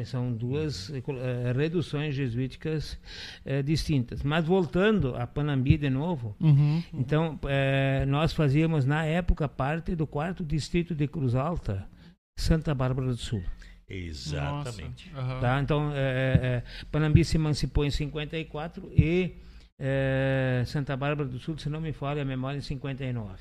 São 0.05 0.33
duas 0.33 0.91
eh, 0.91 1.53
reduções 1.55 2.14
jesuíticas 2.14 2.99
eh, 3.45 3.62
distintas. 3.62 4.22
Mas 4.22 4.45
voltando 4.45 5.16
a 5.16 5.26
Panambi 5.26 5.76
de 5.76 5.91
novo, 5.91 6.37
Uhum. 6.41 6.83
então, 6.95 7.39
eh, 7.49 8.05
nós 8.07 8.33
fazíamos, 8.33 8.85
na 8.85 9.05
época, 9.05 9.49
parte 9.49 9.97
do 9.97 10.07
quarto 10.07 10.45
distrito 10.45 10.95
de 10.95 11.09
Cruz 11.09 11.35
Alta, 11.35 11.87
Santa 12.39 12.74
Bárbara 12.74 13.09
do 13.09 13.16
Sul. 13.16 13.43
Exatamente. 13.89 15.11
Aham. 15.14 15.41
Tá? 15.41 15.61
Então, 15.61 15.93
Panambi 16.91 17.24
se 17.24 17.37
emancipou 17.37 17.85
em 17.85 17.91
54 17.91 18.91
e 18.97 19.33
Santa 20.64 20.97
Bárbara 20.97 21.28
do 21.28 21.39
Sul, 21.39 21.59
se 21.59 21.68
não 21.68 21.80
me 21.80 21.93
falha 21.93 22.22
a 22.22 22.24
memória, 22.24 22.57
em 22.57 22.62
59. 22.62 23.39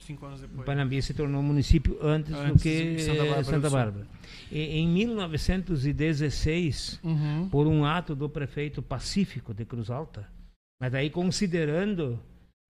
Cinco 0.00 0.26
anos 0.26 0.40
depois. 0.40 0.66
Panambi 0.66 1.00
se 1.00 1.14
tornou 1.14 1.42
município 1.42 1.96
antes, 2.02 2.32
do 2.32 2.38
Antes 2.38 2.62
que 2.62 2.96
de 2.96 3.02
Santa 3.02 3.22
Bárbara 3.24 3.42
do 3.42 3.46
Santa. 3.46 3.70
Bárbara. 3.70 4.06
E, 4.52 4.78
em 4.78 4.86
1916, 4.88 7.00
Uhum. 7.02 7.48
por 7.48 7.66
um 7.66 7.84
ato 7.84 8.14
do 8.14 8.28
prefeito 8.28 8.82
Pacífico 8.82 9.54
de 9.54 9.64
Cruz 9.64 9.90
Alta, 9.90 10.28
mas 10.80 10.92
daí 10.92 11.08
considerando 11.10 12.18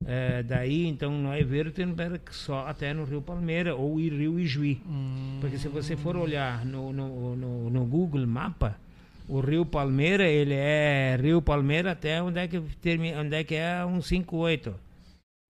é, 0.07 0.43
daí 0.43 0.87
então 0.87 1.13
Neuwürttemberg 1.23 2.21
só 2.31 2.67
até 2.69 2.93
no 2.95 3.05
Rio 3.05 3.23
Palmeira 3.23 3.75
ou 3.75 3.99
em 3.99 4.09
Rio 4.09 4.39
Ijuí. 4.39 4.81
Hum. 4.87 5.39
Porque 5.41 5.59
se 5.59 5.69
você 5.69 5.97
for 5.97 6.17
olhar 6.17 6.65
no, 6.65 6.93
no, 6.93 7.35
no, 7.35 7.71
no 7.71 7.85
Google 7.87 8.27
Mapa, 8.27 8.79
o 9.27 9.41
Rio 9.41 9.65
Palmeira, 9.65 10.29
ele 10.29 10.53
é 10.55 11.19
Rio 11.21 11.41
Palmeira 11.41 11.93
até 11.93 12.23
onde 12.23 12.39
é 12.39 12.47
que, 12.47 12.61
termina, 12.83 13.23
onde 13.23 13.35
é, 13.35 13.43
que 13.43 13.55
é 13.55 13.83
158. 13.83 14.75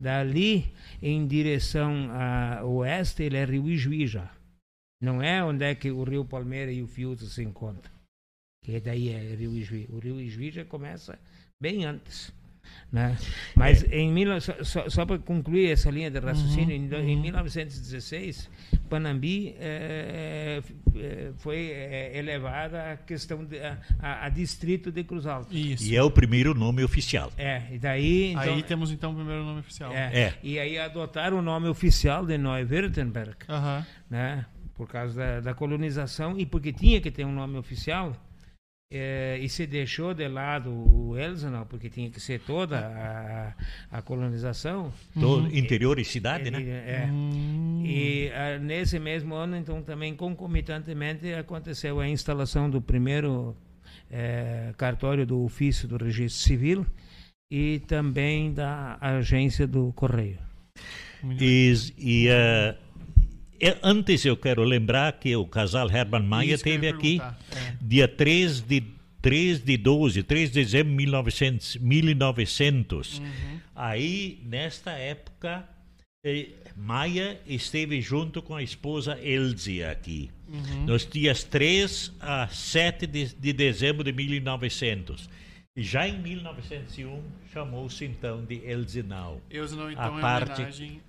Dali, 0.05 0.70
em 1.00 1.26
direção 1.26 2.11
a 2.12 2.62
oeste, 2.62 3.22
ele 3.22 3.38
é 3.38 3.44
Rio 3.46 3.70
Ijuí 3.70 4.07
já. 4.07 4.30
Não 5.00 5.22
é 5.22 5.42
onde 5.42 5.64
é 5.64 5.74
que 5.74 5.90
o 5.90 6.05
Rio 6.05 6.26
Palmeira 6.26 6.70
e 6.70 6.82
o 6.82 6.86
Fiuto 6.86 7.24
se 7.24 7.42
encontram. 7.42 7.90
Que 8.62 8.80
daí 8.80 9.09
é 9.09 9.34
Rio 9.34 9.57
Ijuí. 9.57 9.86
O 9.88 9.98
Rio 9.98 10.20
Ijuí 10.20 10.50
já 10.50 10.62
começa 10.62 11.18
bem 11.59 11.86
antes. 11.86 12.30
Né? 12.92 13.16
Mas 13.56 13.82
em 13.90 14.10
mil, 14.12 14.28
só, 14.40 14.88
só, 14.88 15.04
para 15.04 15.18
concluir 15.18 15.70
essa 15.70 15.90
linha 15.90 16.10
de 16.10 16.18
raciocínio, 16.20 16.74
em, 16.76 16.86
do- 16.86 16.96
em 16.96 17.20
1916, 17.20 18.48
Panambi 18.88 19.54
eh, 19.58 20.62
eh, 20.96 21.32
foi 21.38 21.56
eh, 21.72 22.12
elevada 22.18 22.92
a 22.92 22.96
questão 22.96 23.44
de, 23.44 23.58
a, 23.58 23.78
a- 23.98 24.26
a 24.26 24.28
distrito 24.28 24.92
de 24.92 25.02
Cruz 25.04 25.26
Alta. 25.26 25.52
Isso. 25.54 25.84
E 25.84 25.96
é 25.96 26.02
o 26.02 26.10
primeiro 26.10 26.54
nome 26.54 26.84
oficial. 26.84 27.32
É, 27.36 27.62
e 27.72 27.78
daí 27.78 28.32
então, 28.32 28.54
Aí 28.54 28.62
temos 28.62 28.90
então 28.92 29.12
o 29.12 29.14
primeiro 29.16 29.42
nome 29.44 29.60
oficial. 29.60 29.92
é, 29.92 30.10
É. 30.20 30.34
e 30.42 30.58
aí 30.58 30.78
adotaram 30.78 31.38
o 31.38 31.42
nome 31.42 31.68
oficial 31.68 32.24
de 32.24 32.38
Neuwürttemberg, 32.38 33.34
Aham. 33.48 33.84
né? 34.08 34.46
Por 34.76 34.88
causa 34.88 35.14
da, 35.20 35.40
da 35.40 35.54
colonização 35.54 36.38
e 36.38 36.44
porque 36.46 36.72
tinha 36.72 37.00
que 37.00 37.10
ter 37.10 37.24
um 37.24 37.32
nome 37.32 37.56
oficial. 37.58 38.16
Eh, 38.91 39.39
e 39.41 39.49
se 39.49 39.66
deixou 39.66 40.14
de 40.14 40.28
lado 40.28 40.70
o 40.70 41.18
Elsenau, 41.18 41.66
porque 41.66 41.89
tinha 41.91 42.11
que 42.11 42.20
ser 42.20 42.41
toda 42.41 42.78
a, 42.78 43.99
a 43.99 44.03
colonização. 44.03 44.93
Todo 45.18 45.55
interior 45.55 45.99
e 45.99 46.05
cidade, 46.05 46.49
E- 46.49 46.51
né? 46.51 46.62
é. 46.62 47.09
Hum. 47.11 47.82
E 47.85 48.30
ah, 48.32 48.59
nesse 48.59 48.99
mesmo 48.99 49.35
ano, 49.35 49.57
então, 49.57 49.82
também 49.82 50.14
concomitantemente 50.14 51.32
aconteceu 51.35 52.01
a 52.01 52.09
instalação 52.09 52.70
do 52.70 52.80
primeiro 52.80 53.57
eh, 54.11 54.72
cartório 54.76 55.26
do 55.26 55.43
ofício 55.45 55.87
do 55.89 55.97
registro 55.97 56.43
civil 56.43 56.87
e 57.51 57.80
também 57.80 58.53
da 58.53 58.97
agência 59.01 59.66
do 59.66 59.93
Correio. 59.93 60.39
E, 61.41 61.72
e 61.97 62.28
uh, 62.28 62.76
antes 63.82 64.24
eu 64.24 64.36
quero 64.36 64.62
lembrar 64.64 65.12
que 65.12 65.34
o 65.36 65.46
casal 65.46 65.90
Herman 65.90 66.22
Maia 66.22 66.55
esteve 66.55 66.88
aqui 66.88 67.20
é. 67.20 67.76
dia 67.80 68.09
3 68.09 68.61
de 68.61 68.82
3 69.22 69.61
de 69.61 69.78
12, 69.78 70.22
3 70.22 70.50
de 70.50 70.62
dezembro 70.62 70.90
de 70.90 70.96
1900. 70.96 71.76
1900. 71.76 73.18
Uhum. 73.18 73.61
Aí, 73.74 74.38
nesta 74.44 74.90
época, 74.90 75.66
eh, 76.22 76.48
Maia 76.76 77.40
esteve 77.46 78.02
junto 78.02 78.42
com 78.42 78.55
a 78.55 78.62
esposa 78.62 79.18
Elze 79.22 79.82
aqui. 79.82 80.30
Uhum. 80.46 80.84
Nos 80.84 81.07
dias 81.07 81.42
3 81.42 82.12
a 82.20 82.48
7 82.48 83.07
de, 83.07 83.34
de 83.34 83.52
dezembro 83.55 84.05
de 84.05 84.12
1900. 84.12 85.30
Já 85.76 86.07
em 86.07 86.20
1901, 86.20 87.22
chamou-se 87.52 88.05
então 88.05 88.44
de 88.44 88.57
Elzinal. 88.64 89.40
Elzinal, 89.50 89.90
então, 89.90 90.14
a 90.14 90.18
é 90.18 90.20
parte, 90.20 90.52
homenagem 90.52 91.00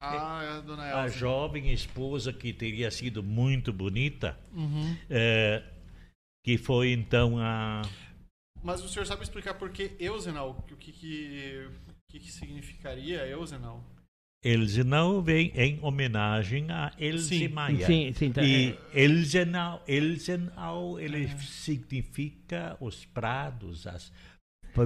à 0.00 0.60
dona 0.60 0.84
Elze. 0.84 0.98
A 0.98 1.08
jovem 1.08 1.72
esposa 1.72 2.32
que 2.32 2.52
teria 2.52 2.90
sido 2.90 3.22
muito 3.22 3.72
bonita, 3.72 4.38
uhum. 4.52 4.96
é, 5.08 5.62
que 6.44 6.58
foi 6.58 6.92
então 6.92 7.38
a... 7.38 7.82
Mas 8.62 8.82
o 8.82 8.88
senhor 8.88 9.06
sabe 9.06 9.22
explicar 9.22 9.54
por 9.54 9.70
que 9.70 9.92
Elzinal? 9.98 10.50
O 10.50 10.76
que, 10.76 10.90
que, 10.90 11.68
o 11.88 11.94
que, 12.10 12.18
que 12.18 12.32
significaria 12.32 13.26
Elzinal? 13.26 13.84
Elzenau 14.44 15.22
vem 15.22 15.50
em 15.56 15.78
homenagem 15.82 16.70
a 16.70 16.92
Elze 16.98 17.48
Maia. 17.48 17.86
Sim, 17.86 18.12
sim, 18.12 18.30
tá, 18.30 18.42
e 18.42 18.76
é. 18.92 19.04
Elzenau, 19.04 19.82
Elzenau 19.88 21.00
ele 21.00 21.24
é. 21.24 21.38
significa 21.38 22.76
os 22.78 23.06
prados, 23.06 23.86
as 23.86 24.12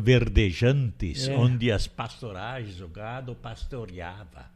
verdejantes, 0.01 1.27
é. 1.27 1.35
onde 1.37 1.73
as 1.73 1.89
pastoragens, 1.89 2.81
o 2.81 2.89
gado 2.89 3.35
pastoreava. 3.35 4.49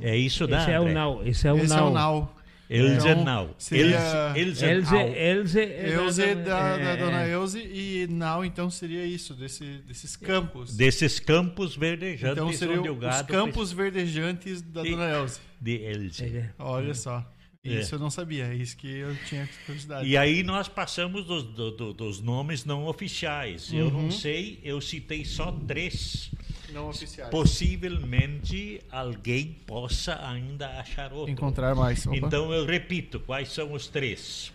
É 0.00 0.16
isso, 0.16 0.46
da 0.46 0.62
Esse 0.62 0.70
é 0.70 0.80
o 0.80 0.92
nau. 0.92 1.26
Esse 1.26 1.48
é 1.48 1.52
o 1.52 1.58
Esse 1.58 1.68
nau. 1.68 1.86
É 1.86 1.90
o 1.90 1.92
nau. 1.92 2.38
Elzenau. 2.70 3.54
Seria... 3.56 4.34
Elze, 4.36 4.64
Elze, 4.64 4.96
Elze, 4.96 5.60
Elze 5.60 6.34
da, 6.34 6.76
da, 6.76 6.96
dona 6.96 7.26
Elze 7.26 7.60
e 7.60 8.06
Nau, 8.08 8.44
então 8.44 8.70
seria 8.70 9.06
isso, 9.06 9.32
desse, 9.34 9.64
desses 9.86 10.16
campos. 10.16 10.76
Desses 10.76 11.18
campos 11.18 11.74
verdejantes 11.74 12.36
então 12.36 12.52
seria 12.52 12.78
onde 12.78 12.90
o 12.90 12.94
gado... 12.94 13.22
Os 13.22 13.22
campos 13.22 13.72
verdejantes 13.72 14.60
da 14.60 14.82
de, 14.82 14.90
dona 14.90 15.08
Elze. 15.08 15.40
De 15.58 15.76
Elze. 15.82 16.50
Olha 16.58 16.94
só. 16.94 17.26
Isso 17.64 17.94
é. 17.94 17.96
eu 17.96 18.00
não 18.00 18.10
sabia, 18.10 18.46
é 18.46 18.54
isso 18.54 18.76
que 18.76 18.98
eu 18.98 19.16
tinha 19.26 19.48
curiosidade. 19.64 20.06
E 20.06 20.16
aí 20.16 20.42
nós 20.42 20.68
passamos 20.68 21.24
dos, 21.24 21.42
do, 21.44 21.92
dos 21.92 22.20
nomes 22.20 22.64
não 22.64 22.86
oficiais. 22.86 23.70
Uhum. 23.72 23.78
Eu 23.78 23.90
não 23.90 24.00
uhum. 24.00 24.10
sei, 24.10 24.60
eu 24.62 24.80
citei 24.80 25.24
só 25.24 25.50
três 25.66 26.30
não 26.72 26.88
oficiais. 26.88 27.30
Possivelmente 27.30 28.80
alguém 28.90 29.56
possa 29.66 30.18
ainda 30.26 30.68
achar 30.80 31.12
outro. 31.12 31.32
Encontrar 31.32 31.74
mais. 31.74 32.06
Opa. 32.06 32.16
Então 32.16 32.52
eu 32.52 32.64
repito, 32.66 33.20
quais 33.20 33.50
são 33.50 33.72
os 33.72 33.88
três? 33.88 34.52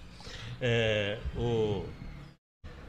É, 0.61 1.17
o, 1.35 1.85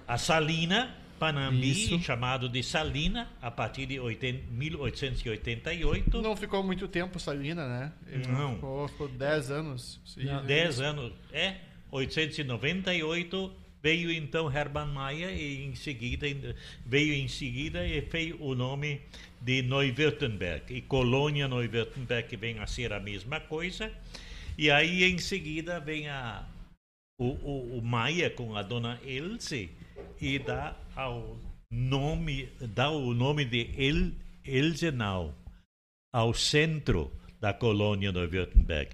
a 0.06 0.18
Salina 0.18 0.94
Panambi, 1.18 1.70
Isso. 1.70 1.98
chamado 2.00 2.48
de 2.48 2.62
Salina, 2.62 3.30
a 3.40 3.50
partir 3.50 3.86
de 3.86 3.98
80, 3.98 4.44
1888. 4.50 6.20
Não 6.20 6.36
ficou 6.36 6.62
muito 6.62 6.86
tempo 6.88 7.18
Salina, 7.18 7.66
né? 7.66 7.92
Ele 8.06 8.26
não. 8.26 8.54
Ficou, 8.56 8.88
ficou 8.88 9.08
10 9.08 9.50
anos. 9.50 10.00
10 10.46 10.80
anos, 10.80 11.12
é. 11.32 11.56
898 11.90 13.52
Veio 13.84 14.10
então 14.10 14.50
Hermann 14.50 14.94
Maia 14.94 15.30
e 15.30 15.62
em 15.62 15.74
seguida 15.74 16.26
veio 16.86 17.12
em 17.12 17.28
seguida 17.28 17.86
e 17.86 18.00
fez 18.00 18.34
o 18.40 18.54
nome 18.54 19.02
de 19.42 19.60
Neuwürttemberg 19.60 20.74
e 20.74 20.80
Colônia 20.80 21.46
Neuwürttemberg 21.46 22.34
vem 22.34 22.58
a 22.60 22.66
ser 22.66 22.94
a 22.94 22.98
mesma 22.98 23.40
coisa. 23.40 23.92
E 24.56 24.70
aí 24.70 25.04
em 25.04 25.18
seguida 25.18 25.80
vem 25.80 26.08
a 26.08 26.48
o, 27.18 27.26
o, 27.26 27.78
o 27.78 27.82
Maia 27.82 28.30
com 28.30 28.56
a 28.56 28.62
dona 28.62 28.98
Elze 29.04 29.70
e 30.18 30.38
dá 30.38 30.74
ao 30.96 31.38
nome 31.70 32.48
dá 32.74 32.88
o 32.88 33.12
nome 33.12 33.44
de 33.44 33.68
El, 33.76 34.12
Elzenau 34.46 35.34
ao 36.10 36.32
centro 36.32 37.12
da 37.38 37.52
colônia 37.52 38.10
Neuwürttemberg. 38.10 38.92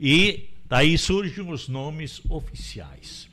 E 0.00 0.48
daí 0.66 0.98
surgem 0.98 1.48
os 1.48 1.68
nomes 1.68 2.20
oficiais. 2.28 3.30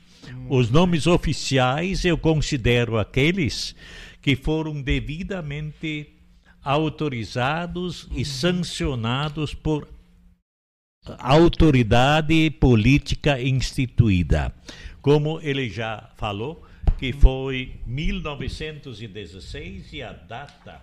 Os 0.48 0.70
nomes 0.70 1.06
oficiais 1.06 2.04
eu 2.04 2.18
considero 2.18 2.98
aqueles 2.98 3.74
que 4.20 4.34
foram 4.36 4.82
devidamente 4.82 6.08
autorizados 6.62 8.06
e 8.14 8.22
sancionados 8.24 9.54
por 9.54 9.88
autoridade 11.18 12.50
política 12.50 13.40
instituída. 13.40 14.54
Como 15.00 15.40
ele 15.40 15.70
já 15.70 16.10
falou, 16.16 16.66
que 16.98 17.12
foi 17.12 17.80
1916 17.86 19.92
e 19.94 20.02
a 20.02 20.12
data 20.12 20.82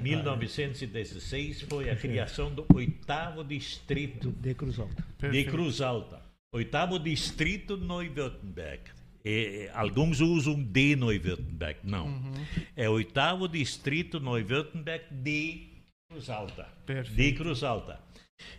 1916 0.00 1.62
foi 1.62 1.90
a 1.90 1.96
criação 1.96 2.54
do 2.54 2.64
oitavo 2.74 3.42
distrito 3.44 4.30
de 4.30 4.54
Cruz 4.54 4.78
Alta. 4.78 5.04
De 5.30 5.44
Cruz 5.44 5.80
Alta 5.80 6.25
oitavo 6.52 6.98
distrito 6.98 7.76
Neuwürttemberg. 7.76 8.82
E, 9.24 9.68
alguns 9.74 10.20
usam 10.20 10.62
de 10.62 10.96
Neuwürttemberg, 10.96 11.80
não. 11.82 12.06
Uhum. 12.06 12.46
É 12.76 12.88
oitavo 12.88 13.48
distrito 13.48 14.20
Neuwürttemberg 14.20 15.04
de 15.10 15.68
Cruz 16.08 16.30
Alta. 16.30 16.68
Perfeito. 16.86 17.16
De 17.16 17.32
Cruz 17.32 17.62
Alta. 17.62 18.00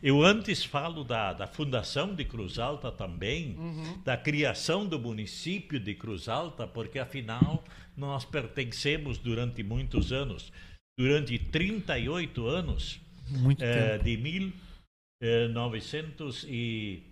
Eu 0.01 0.23
antes 0.23 0.63
falo 0.63 1.03
da, 1.03 1.33
da 1.33 1.45
fundação 1.47 2.15
de 2.15 2.25
Cruz 2.25 2.57
Alta 2.57 2.91
também, 2.91 3.55
uhum. 3.57 4.01
da 4.03 4.17
criação 4.17 4.83
do 4.85 4.99
município 4.99 5.79
de 5.79 5.93
Cruz 5.93 6.27
Alta, 6.27 6.67
porque 6.67 6.99
afinal 6.99 7.63
nós 7.95 8.25
pertencemos 8.25 9.17
durante 9.17 9.63
muitos 9.63 10.11
anos, 10.11 10.51
durante 10.97 11.37
38 11.37 12.47
anos, 12.47 12.99
Muito 13.29 13.63
eh, 13.63 13.99
de 13.99 14.17
1900 14.17 16.43
eh, 16.43 16.47
e 16.49 17.03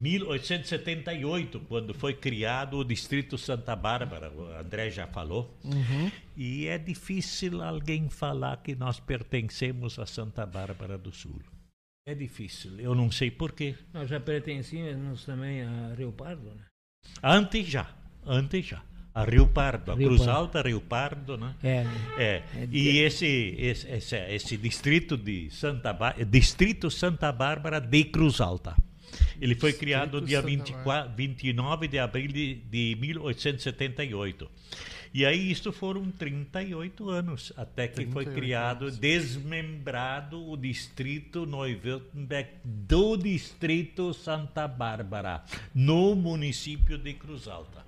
1878, 0.00 1.60
quando 1.60 1.94
foi 1.94 2.12
criado 2.12 2.76
o 2.76 2.84
Distrito 2.84 3.38
Santa 3.38 3.74
Bárbara, 3.74 4.30
o 4.30 4.52
André 4.58 4.90
já 4.90 5.06
falou. 5.06 5.56
Uhum. 5.64 6.10
E 6.36 6.66
é 6.66 6.76
difícil 6.76 7.62
alguém 7.62 8.10
falar 8.10 8.58
que 8.58 8.74
nós 8.74 9.00
pertencemos 9.00 9.98
a 9.98 10.04
Santa 10.04 10.44
Bárbara 10.44 10.98
do 10.98 11.10
Sul. 11.12 11.40
É 12.06 12.14
difícil, 12.14 12.78
eu 12.78 12.94
não 12.94 13.10
sei 13.10 13.30
porquê. 13.30 13.74
Nós 13.92 14.08
já 14.08 14.20
pertencíamos 14.20 15.24
também 15.24 15.62
a 15.62 15.94
Rio 15.94 16.12
Pardo, 16.12 16.54
né? 16.54 16.64
Antes 17.22 17.66
já, 17.66 17.88
antes 18.24 18.66
já. 18.66 18.82
A 19.14 19.24
Rio 19.24 19.48
Pardo, 19.48 19.92
a 19.92 19.94
Rio 19.94 20.08
Cruz 20.08 20.26
Pardo. 20.26 20.38
Alta, 20.38 20.62
Rio 20.62 20.80
Pardo, 20.82 21.38
né? 21.38 21.54
É. 21.64 21.86
é. 22.18 22.42
é 22.54 22.68
e 22.70 22.98
esse, 22.98 23.56
esse, 23.58 23.88
esse, 23.88 24.16
esse 24.16 24.56
distrito 24.58 25.16
de 25.16 25.50
Santa 25.50 25.94
Bárbara, 25.94 26.24
Distrito 26.26 26.90
Santa 26.90 27.32
Bárbara 27.32 27.80
de 27.80 28.04
Cruz 28.04 28.42
Alta. 28.42 28.76
Ele 29.40 29.54
foi 29.54 29.72
criado 29.72 30.20
no 30.20 30.26
dia 30.26 30.42
24, 30.42 31.12
29 31.14 31.88
de 31.88 31.98
abril 31.98 32.28
de, 32.28 32.54
de 32.54 32.96
1878. 33.00 34.50
E 35.14 35.24
aí 35.24 35.50
isto 35.50 35.72
foram 35.72 36.10
38 36.10 37.08
anos, 37.08 37.52
até 37.56 37.88
que 37.88 38.04
foi 38.06 38.26
criado, 38.26 38.82
anos. 38.82 38.98
desmembrado 38.98 40.46
o 40.46 40.56
distrito 40.56 41.46
Neuwürttemberg 41.46 42.50
do 42.62 43.16
distrito 43.16 44.12
Santa 44.12 44.68
Bárbara, 44.68 45.42
no 45.74 46.14
município 46.14 46.98
de 46.98 47.14
Cruz 47.14 47.48
Alta. 47.48 47.82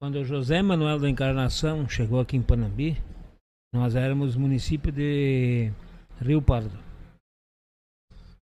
Quando 0.00 0.24
José 0.24 0.60
Manuel 0.60 0.98
da 0.98 1.08
Encarnação 1.08 1.88
chegou 1.88 2.18
aqui 2.18 2.36
em 2.36 2.42
Panambi, 2.42 2.96
nós 3.72 3.94
éramos 3.94 4.34
município 4.34 4.90
de 4.90 5.70
Rio 6.20 6.42
Pardo. 6.42 6.76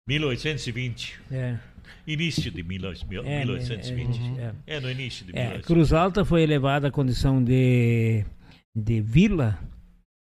1820. 0.08 1.20
É. 1.30 1.58
Início 2.06 2.50
de 2.50 2.62
1820. 2.62 4.20
É, 4.38 4.54
é, 4.66 4.76
é, 4.76 4.80
no 4.80 4.90
início 4.90 5.26
de 5.26 5.36
é, 5.36 5.58
Cruz 5.60 5.92
Alta 5.92 6.24
foi 6.24 6.42
elevada 6.42 6.88
à 6.88 6.90
condição 6.90 7.42
de, 7.42 8.24
de 8.74 9.00
vila 9.00 9.58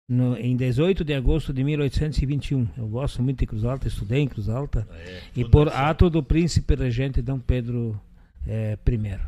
no, 0.09 0.37
em 0.37 0.57
18 0.57 1.05
de 1.05 1.15
agosto 1.15 1.53
de 1.53 1.63
1821. 1.63 2.69
Eu 2.77 2.89
gosto 2.89 3.23
muito 3.23 3.41
de 3.41 3.47
Cruz 3.47 3.65
Alta, 3.65 3.87
estudei 3.87 4.21
em 4.21 4.29
Cruz 4.29 4.49
Alta. 4.49 4.89
É, 4.91 5.23
e 5.37 5.45
por 5.45 5.69
ato 5.69 6.09
do 6.09 6.23
príncipe 6.23 6.75
regente 6.75 7.21
Dom 7.21 7.39
Pedro 7.39 8.01
é, 8.47 8.79
I. 8.89 9.21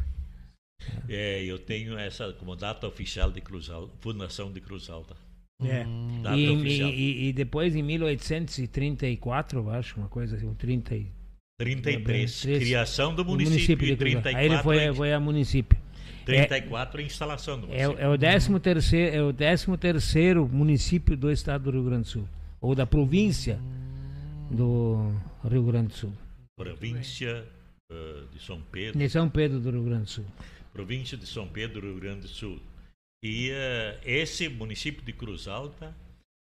É, 1.08 1.44
eu 1.44 1.58
tenho 1.58 1.98
essa 1.98 2.32
como 2.32 2.56
data 2.56 2.86
oficial 2.86 3.30
de 3.30 3.40
Cruz 3.40 3.68
Alta, 3.68 3.92
fundação 4.00 4.50
de 4.50 4.60
Cruz 4.60 4.88
Alta. 4.88 5.14
É. 5.62 5.84
Hum. 5.86 6.22
E, 6.34 6.46
e, 6.64 7.28
e, 7.28 7.32
depois 7.34 7.76
em 7.76 7.82
1834, 7.82 9.58
eu 9.58 9.70
acho, 9.70 9.98
uma 9.98 10.08
coisa 10.08 10.36
assim, 10.36 10.54
30 10.54 10.94
33. 11.60 12.40
Criação 12.40 13.14
do 13.14 13.22
município, 13.22 13.52
município 13.52 13.86
de 13.86 13.96
34. 13.96 14.38
Aí 14.38 14.46
ele 14.46 14.62
foi, 14.62 14.94
foi 14.94 15.12
a 15.12 15.20
município. 15.20 15.78
34 16.24 17.00
é, 17.00 17.02
a 17.02 17.06
instalação 17.06 17.60
do 17.60 17.66
município. 17.66 17.98
É, 17.98 18.02
é, 18.02 18.08
o 18.08 18.16
13 18.16 18.60
terceiro, 18.60 19.16
é 19.16 19.22
o 19.22 19.32
13 19.32 19.76
terceiro 19.76 20.48
município 20.48 21.16
do 21.18 21.30
estado 21.30 21.64
do 21.64 21.72
Rio 21.72 21.84
Grande 21.84 22.04
do 22.04 22.08
Sul, 22.08 22.28
ou 22.62 22.74
da 22.74 22.86
província 22.86 23.60
do 24.50 25.12
Rio 25.46 25.62
Grande 25.64 25.88
do 25.88 25.94
Sul. 25.94 26.12
Província 26.56 27.44
uh, 27.92 28.26
de 28.32 28.42
São 28.42 28.62
Pedro. 28.72 28.98
De 28.98 29.08
São 29.10 29.28
Pedro 29.28 29.60
do 29.60 29.70
Rio 29.70 29.82
Grande 29.82 30.04
do 30.04 30.10
Sul. 30.10 30.24
Província 30.72 31.18
de 31.18 31.26
São 31.26 31.46
Pedro 31.46 31.82
do 31.82 31.86
Rio 31.88 32.00
Grande 32.00 32.20
do 32.22 32.28
Sul. 32.28 32.58
E 33.22 33.50
uh, 33.50 34.00
esse 34.02 34.48
município 34.48 35.04
de 35.04 35.12
Cruz 35.12 35.46
Alta 35.46 35.94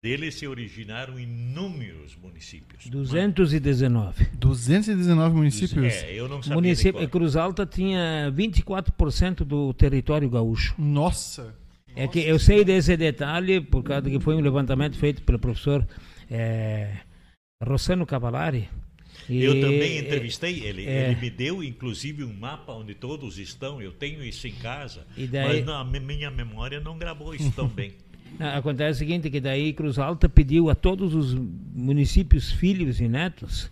dele 0.04 0.32
se 0.32 0.48
originaram 0.48 1.20
inúmeros 1.20 2.16
municípios. 2.16 2.88
219. 2.88 4.26
219 4.34 5.36
municípios? 5.36 5.94
É, 5.94 6.14
eu 6.16 6.28
não 6.28 6.42
sabia. 6.42 6.56
Município, 6.56 7.08
Cruz 7.08 7.36
Alta 7.36 7.68
tinha 7.68 8.34
24% 8.36 9.44
do 9.44 9.72
território 9.76 10.28
gaúcho. 10.28 10.74
Nossa! 10.78 11.56
É 11.96 12.08
que 12.08 12.20
eu 12.20 12.40
sei 12.40 12.66
desse 12.66 12.98
detalhe 12.98 13.62
por 13.62 13.84
causa 13.84 14.10
que 14.10 14.20
foi 14.20 14.34
um 14.34 14.40
levantamento 14.40 14.98
feito 14.98 15.22
pelo 15.22 15.38
professor 15.38 15.86
é, 16.32 16.98
Rossano 17.62 18.06
Cavallari. 18.06 18.70
eu 19.30 19.62
também 19.62 20.00
entrevistei 20.00 20.64
ele. 20.64 20.88
É, 20.88 21.12
ele 21.12 21.22
me 21.22 21.30
deu, 21.30 21.64
inclusive, 21.64 22.24
um 22.24 22.34
mapa 22.34 22.74
onde 22.74 22.96
todos 22.96 23.38
estão. 23.38 23.80
Eu 23.80 23.92
tenho 23.92 24.24
isso 24.24 24.48
em 24.48 24.54
casa. 24.54 25.06
Daí, 25.16 25.64
mas 25.64 25.66
na 25.66 25.84
minha 25.84 26.32
memória 26.32 26.80
não 26.80 26.98
gravou 26.98 27.36
isso 27.36 27.52
tão 27.52 27.68
bem. 27.68 27.94
Acontece 28.42 28.92
o 28.92 29.00
seguinte, 29.00 29.30
que 29.30 29.40
daí 29.40 29.74
Cruz 29.74 30.00
Alta 30.00 30.28
pediu 30.28 30.70
a 30.70 30.76
todos 30.76 31.14
os 31.14 31.36
municípios, 31.36 32.52
filhos 32.52 33.00
e 33.00 33.08
netos, 33.08 33.72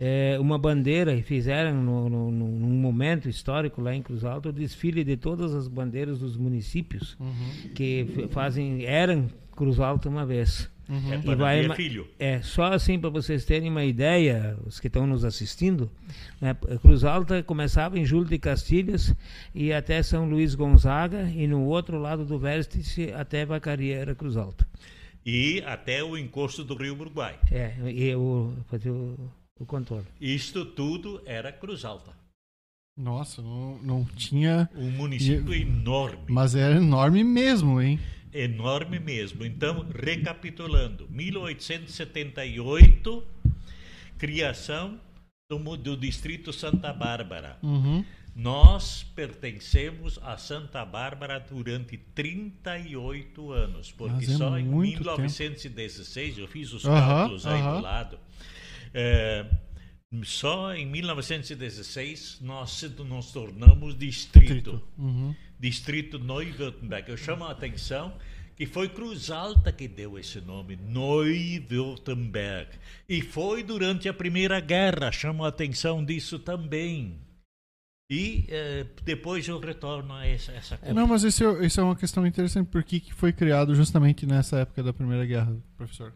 é, 0.00 0.38
uma 0.38 0.56
bandeira 0.56 1.12
e 1.12 1.22
fizeram 1.22 1.82
no, 1.82 2.08
no, 2.08 2.30
num 2.30 2.80
momento 2.80 3.28
histórico 3.28 3.80
lá 3.80 3.94
em 3.94 4.02
Cruz 4.02 4.24
Alta 4.24 4.50
o 4.50 4.52
desfile 4.52 5.02
de 5.02 5.16
todas 5.16 5.52
as 5.52 5.66
bandeiras 5.66 6.20
dos 6.20 6.36
municípios 6.36 7.16
uhum. 7.18 7.70
que 7.74 8.28
fazem 8.30 8.84
eram 8.84 9.28
Cruz 9.58 9.80
Alta 9.80 10.08
uma 10.08 10.24
vez. 10.24 10.70
Uhum. 10.88 11.12
É, 11.12 11.32
e 11.32 11.34
vai, 11.34 11.66
é 11.66 11.74
filho. 11.74 12.06
É, 12.16 12.40
só 12.40 12.72
assim 12.72 12.96
para 12.96 13.10
vocês 13.10 13.44
terem 13.44 13.68
uma 13.68 13.84
ideia, 13.84 14.56
os 14.64 14.78
que 14.78 14.86
estão 14.86 15.04
nos 15.04 15.24
assistindo, 15.24 15.90
né, 16.40 16.56
Cruz 16.80 17.02
Alta 17.02 17.42
começava 17.42 17.98
em 17.98 18.04
Júlio 18.04 18.28
de 18.28 18.38
Castilhas 18.38 19.12
e 19.52 19.72
até 19.72 20.00
São 20.00 20.28
Luís 20.30 20.54
Gonzaga, 20.54 21.28
e 21.34 21.48
no 21.48 21.64
outro 21.64 21.98
lado 21.98 22.24
do 22.24 22.38
vértice 22.38 23.12
até 23.12 23.44
Vacaria 23.44 23.96
era 23.96 24.14
Cruz 24.14 24.36
Alta. 24.36 24.66
E 25.26 25.60
até 25.66 26.02
o 26.04 26.16
encosto 26.16 26.62
do 26.62 26.76
Rio 26.76 26.94
Uruguai. 26.94 27.36
É, 27.50 27.74
e 27.84 28.14
o, 28.14 28.54
fazer 28.68 28.90
o, 28.90 29.18
o 29.58 29.66
controle. 29.66 30.06
Isto 30.20 30.64
tudo 30.64 31.20
era 31.26 31.50
Cruz 31.50 31.84
Alta. 31.84 32.12
Nossa, 32.96 33.42
não, 33.42 33.78
não 33.82 34.04
tinha. 34.04 34.70
Um 34.74 34.90
município 34.90 35.52
e... 35.52 35.62
enorme. 35.62 36.24
Mas 36.28 36.54
era 36.54 36.76
enorme 36.76 37.22
mesmo, 37.22 37.80
hein? 37.80 37.98
Enorme 38.32 38.98
mesmo. 38.98 39.44
Então, 39.44 39.86
recapitulando, 39.94 41.06
1878, 41.10 43.26
criação 44.18 44.98
do, 45.50 45.76
do 45.76 45.96
Distrito 45.96 46.52
Santa 46.52 46.92
Bárbara. 46.92 47.58
Uhum. 47.62 48.04
Nós 48.34 49.02
pertencemos 49.16 50.18
a 50.22 50.36
Santa 50.36 50.84
Bárbara 50.84 51.40
durante 51.40 51.96
38 51.96 53.50
anos, 53.50 53.90
porque 53.90 54.26
é 54.26 54.28
só 54.28 54.58
em 54.58 54.64
1916, 54.64 56.34
tempo. 56.34 56.40
eu 56.40 56.48
fiz 56.48 56.72
os 56.72 56.84
cálculos 56.84 57.44
uhum, 57.44 57.50
aí 57.50 57.62
uhum. 57.62 57.76
do 57.76 57.80
lado, 57.80 58.18
é, 58.94 59.44
só 60.22 60.74
em 60.74 60.86
1916 60.86 62.38
nós 62.40 62.80
nos 63.04 63.32
tornamos 63.32 63.98
distrito. 63.98 64.54
Distrito, 64.54 64.82
uhum. 64.96 65.34
Distrito 65.58 66.18
Neu-Württemberg. 66.18 67.10
Eu 67.10 67.16
chamo 67.16 67.44
a 67.44 67.50
atenção 67.50 68.14
que 68.56 68.66
foi 68.66 68.88
Cruz 68.88 69.30
Alta 69.30 69.70
que 69.70 69.86
deu 69.86 70.18
esse 70.18 70.40
nome, 70.40 70.76
Neu-Württemberg. 70.76 72.70
E 73.08 73.22
foi 73.22 73.62
durante 73.62 74.08
a 74.08 74.14
Primeira 74.14 74.58
Guerra, 74.60 75.12
chamo 75.12 75.44
a 75.44 75.48
atenção 75.48 76.04
disso 76.04 76.38
também. 76.40 77.20
E 78.10 78.46
eh, 78.48 78.86
depois 79.04 79.46
eu 79.46 79.60
retorno 79.60 80.14
a 80.14 80.26
essa, 80.26 80.50
essa 80.52 80.78
coisa. 80.78 80.94
Não, 80.94 81.06
mas 81.06 81.22
isso, 81.22 81.44
é, 81.44 81.66
isso 81.66 81.78
é 81.78 81.84
uma 81.84 81.94
questão 81.94 82.26
interessante. 82.26 82.66
Por 82.68 82.82
que, 82.82 83.00
que 83.00 83.12
foi 83.12 83.32
criado 83.32 83.74
justamente 83.74 84.24
nessa 84.26 84.60
época 84.60 84.82
da 84.82 84.94
Primeira 84.94 85.26
Guerra, 85.26 85.54
professor? 85.76 86.12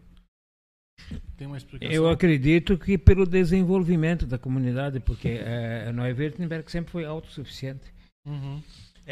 Tem 1.37 1.47
uma 1.47 1.59
explicação? 1.59 1.95
Eu 1.95 2.09
acredito 2.09 2.79
que 2.79 2.97
pelo 2.97 3.27
desenvolvimento 3.27 4.27
da 4.27 4.39
comunidade, 4.39 5.01
porque 5.01 5.29
é, 5.29 5.85
eh, 5.87 5.93
Neu-Württemberg 5.93 6.71
sempre 6.73 6.91
foi 6.91 7.05
autossuficiente. 7.05 7.93
Uhum. 8.27 8.63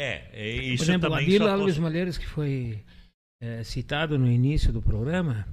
É, 0.01 0.29
é, 0.33 0.55
isso 0.55 0.83
Por 0.83 0.91
exemplo, 0.91 1.09
também 1.09 1.25
a 1.25 1.29
Vila 1.29 1.57
posso... 1.57 1.81
Malheiros, 1.81 2.17
que 2.17 2.25
foi 2.25 2.79
é, 3.39 3.63
citado 3.63 4.17
no 4.17 4.31
início 4.31 4.73
do 4.73 4.81
programa, 4.81 5.47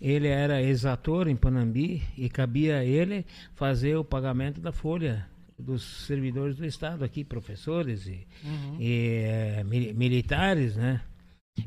ele 0.00 0.26
era 0.26 0.62
exator 0.62 1.28
em 1.28 1.36
Panambi 1.36 2.02
e 2.16 2.30
cabia 2.30 2.78
a 2.78 2.84
ele 2.84 3.26
fazer 3.54 3.96
o 3.96 4.04
pagamento 4.04 4.58
da 4.58 4.72
folha 4.72 5.28
dos 5.58 6.06
servidores 6.06 6.56
do 6.56 6.64
Estado 6.64 7.04
aqui, 7.04 7.22
professores 7.22 8.06
e, 8.06 8.26
uhum. 8.42 8.76
e 8.80 9.24
é, 9.24 9.64
militares, 9.64 10.76
né? 10.76 11.02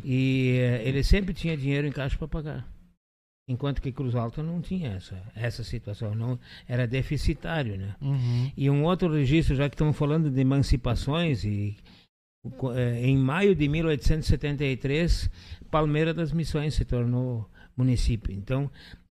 E 0.04 0.58
é, 0.60 0.88
ele 0.88 1.04
sempre 1.04 1.36
tinha 1.36 1.56
dinheiro 1.56 1.86
em 1.86 1.92
caixa 1.92 2.18
para 2.18 2.28
pagar. 2.28 2.68
Enquanto 3.48 3.80
que 3.80 3.92
Cruz 3.92 4.16
Alta 4.16 4.42
não 4.42 4.60
tinha 4.60 4.94
essa, 4.94 5.22
essa 5.36 5.64
situação, 5.64 6.16
não 6.16 6.40
era 6.68 6.88
deficitário, 6.88 7.78
né? 7.78 7.96
Uhum. 8.02 8.52
E 8.58 8.70
um 8.72 8.84
outro 8.86 9.14
registro, 9.14 9.56
já 9.56 9.70
que 9.70 9.76
estamos 9.76 9.96
falando 9.96 10.32
de 10.32 10.42
emancipações 10.42 11.44
e 11.44 11.78
em 13.02 13.18
maio 13.18 13.56
de 13.56 13.68
1873, 13.68 15.30
Palmeira 15.72 16.14
das 16.14 16.32
Missões 16.32 16.74
se 16.74 16.86
tornou 16.86 17.50
município. 17.76 18.34
Então, 18.34 18.70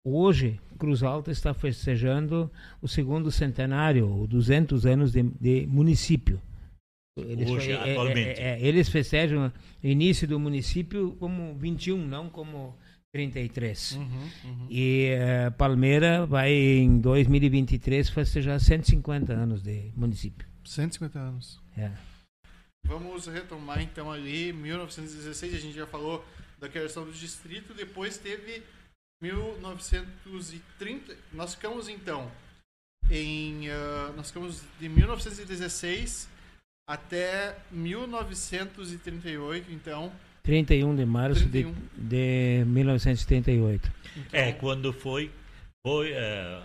hoje, 0.05 0.59
Cruz 0.77 1.03
Alta 1.03 1.31
está 1.31 1.53
festejando 1.53 2.51
o 2.81 2.87
segundo 2.87 3.31
centenário, 3.31 4.07
ou 4.07 4.27
200 4.27 4.85
anos 4.85 5.11
de, 5.11 5.23
de 5.23 5.67
município. 5.67 6.39
Eles, 7.17 7.49
hoje, 7.49 7.71
é, 7.71 7.91
atualmente. 7.91 8.41
É, 8.41 8.59
é, 8.59 8.61
eles 8.61 8.89
festejam 8.89 9.51
o 9.83 9.87
início 9.87 10.27
do 10.27 10.39
município 10.39 11.15
como 11.17 11.55
21, 11.55 11.97
não 12.05 12.29
como 12.29 12.75
33. 13.13 13.93
Uhum, 13.93 14.03
uhum. 14.43 14.67
E 14.69 15.11
uh, 15.15 15.51
Palmeira 15.53 16.25
vai, 16.25 16.51
em 16.51 16.99
2023, 16.99 18.09
festejar 18.09 18.59
150 18.59 19.31
anos 19.31 19.63
de 19.63 19.93
município. 19.95 20.45
150 20.65 21.17
anos. 21.17 21.61
É. 21.77 21.91
Vamos 22.85 23.25
retomar 23.25 23.81
então 23.81 24.11
ali 24.11 24.53
1916, 24.53 25.55
a 25.55 25.57
gente 25.57 25.75
já 25.75 25.87
falou 25.87 26.23
da 26.59 26.69
criação 26.69 27.03
do 27.03 27.11
distrito, 27.11 27.73
depois 27.73 28.15
teve 28.17 28.61
1930, 29.21 31.17
nós 31.33 31.55
ficamos 31.55 31.89
então 31.89 32.31
em 33.09 33.67
uh, 33.69 34.13
nós 34.15 34.27
ficamos 34.27 34.61
de 34.79 34.87
1916 34.87 36.29
até 36.87 37.57
1938, 37.71 39.71
então 39.71 40.11
31 40.43 40.95
de 40.95 41.05
março 41.05 41.49
31. 41.49 41.73
De, 41.73 41.79
de 41.97 42.63
1938. 42.65 43.91
Então, 44.15 44.39
é, 44.39 44.51
quando 44.53 44.93
foi 44.93 45.31
foi 45.85 46.13
uh, 46.13 46.15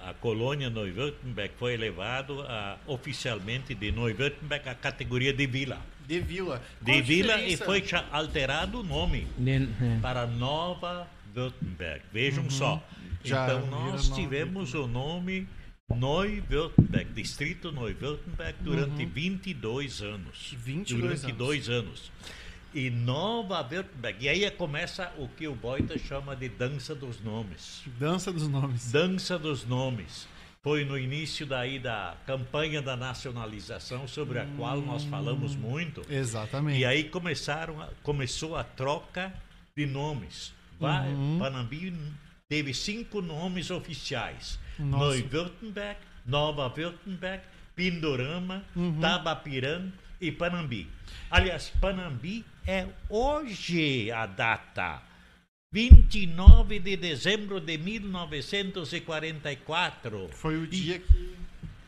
a 0.04 0.14
colônia 0.20 0.68
Neuwürttemberg 0.68 1.54
foi 1.56 1.72
elevado 1.74 2.42
a, 2.42 2.78
oficialmente 2.86 3.74
de 3.74 3.90
Neuwürttemberg 3.90 4.68
à 4.68 4.74
categoria 4.74 5.32
de 5.32 5.46
vila 5.46 5.80
de 6.10 6.18
Vila. 6.18 6.60
de 6.82 7.02
Vila 7.02 7.40
e 7.40 7.56
foi 7.56 7.84
alterado 8.10 8.80
o 8.80 8.82
nome 8.82 9.28
é. 9.46 10.00
para 10.02 10.26
Nova 10.26 11.06
Württemberg. 11.36 12.02
Vejam 12.12 12.42
uhum. 12.42 12.50
só. 12.50 12.84
Já 13.22 13.44
então 13.44 13.66
nós 13.66 14.08
tivemos 14.08 14.74
o 14.74 14.88
nome 14.88 15.46
Neu-Württemberg, 15.88 17.12
Distrito 17.12 17.70
Neu-Württemberg, 17.70 18.58
durante 18.60 19.04
uhum. 19.04 19.08
22 19.08 20.02
anos. 20.02 20.56
22 20.58 21.00
durante 21.00 21.32
dois 21.32 21.68
anos. 21.68 22.10
E 22.74 22.90
Nova 22.90 23.60
Württemberg. 23.62 24.24
E 24.24 24.28
aí 24.28 24.50
começa 24.50 25.12
o 25.16 25.28
que 25.28 25.46
o 25.46 25.54
Boita 25.54 25.96
chama 25.96 26.34
de 26.34 26.48
dança 26.48 26.92
dos 26.92 27.20
nomes. 27.20 27.84
Dança 28.00 28.32
dos 28.32 28.48
nomes. 28.48 28.90
Dança 28.90 29.38
dos 29.38 29.64
nomes 29.64 30.26
foi 30.62 30.84
no 30.84 30.98
início 30.98 31.46
daí 31.46 31.78
da 31.78 32.16
campanha 32.26 32.82
da 32.82 32.94
nacionalização 32.96 34.06
sobre 34.06 34.38
a 34.38 34.44
hum, 34.44 34.56
qual 34.58 34.80
nós 34.80 35.04
falamos 35.04 35.56
muito. 35.56 36.02
Exatamente. 36.10 36.78
E 36.78 36.84
aí 36.84 37.04
começaram 37.04 37.76
começou 38.02 38.56
a 38.56 38.64
troca 38.64 39.32
de 39.74 39.86
nomes. 39.86 40.52
Uhum. 40.78 41.38
Panambi 41.38 41.94
teve 42.48 42.74
cinco 42.74 43.22
nomes 43.22 43.70
oficiais: 43.70 44.58
Neu-Württemberg, 44.78 45.98
Nova 46.26 46.68
Württemberg, 46.68 47.42
Pindorama, 47.74 48.62
uhum. 48.76 49.00
Tabapirã 49.00 49.88
e 50.20 50.30
Panambi. 50.30 50.88
Aliás, 51.30 51.70
Panambi 51.80 52.44
é 52.66 52.86
hoje 53.08 54.10
a 54.10 54.26
data 54.26 55.02
29 55.72 56.80
de 56.80 56.96
dezembro 56.96 57.60
de 57.60 57.78
1944. 57.78 60.28
Foi 60.32 60.56
o 60.56 60.66
dia 60.66 60.96
e, 60.96 60.98
que. 60.98 61.36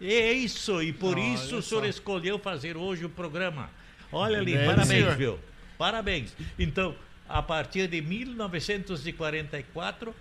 É 0.01 0.33
isso, 0.33 0.81
e 0.81 0.93
por 0.93 1.19
isso 1.19 1.57
o 1.57 1.63
senhor 1.63 1.85
escolheu 1.85 2.39
fazer 2.39 2.77
hoje 2.77 3.05
o 3.05 3.09
programa. 3.09 3.69
Olha 4.13 4.39
ali, 4.39 4.53
Deve, 4.53 4.67
parabéns, 4.67 4.89
senhor. 4.89 5.17
viu? 5.17 5.37
Parabéns. 5.77 6.33
Então, 6.57 6.95
a 7.29 7.43
partir 7.43 7.89
de 7.89 8.01
1944, 8.01 10.15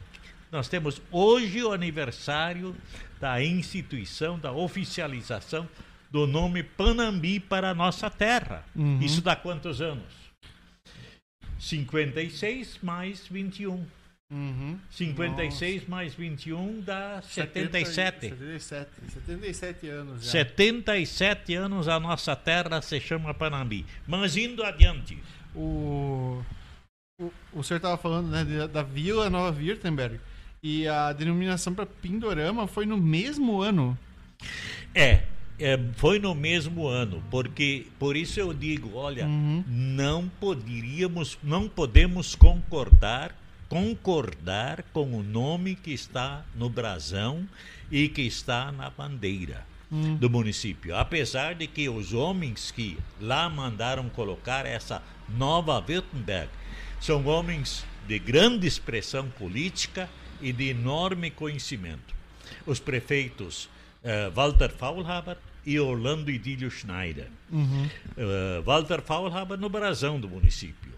nós 0.52 0.68
temos 0.68 1.00
hoje 1.12 1.64
o 1.64 1.72
aniversário 1.72 2.76
da 3.20 3.44
instituição, 3.44 4.40
da 4.40 4.52
oficialização 4.52 5.70
do 6.10 6.26
nome 6.26 6.64
Panambi 6.64 7.40
para 7.40 7.70
a 7.70 7.76
nossa 7.76 8.10
terra. 8.10 8.66
Uhum. 8.76 9.00
Isso 9.02 9.22
dá 9.22 9.36
quantos 9.36 9.82
anos? 9.82 10.21
56 11.62 12.80
mais 12.82 13.28
21. 13.28 13.86
Uhum. 14.32 14.80
56 14.90 15.88
mais 15.88 16.16
21 16.16 16.82
dá 16.82 17.22
77. 17.22 18.30
77. 18.30 19.12
77 19.12 19.88
anos 19.90 20.24
já. 20.24 20.32
77 20.32 21.54
anos 21.54 21.88
a 21.88 22.00
nossa 22.00 22.36
terra 22.36 22.82
se 22.82 23.00
chama 23.00 23.34
Panambi. 23.34 23.86
Mas 24.08 24.36
indo 24.36 24.64
adiante. 24.64 25.22
O, 25.54 26.42
o, 27.22 27.32
o 27.54 27.64
senhor 27.64 27.78
estava 27.78 27.98
falando 27.98 28.30
né, 28.30 28.44
da, 28.44 28.68
da 28.68 28.84
Vila 28.84 29.30
Nova 29.30 29.56
Württemberg. 29.56 30.20
E 30.64 30.88
a 30.88 31.14
denominação 31.14 31.76
para 31.76 31.86
Pindorama 31.86 32.68
foi 32.68 32.88
no 32.88 32.98
mesmo 32.98 33.62
ano. 33.62 33.98
É, 34.96 35.24
é, 35.64 35.80
foi 35.96 36.20
no 36.20 36.34
mesmo 36.36 36.88
ano, 36.88 37.24
porque 37.30 37.86
por 38.00 38.16
isso 38.18 38.40
eu 38.40 38.54
digo, 38.54 38.96
olha, 38.96 39.26
Uhum. 39.26 39.64
não 39.68 40.28
poderíamos, 40.40 41.38
não 41.44 41.68
podemos 41.70 42.36
concordar, 42.36 43.36
concordar 43.70 44.84
com 44.94 45.14
o 45.14 45.24
nome 45.24 45.76
que 45.76 45.92
está 45.92 46.44
no 46.56 46.70
brasão 46.70 47.48
e 47.92 48.08
que 48.10 48.22
está 48.22 48.72
na 48.72 48.90
bandeira 48.90 49.66
Hum. 49.94 50.16
do 50.16 50.30
município. 50.30 50.96
Apesar 50.96 51.54
de 51.54 51.68
que 51.68 51.90
os 51.90 52.14
homens 52.14 52.72
que 52.72 52.98
lá 53.20 53.50
mandaram 53.50 54.08
colocar 54.08 54.66
essa 54.66 55.04
nova 55.28 55.80
Württemberg 55.82 56.50
são 57.00 57.26
homens 57.26 57.86
de 58.08 58.18
grande 58.18 58.66
expressão 58.66 59.30
política 59.32 60.10
e 60.42 60.54
de 60.54 60.70
enorme 60.70 61.30
conhecimento. 61.30 62.16
Os 62.66 62.80
prefeitos 62.80 63.68
eh, 64.02 64.30
Walter 64.34 64.70
Faulhaber 64.72 65.38
e 65.66 65.80
Orlando 65.80 66.30
Idílio 66.32 66.70
Schneider. 66.72 67.28
Uhum. 67.52 67.88
Eh, 68.18 68.62
Walter 68.66 69.02
Faulhaber 69.02 69.58
no 69.58 69.70
brasão 69.70 70.20
do 70.20 70.28
município 70.28 70.92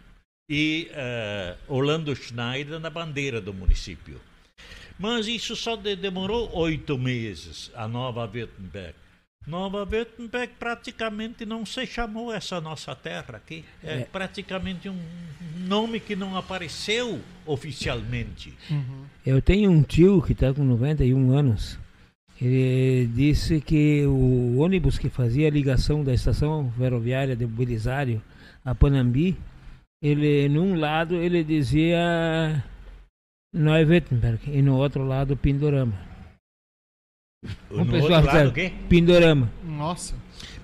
e 0.50 0.90
eh, 0.92 1.56
Orlando 1.68 2.16
Schneider 2.16 2.80
na 2.80 2.90
bandeira 2.90 3.40
do 3.42 3.54
município. 3.54 4.20
Mas 5.00 5.28
isso 5.28 5.56
só 5.56 5.76
de- 5.76 5.96
demorou 5.96 6.50
oito 6.56 6.98
meses, 6.98 7.72
a 7.76 7.88
Nova 7.88 8.26
Württemberg. 8.26 8.94
Nova 9.46 9.84
Württemberg 9.86 10.54
praticamente 10.58 11.46
não 11.46 11.66
se 11.66 11.86
chamou 11.86 12.32
essa 12.32 12.62
nossa 12.62 12.96
terra 12.96 13.36
aqui. 13.36 13.66
É, 13.84 14.02
É. 14.02 14.06
praticamente 14.06 14.88
um 14.88 14.98
nome 15.68 16.00
que 16.00 16.16
não 16.16 16.38
apareceu 16.38 17.20
oficialmente. 17.46 18.54
Uhum. 18.70 19.06
Eu 19.26 19.42
tenho 19.42 19.70
um 19.72 19.82
tio 19.84 20.22
que 20.22 20.32
está 20.34 20.54
com 20.54 20.64
91 20.64 21.36
anos. 21.38 21.78
Ele 22.42 23.08
disse 23.14 23.62
que 23.62 24.06
o 24.06 24.58
ônibus 24.58 24.98
que 24.98 25.10
fazia 25.10 25.48
a 25.48 25.52
ligação 25.52 26.04
da 26.04 26.14
estação 26.14 26.72
ferroviária 26.78 27.36
de 27.36 27.46
Belisário 27.46 28.22
a 28.66 28.74
Panambi, 28.76 29.38
ele 30.02 30.50
num 30.50 30.76
lado 30.76 31.16
ele 31.16 31.44
dizia 31.44 32.64
Neu-Wittenberg 33.54 34.40
e 34.52 34.62
no 34.62 34.76
outro 34.78 35.06
lado 35.06 35.38
Pindorama. 35.38 35.94
No 37.70 37.86
pessoal 37.86 38.02
outro 38.02 38.10
lado, 38.10 38.26
sabe. 38.32 38.48
o 38.48 38.54
quê? 38.54 38.74
Pindorama. 38.90 39.52
Nossa. 39.64 40.16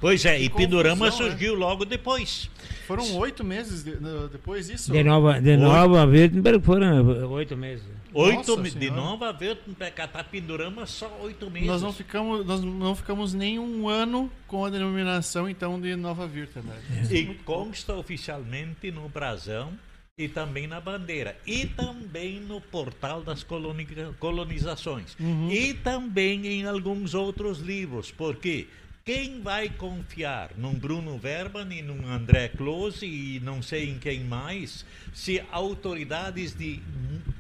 Pois 0.02 0.24
é, 0.26 0.38
Que 0.38 0.46
e 0.46 0.50
Pindorama 0.50 1.06
confusão, 1.06 1.26
né? 1.28 1.32
surgiu 1.32 1.56
logo 1.56 1.86
depois. 1.86 2.50
Foram 2.88 3.18
oito 3.18 3.44
meses 3.44 3.84
de- 3.84 3.98
depois 4.32 4.68
disso? 4.68 4.92
De 4.92 5.04
Nova, 5.04 5.40
de 5.42 5.52
Oito. 5.52 5.62
Nova 5.62 6.06
Wittenberg 6.06 6.64
foram 6.66 7.06
oito 7.32 7.56
meses. 7.56 7.86
Oito 8.14 8.56
Nossa 8.58 8.62
de 8.64 8.72
Senhora. 8.72 8.96
Nova 9.02 9.32
Württemberg 9.32 10.02
até 10.02 10.24
Pindorama 10.24 10.86
só 10.86 11.10
oito 11.22 11.50
meses. 11.50 11.68
Nós 11.68 11.82
não 11.82 11.94
ficamos, 11.94 12.46
nós 12.46 12.62
não 12.62 12.96
ficamos 12.96 13.34
nem 13.34 13.60
um 13.60 13.88
ano 13.88 14.32
com 14.48 14.66
a 14.66 14.70
denominação 14.70 15.48
então 15.50 15.80
de 15.80 15.96
Nova 15.96 16.26
Württemberg. 16.26 16.82
E 17.14 17.36
consta 17.44 17.94
oficialmente 17.96 18.92
no 18.92 19.08
brasão 19.10 19.72
e 20.18 20.28
também 20.28 20.68
na 20.68 20.82
bandeira. 20.82 21.38
E 21.48 21.66
também 21.66 22.40
no 22.42 22.60
portal 22.60 23.22
das 23.22 23.42
coloni- 23.44 23.88
colonizações. 24.20 25.16
E 25.50 25.74
também 25.76 26.46
em 26.48 26.66
alguns 26.66 27.14
outros 27.14 27.60
livros. 27.60 28.12
Porque 28.12 28.68
quem 29.10 29.42
vai 29.42 29.70
confiar 29.70 30.52
num 30.56 30.76
Bruno 30.76 31.18
Verban 31.18 31.68
e 31.74 31.82
num 31.82 32.08
André 32.08 32.48
Close 32.50 33.04
e 33.08 33.40
não 33.40 33.60
sei 33.60 33.90
em 33.90 33.98
quem 33.98 34.20
mais, 34.20 34.86
se 35.12 35.44
autoridades 35.52 36.54
de 36.54 36.80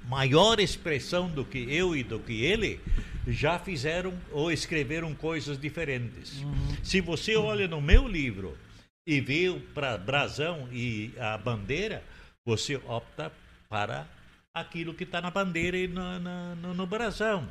maior 0.07 0.59
expressão 0.59 1.29
do 1.29 1.45
que 1.45 1.59
eu 1.71 1.95
e 1.95 2.03
do 2.03 2.19
que 2.19 2.43
ele 2.43 2.79
já 3.27 3.59
fizeram 3.59 4.17
ou 4.31 4.51
escreveram 4.51 5.13
coisas 5.13 5.59
diferentes. 5.59 6.43
Se 6.81 7.01
você 7.01 7.35
olha 7.35 7.67
no 7.67 7.79
meu 7.79 8.07
livro 8.07 8.57
e 9.05 9.21
vê 9.21 9.49
o 9.49 9.61
brasão 10.03 10.67
e 10.71 11.11
a 11.19 11.37
bandeira, 11.37 12.03
você 12.43 12.77
opta 12.77 13.31
para 13.69 14.07
aquilo 14.55 14.91
que 14.91 15.03
está 15.03 15.21
na 15.21 15.29
bandeira 15.29 15.77
e 15.77 15.87
na- 15.87 16.17
no, 16.55 16.73
no 16.73 16.87
brasão. 16.87 17.47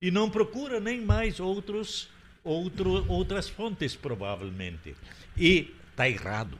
E 0.00 0.10
não 0.10 0.30
procura 0.30 0.80
nem 0.80 1.02
mais 1.02 1.38
outros, 1.38 2.08
outro, 2.44 3.04
outras 3.08 3.48
fontes, 3.48 3.94
provavelmente. 3.94 4.94
E 5.36 5.74
está 5.90 6.08
errado. 6.08 6.58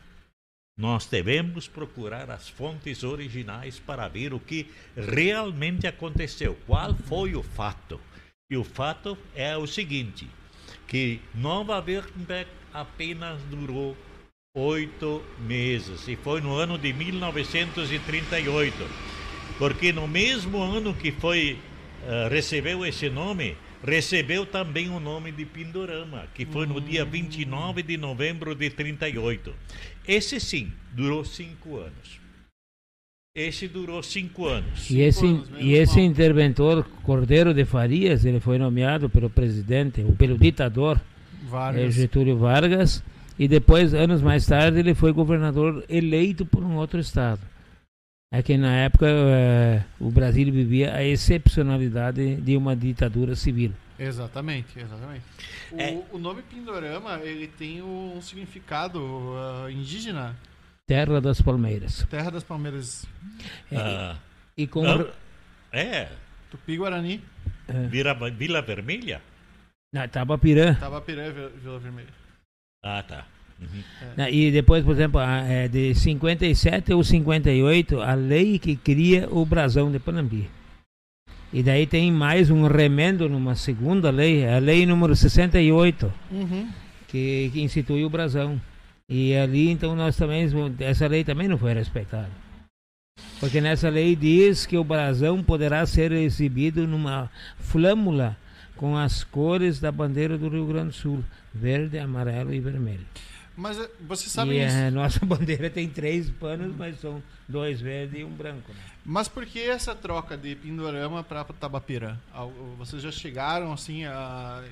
Nós 0.76 1.06
devemos 1.06 1.68
procurar 1.68 2.30
as 2.30 2.48
fontes 2.48 3.04
originais 3.04 3.78
para 3.78 4.08
ver 4.08 4.32
o 4.32 4.40
que 4.40 4.70
realmente 4.96 5.86
aconteceu, 5.86 6.58
qual 6.66 6.94
foi 6.94 7.34
o 7.34 7.42
fato. 7.42 8.00
E 8.50 8.56
o 8.56 8.64
fato 8.64 9.16
é 9.34 9.56
o 9.56 9.66
seguinte, 9.66 10.28
que 10.86 11.20
Nova 11.34 11.78
Württemberg 11.80 12.48
apenas 12.72 13.42
durou 13.44 13.96
oito 14.54 15.22
meses, 15.40 16.06
e 16.08 16.16
foi 16.16 16.40
no 16.40 16.54
ano 16.54 16.76
de 16.78 16.92
1938, 16.92 18.76
porque 19.58 19.92
no 19.92 20.06
mesmo 20.06 20.62
ano 20.62 20.94
que 20.94 21.10
foi 21.12 21.58
eh, 22.04 22.28
recebeu 22.28 22.84
esse 22.84 23.08
nome, 23.08 23.56
recebeu 23.84 24.46
também 24.46 24.88
o 24.88 25.00
nome 25.00 25.32
de 25.32 25.44
Pindorama, 25.44 26.26
que 26.34 26.46
foi 26.46 26.66
no 26.66 26.80
dia 26.80 27.04
29 27.04 27.82
de 27.82 27.96
novembro 27.96 28.54
de 28.54 28.70
38. 28.70 29.52
Esse 30.06 30.38
sim, 30.40 30.72
durou 30.92 31.24
cinco 31.24 31.78
anos. 31.78 32.20
Esse 33.34 33.66
durou 33.66 34.02
cinco 34.02 34.46
anos. 34.46 34.90
E 34.90 35.00
esse, 35.00 35.24
anos, 35.24 35.48
e 35.58 35.72
esse 35.72 35.96
mal. 35.96 36.04
interventor 36.04 36.84
Cordeiro 37.02 37.54
de 37.54 37.64
Farias, 37.64 38.24
ele 38.24 38.40
foi 38.40 38.58
nomeado 38.58 39.08
pelo 39.08 39.30
presidente, 39.30 40.02
ou 40.02 40.12
pelo 40.12 40.36
ditador 40.36 40.98
eh, 40.98 41.48
Vargas. 41.48 41.94
Getúlio 41.94 42.36
Vargas, 42.36 43.02
e 43.38 43.48
depois, 43.48 43.94
anos 43.94 44.20
mais 44.20 44.44
tarde, 44.44 44.78
ele 44.78 44.94
foi 44.94 45.12
governador 45.12 45.82
eleito 45.88 46.44
por 46.44 46.62
um 46.62 46.76
outro 46.76 47.00
estado. 47.00 47.40
É 48.34 48.42
que 48.42 48.56
na 48.56 48.74
época 48.74 49.06
eh, 49.06 49.84
o 50.00 50.10
Brasil 50.10 50.50
vivia 50.50 50.94
a 50.94 51.04
excepcionalidade 51.04 52.36
de 52.36 52.56
uma 52.56 52.74
ditadura 52.74 53.36
civil. 53.36 53.72
Exatamente, 53.98 54.78
exatamente. 54.78 55.22
O, 55.70 55.78
É. 55.80 56.02
o 56.12 56.18
nome 56.18 56.40
Pindorama, 56.42 57.20
ele 57.20 57.46
tem 57.46 57.82
um 57.82 58.20
significado 58.22 58.98
ah, 59.36 59.70
indígena, 59.70 60.34
Terra 60.86 61.20
das 61.20 61.40
Palmeiras. 61.42 62.06
Terra 62.10 62.30
das 62.30 62.42
Palmeiras, 62.42 63.06
É, 63.70 63.76
Ah, 63.76 64.16
e 64.56 64.66
com 64.66 64.82
não. 64.82 65.06
é, 65.70 66.08
Tupi-Guarani, 66.50 67.22
Vila, 67.90 68.14
Vila 68.30 68.62
Vermelha? 68.62 69.20
na 69.94 70.08
Tabapirã. 70.08 70.74
Tabapiré, 70.74 71.30
Vila 71.30 71.48
Vila 71.50 71.78
Vermelha. 71.78 72.08
Ah, 72.82 73.02
tá. 73.02 73.26
Uhum. 73.62 74.08
né, 74.16 74.32
E 74.32 74.50
depois, 74.50 74.84
por 74.84 74.92
exemplo, 74.92 75.20
a- 75.20 75.42
é, 75.44 75.68
de 75.68 75.94
57 75.94 76.92
ou 76.92 77.02
58, 77.04 78.00
a 78.00 78.14
lei 78.14 78.58
que 78.58 78.76
cria 78.76 79.28
o 79.30 79.44
brasão 79.46 79.90
de 79.90 79.98
Panambi. 79.98 80.48
E 81.52 81.62
daí 81.62 81.86
tem 81.86 82.10
mais 82.10 82.50
um 82.50 82.66
remendo 82.66 83.28
numa 83.28 83.54
segunda 83.54 84.10
lei, 84.10 84.46
a 84.48 84.58
lei 84.58 84.86
número 84.86 85.14
68, 85.14 86.12
Uhum. 86.30 86.68
que, 87.08 87.50
que 87.52 87.60
institui 87.62 88.04
o 88.04 88.10
brasão. 88.10 88.60
E 89.08 89.34
ali, 89.36 89.68
então, 89.68 89.94
nós 89.94 90.16
também, 90.16 90.46
essa 90.80 91.06
lei 91.06 91.22
também 91.24 91.48
não 91.48 91.58
foi 91.58 91.74
respeitada. 91.74 92.30
Porque 93.38 93.60
nessa 93.60 93.88
lei 93.90 94.16
diz 94.16 94.64
que 94.64 94.78
o 94.78 94.84
brasão 94.84 95.42
poderá 95.42 95.84
ser 95.84 96.12
exibido 96.12 96.86
numa 96.86 97.30
flâmula 97.58 98.36
com 98.76 98.96
as 98.96 99.22
cores 99.22 99.78
da 99.78 99.92
bandeira 99.92 100.38
do 100.38 100.48
Rio 100.48 100.64
Grande 100.66 100.88
do 100.88 100.94
Sul, 100.94 101.24
verde, 101.52 101.98
amarelo 101.98 102.54
e 102.54 102.60
vermelho. 102.60 103.04
Mas 103.56 103.78
eh, 103.78 103.88
você 104.00 104.28
sabe 104.30 104.52
e 104.52 104.64
isso. 104.64 104.76
a 104.76 104.90
nossa 104.92 105.24
bandeira 105.26 105.68
tem 105.68 105.88
três 105.88 106.30
panos, 106.30 106.74
mas 106.76 106.98
são 107.00 107.22
dois 107.48 107.80
verdes 107.80 108.20
e 108.20 108.24
um 108.24 108.30
branco. 108.30 108.72
né? 108.72 108.78
Mas 109.04 109.28
por 109.28 109.44
que 109.44 109.60
essa 109.60 109.94
troca 109.94 110.36
de 110.36 110.54
Pindorama 110.56 111.22
para 111.22 111.44
Tabapira? 111.44 112.18
Al- 112.32 112.50
Vocês 112.78 113.02
já 113.02 113.10
chegaram 113.12 113.72
assim 113.72 114.04
a. 114.04 114.62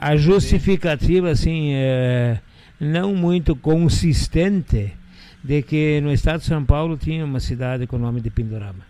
A 0.00 0.16
justificativa, 0.16 1.30
assim, 1.30 1.72
é, 1.74 2.40
não 2.80 3.14
muito 3.14 3.54
consistente 3.54 4.96
de 5.42 5.62
que 5.62 6.00
no 6.00 6.12
estado 6.12 6.40
de 6.40 6.46
São 6.46 6.64
Paulo 6.64 6.96
tinha 6.96 7.24
uma 7.24 7.38
cidade 7.40 7.86
com 7.86 7.96
o 7.96 7.98
nome 8.00 8.20
de 8.20 8.30
Pindorama. 8.30 8.84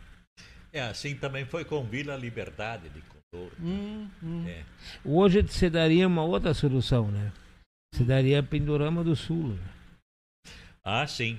É, 0.73 0.81
assim 0.83 1.15
também 1.15 1.45
foi 1.45 1.65
com 1.65 1.85
Vila 1.85 2.17
Liberdade 2.17 2.89
de 2.89 3.01
Condor. 3.03 3.51
Hum, 3.63 4.07
hum. 4.23 4.45
É. 4.49 4.63
Hoje 5.05 5.45
se 5.49 5.69
daria 5.69 6.07
uma 6.07 6.23
outra 6.23 6.55
solução, 6.55 7.09
né? 7.09 7.31
Se 7.95 8.03
daria 8.03 8.43
Pindorama 8.43 9.05
do 9.05 9.15
Sul. 9.15 9.57
Ah, 10.85 11.07
sim. 11.07 11.39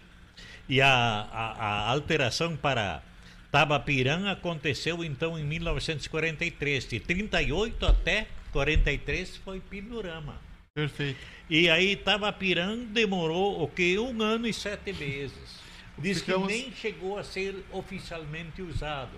E 0.70 0.82
a, 0.82 0.88
a, 0.89 1.51
a 1.60 1.89
alteração 1.91 2.56
para 2.56 3.03
Tabapirã 3.51 4.32
aconteceu 4.32 5.03
então 5.03 5.38
em 5.38 5.43
1943. 5.43 6.88
De 6.88 6.99
38 6.99 7.86
até 7.86 8.28
43 8.51 9.36
foi 9.38 9.60
Pindorama. 9.60 10.39
Perfeito. 10.74 11.20
E 11.49 11.70
aí 11.70 11.95
Tabapirã 11.95 12.78
demorou 12.78 13.62
o 13.62 13.68
que? 13.68 13.99
Um 13.99 14.22
ano 14.22 14.47
e 14.47 14.53
sete 14.53 14.93
meses. 14.93 15.60
Diz 15.97 16.20
Ficamos- 16.22 16.47
que 16.47 16.53
nem 16.53 16.72
chegou 16.72 17.18
a 17.18 17.24
ser 17.24 17.64
oficialmente 17.72 18.62
usado. 18.62 19.12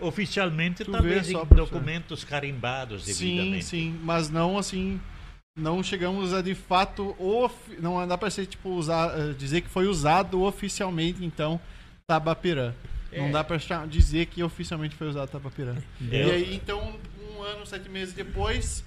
Oficialmente, 0.00 0.84
Tu 0.84 0.90
talvez 0.92 1.26
só, 1.26 1.42
em 1.42 1.46
professor. 1.46 1.56
documentos 1.72 2.24
carimbados 2.24 3.04
Sim, 3.04 3.36
devidamente. 3.36 3.64
sim, 3.64 4.00
mas 4.02 4.28
não 4.28 4.58
assim, 4.58 5.00
não 5.56 5.82
chegamos 5.82 6.32
a 6.32 6.42
de 6.42 6.54
fato, 6.54 7.14
ofi- 7.18 7.76
não 7.80 8.06
dá 8.06 8.18
pra 8.18 8.30
ser 8.30 8.46
tipo 8.46 8.70
usar, 8.70 9.16
eh, 9.18 9.32
dizer 9.38 9.60
que 9.60 9.68
foi 9.68 9.86
usado 9.86 10.42
oficialmente 10.42 11.24
então 11.24 11.60
Tabapirã. 12.06 12.72
Não 13.12 13.26
É. 13.26 13.30
dá 13.30 13.44
pra 13.44 13.58
cha- 13.58 13.86
dizer 13.86 14.26
que 14.26 14.42
oficialmente 14.42 14.96
foi 14.96 15.08
usado 15.08 15.30
Tabapirã. 15.30 15.76
E 16.00 16.16
aí 16.16 16.54
então, 16.56 16.96
um 17.38 17.42
ano, 17.42 17.64
sete 17.64 17.88
meses 17.88 18.12
depois, 18.12 18.84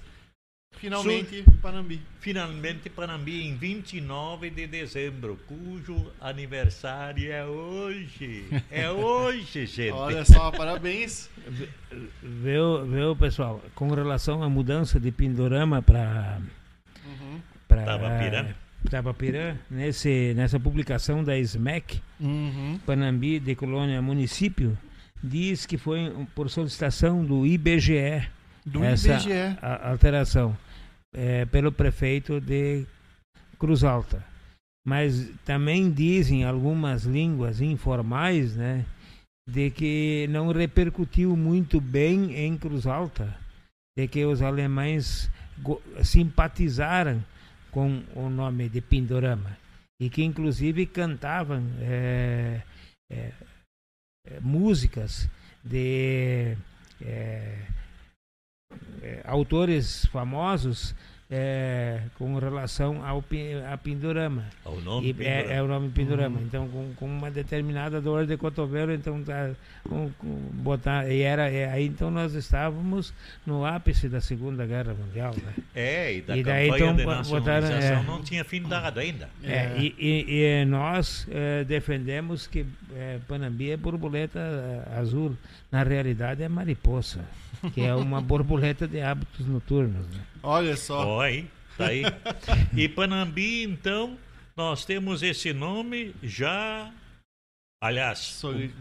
finalmente 0.76 1.42
Panambi. 1.62 2.02
Finalmente, 2.20 2.90
Panambi, 2.90 3.46
em 3.46 3.56
29 3.56 4.50
de 4.50 4.66
dezembro, 4.66 5.38
cujo 5.48 6.12
aniversário 6.20 7.32
é 7.32 7.44
hoje. 7.46 8.44
É 8.70 8.90
hoje, 8.92 9.64
gente. 9.64 9.92
Olha 9.92 10.22
só, 10.26 10.50
parabéns. 10.50 11.30
Viu, 12.22 12.84
viu, 12.86 13.16
pessoal? 13.16 13.62
Com 13.74 13.88
relação 13.94 14.42
à 14.42 14.48
mudança 14.50 15.00
de 15.00 15.10
Pindorama 15.10 15.80
para. 15.80 16.38
Para 17.68 17.84
Tabapirã. 17.84 18.46
Tabapirã, 18.90 19.56
nesse 19.70 20.32
nessa 20.34 20.58
publicação 20.58 21.22
da 21.22 21.36
SMEC, 21.38 22.00
Uhum. 22.20 22.80
Panambi 22.86 23.38
de 23.38 23.54
Colônia 23.54 24.00
Município, 24.02 24.76
diz 25.22 25.66
que 25.66 25.76
foi 25.76 26.12
por 26.34 26.48
solicitação 26.48 27.24
do 27.24 27.44
IBGE 27.46 28.26
Do 28.64 28.82
essa 28.82 29.14
IBGE. 29.14 29.32
a- 29.60 29.90
alteração 29.90 30.56
é, 31.14 31.44
pelo 31.46 31.70
prefeito 31.72 32.40
de 32.40 32.84
Cruz 33.58 33.82
Alta. 33.84 34.24
Mas 34.86 35.28
também 35.44 35.90
dizem 35.90 36.44
algumas 36.44 37.04
línguas 37.04 37.60
informais, 37.60 38.54
né, 38.56 38.84
de 39.48 39.70
que 39.70 40.26
não 40.30 40.50
repercutiu 40.52 41.36
muito 41.36 41.80
bem 41.80 42.34
em 42.36 42.56
Cruz 42.56 42.86
Alta, 42.86 43.34
de 43.96 44.06
que 44.08 44.24
os 44.24 44.40
alemães 44.40 45.28
simpatizaram 46.02 47.22
com 47.78 48.02
o 48.16 48.28
nome 48.28 48.68
de 48.68 48.80
Pindorama 48.80 49.56
e 50.00 50.10
que 50.10 50.24
inclusive 50.24 50.84
cantavam 50.84 51.62
é, 51.80 52.60
é, 53.08 53.32
músicas 54.40 55.30
de 55.62 56.56
é, 57.00 57.66
autores 59.24 60.06
famosos 60.06 60.92
é, 61.30 62.00
com 62.18 62.38
relação 62.38 63.04
ao 63.04 63.22
a 63.70 63.76
Pindorama. 63.76 64.44
O 64.64 64.80
nome 64.80 65.14
E 65.18 65.24
é, 65.26 65.56
é 65.56 65.62
o 65.62 65.66
nome 65.66 65.90
Pindorama. 65.90 66.38
Uhum. 66.38 66.44
Então, 66.46 66.68
com, 66.68 66.94
com 66.94 67.06
uma 67.06 67.30
determinada 67.30 68.00
dor 68.00 68.26
de 68.26 68.36
cotovelo, 68.36 68.92
então 68.92 69.22
tá, 69.22 69.50
com, 69.86 70.10
com, 70.18 70.26
botar, 70.54 71.06
e 71.10 71.20
era, 71.20 71.50
é, 71.50 71.70
aí 71.70 71.86
então 71.86 72.10
nós 72.10 72.32
estávamos 72.34 73.12
no 73.46 73.64
ápice 73.66 74.08
da 74.08 74.20
Segunda 74.22 74.64
Guerra 74.66 74.94
Mundial, 74.94 75.34
né? 75.44 75.52
É, 75.74 76.14
e 76.14 76.22
da 76.22 76.36
E 76.36 76.42
daí, 76.42 76.68
campanha 76.70 76.92
então, 76.92 76.96
de 76.96 77.04
bo- 77.04 77.28
botaram, 77.28 77.66
é. 77.68 78.02
não 78.04 78.22
tinha 78.22 78.44
findado 78.44 78.98
ainda. 79.00 79.28
É, 79.44 79.52
É. 79.52 79.76
e, 79.78 79.94
e- 79.98 80.62
e 80.62 80.64
nós 80.64 81.26
eh, 81.30 81.64
defendemos 81.64 82.46
que 82.46 82.64
eh, 82.94 83.18
Panambi 83.28 83.70
é 83.70 83.76
borboleta 83.76 84.38
eh, 84.38 84.98
azul. 84.98 85.36
Na 85.70 85.82
realidade 85.82 86.42
é 86.42 86.48
mariposa, 86.48 87.20
que 87.74 87.80
é 87.82 87.94
uma 87.94 88.20
borboleta 88.20 88.86
de 88.88 89.00
hábitos 89.00 89.46
noturnos. 89.46 90.06
né? 90.08 90.24
Olha 90.42 90.76
só. 90.76 91.20
Aí, 91.20 91.46
tá 91.76 91.86
aí. 91.88 92.02
E 92.76 92.88
Panambi, 92.88 93.62
então, 93.64 94.18
nós 94.56 94.84
temos 94.84 95.22
esse 95.22 95.52
nome 95.52 96.14
já. 96.22 96.92
Aliás, 97.82 98.18
Soli- 98.18 98.74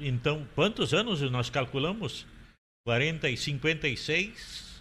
então, 0.00 0.46
quantos 0.54 0.94
anos 0.94 1.20
nós 1.30 1.50
calculamos? 1.50 2.24
40 2.86 3.28
e 3.28 3.36
56, 3.36 4.80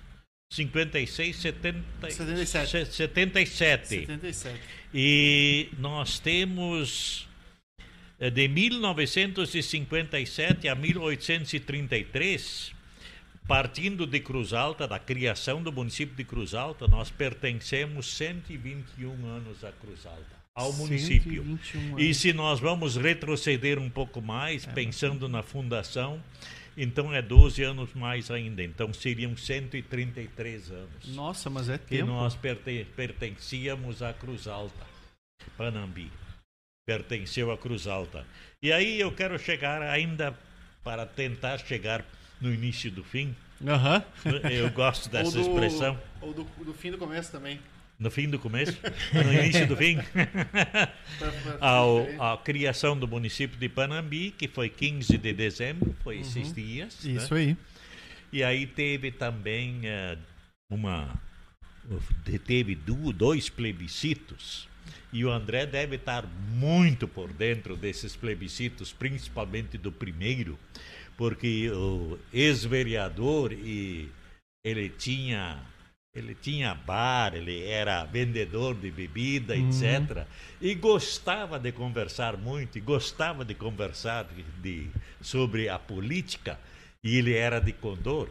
56, 0.53 1.36
70, 1.36 1.84
77. 2.10 2.70
se- 2.70 2.86
77. 2.93 3.88
77. 3.88 4.60
E 4.93 5.68
nós 5.78 6.20
temos 6.20 7.28
eh, 8.20 8.30
de 8.30 8.47
1957 8.47 10.70
a 10.70 10.76
1833, 10.76 12.72
partindo 13.48 14.06
de 14.06 14.20
Cruz 14.20 14.54
Alta, 14.54 14.88
da 14.88 15.00
criação 15.00 15.62
do 15.64 15.72
município 15.72 16.16
de 16.16 16.24
Cruz 16.24 16.54
Alta, 16.54 16.88
nós 16.88 17.10
pertencemos 17.10 18.08
121 18.16 19.26
anos 19.26 19.64
a 19.64 19.72
Cruz 19.72 20.06
Alta, 20.06 20.36
ao 20.54 20.74
município. 20.74 21.43
121 21.43 22.00
E 22.00 22.14
se 22.14 22.34
nós 22.34 22.60
vamos 22.60 22.98
retroceder 22.98 23.80
um 23.80 23.89
pouco 23.89 24.22
mais, 24.22 24.66
pensando 24.66 25.30
na 25.30 25.41
fundação, 25.41 26.22
então 26.76 27.14
é 27.14 27.22
12 27.22 27.64
anos 27.64 27.93
mais 27.93 28.30
ainda. 28.30 28.62
Então 28.64 28.93
seriam 28.93 29.36
133 29.36 30.72
anos 30.72 31.08
Nossa, 31.16 31.50
mas 31.50 31.70
é 31.70 31.78
que 31.78 31.86
tempo. 31.98 32.08
nós 32.08 32.36
perte- 32.36 32.86
pertencíamos 32.95 34.02
à 34.02 34.14
Cruz 34.14 34.48
Alta, 34.48 34.86
Panambi. 35.58 36.12
Pertenceu 36.86 37.52
à 37.52 37.58
Cruz 37.58 37.86
Alta. 37.88 38.26
E 38.62 38.72
aí 38.72 39.00
eu 39.00 39.12
quero 39.12 39.38
chegar 39.39 39.82
ainda 39.82 40.38
para 40.84 41.06
tentar 41.06 41.58
chegar 41.60 42.06
no 42.41 42.53
início 42.53 42.91
do 42.91 43.03
fim. 43.03 43.35
Aham. 43.65 44.03
Eu 44.51 44.69
gosto 44.71 45.05
Ou 45.05 45.11
dessa 45.11 45.31
do- 45.31 45.41
expressão. 45.41 45.99
Ou 46.21 46.33
do, 46.33 46.43
do 46.63 46.73
fim 46.73 46.91
do 46.91 46.97
começo 46.97 47.31
também. 47.31 47.59
No 47.99 48.11
fim 48.11 48.29
do 48.29 48.38
começo? 48.38 48.77
No 49.11 49.33
início 49.33 49.67
do 49.67 49.75
fim? 49.75 49.97
Ao, 51.59 52.05
a 52.19 52.38
criação 52.38 52.97
do 52.97 53.07
município 53.07 53.57
de 53.57 53.67
Panambi, 53.67 54.31
que 54.38 54.47
foi 54.47 54.69
15 54.69 55.17
de 55.17 55.33
dezembro, 55.33 55.95
foi 56.03 56.19
esses 56.19 56.53
dias. 56.53 57.03
né? 57.03 57.11
Isso 57.13 57.33
aí. 57.33 57.57
E 58.31 58.43
aí 58.43 58.67
teve 58.67 59.11
também 59.11 59.79
eh, 59.83 60.17
uma. 60.69 61.19
Teve 62.45 62.75
du- 62.75 63.11
dois 63.13 63.49
plebiscitos. 63.49 64.67
E 65.11 65.23
o 65.23 65.31
André 65.31 65.65
deve 65.65 65.95
estar 65.95 66.25
muito 66.51 67.07
por 67.07 67.31
dentro 67.31 67.75
desses 67.77 68.15
plebiscitos, 68.15 68.91
principalmente 68.91 69.77
do 69.77 69.91
primeiro, 69.91 70.59
porque 71.18 71.70
o 71.72 72.18
ex-vereador 72.32 73.51
e 73.51 74.09
ele 74.63 74.89
tinha 74.89 75.59
ele 76.15 76.34
tinha 76.34 76.74
bar, 76.74 77.36
ele 77.36 77.63
era 77.63 78.03
vendedor 78.05 78.74
de 78.74 78.89
bebida, 78.89 79.55
etc. 79.55 80.26
E 80.59 80.74
gostava 80.74 81.59
de 81.59 81.72
conversar 81.72 82.36
muito, 82.38 82.76
e 82.76 82.82
gostava 82.82 83.45
de 83.45 83.53
conversar 83.53 84.24
de, 84.24 84.43
de- 84.63 84.89
sobre 85.22 85.70
a 85.70 85.78
política, 85.78 86.59
e 87.03 87.18
ele 87.20 87.36
era 87.36 87.59
de 87.59 87.72
Condor. 87.72 88.30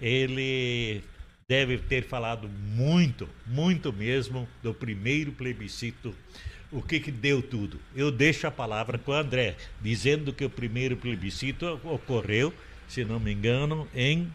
Ele 0.00 1.02
deve 1.48 1.76
ter 1.78 2.04
falado 2.04 2.48
muito, 2.48 3.28
muito 3.48 3.92
mesmo 3.92 4.46
do 4.62 4.72
primeiro 4.72 5.32
plebiscito. 5.32 6.14
O 6.74 6.82
que, 6.82 6.98
que 6.98 7.12
deu 7.12 7.40
tudo? 7.40 7.78
Eu 7.94 8.10
deixo 8.10 8.48
a 8.48 8.50
palavra 8.50 8.98
com 8.98 9.12
o 9.12 9.14
André, 9.14 9.56
dizendo 9.80 10.32
que 10.32 10.44
o 10.44 10.50
primeiro 10.50 10.96
plebiscito 10.96 11.80
ocorreu, 11.84 12.52
se 12.88 13.04
não 13.04 13.20
me 13.20 13.32
engano, 13.32 13.86
em 13.94 14.28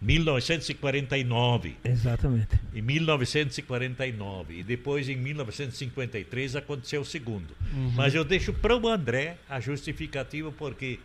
1949 0.00 1.76
Exatamente. 1.84 2.58
em 2.72 2.80
1949 2.80 4.60
e 4.60 4.62
depois 4.62 5.08
em 5.08 5.16
1953 5.16 6.54
aconteceu 6.54 7.00
o 7.00 7.04
segundo. 7.04 7.54
Mas 7.96 8.14
eu 8.14 8.24
deixo 8.24 8.52
para 8.52 8.76
o 8.76 8.88
André 8.88 9.36
a 9.48 9.58
justificativa 9.58 10.52
porque 10.52 11.00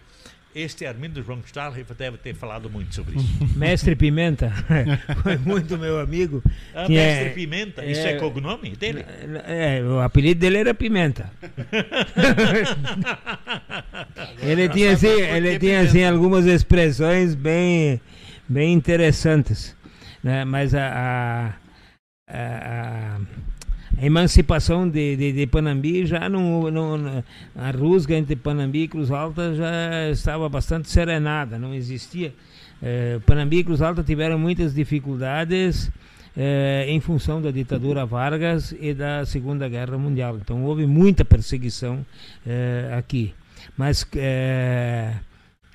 este 0.56 0.86
Armindo 0.86 1.22
João 1.22 1.42
Stahlhoff 1.46 1.94
deve 1.94 2.18
ter 2.18 2.34
falado 2.34 2.70
muito 2.70 2.96
sobre 2.96 3.18
isso. 3.18 3.28
Mestre 3.60 3.94
Pimenta 3.96 4.52
foi 5.22 5.38
muito 5.38 5.78
meu 5.78 6.00
amigo. 6.00 6.42
A 6.74 6.86
Tinha- 6.86 7.02
Mestre 7.02 7.30
Pimenta, 7.32 7.86
isso 7.86 8.08
é 8.08 8.14
é- 8.14 8.20
cognome 8.20 8.70
dele? 8.76 9.06
É, 9.46 9.84
o 9.84 10.00
apelido 10.00 10.40
dele 10.40 10.58
era 10.60 10.74
Pimenta. 10.74 11.30
ele 14.42 14.70
tinha 14.70 14.94
assim, 14.94 15.08
ele 15.08 15.60
tinha 15.60 15.82
assim 15.82 16.04
algumas 16.06 16.46
expressões 16.46 17.36
bem, 17.36 18.00
bem 18.48 18.72
interessantes, 18.74 19.76
né? 20.24 20.46
Mas 20.46 20.74
a, 20.74 21.54
a, 22.30 22.34
a, 22.34 23.20
a 23.98 24.06
emancipação 24.06 24.88
de, 24.90 25.16
de, 25.16 25.32
de 25.32 25.48
Panambi 25.48 26.06
já 26.06 26.28
não, 26.28 26.70
não, 26.70 27.24
a 27.56 27.72
rusga 27.72 28.16
entre 28.16 28.36
Panambi 28.36 28.84
e 28.84 28.88
Cruz 28.88 29.10
Alta 29.10 29.54
já 29.56 30.10
estava 30.12 30.50
bastante 30.50 30.90
serenada, 30.90 31.58
não 31.58 31.74
existia. 31.74 32.34
Eh, 32.82 33.20
Panambi 33.26 33.60
e 33.60 33.64
Cruz 33.64 33.82
Alta 33.82 34.04
tiveram 34.04 34.38
muitas 34.38 34.74
dificuldades 34.74 35.90
eh, 36.36 36.86
em 36.90 37.00
função 37.00 37.42
da 37.42 37.52
ditadura 37.52 38.06
Vargas 38.06 38.76
e 38.80 38.94
da 38.94 39.26
Segunda 39.26 39.70
Guerra 39.70 39.98
Mundial. 39.98 40.38
Então 40.42 40.64
houve 40.66 40.86
muita 40.86 41.24
perseguição 41.24 42.06
eh, 42.46 42.94
aqui. 42.98 43.34
Mas 43.78 44.06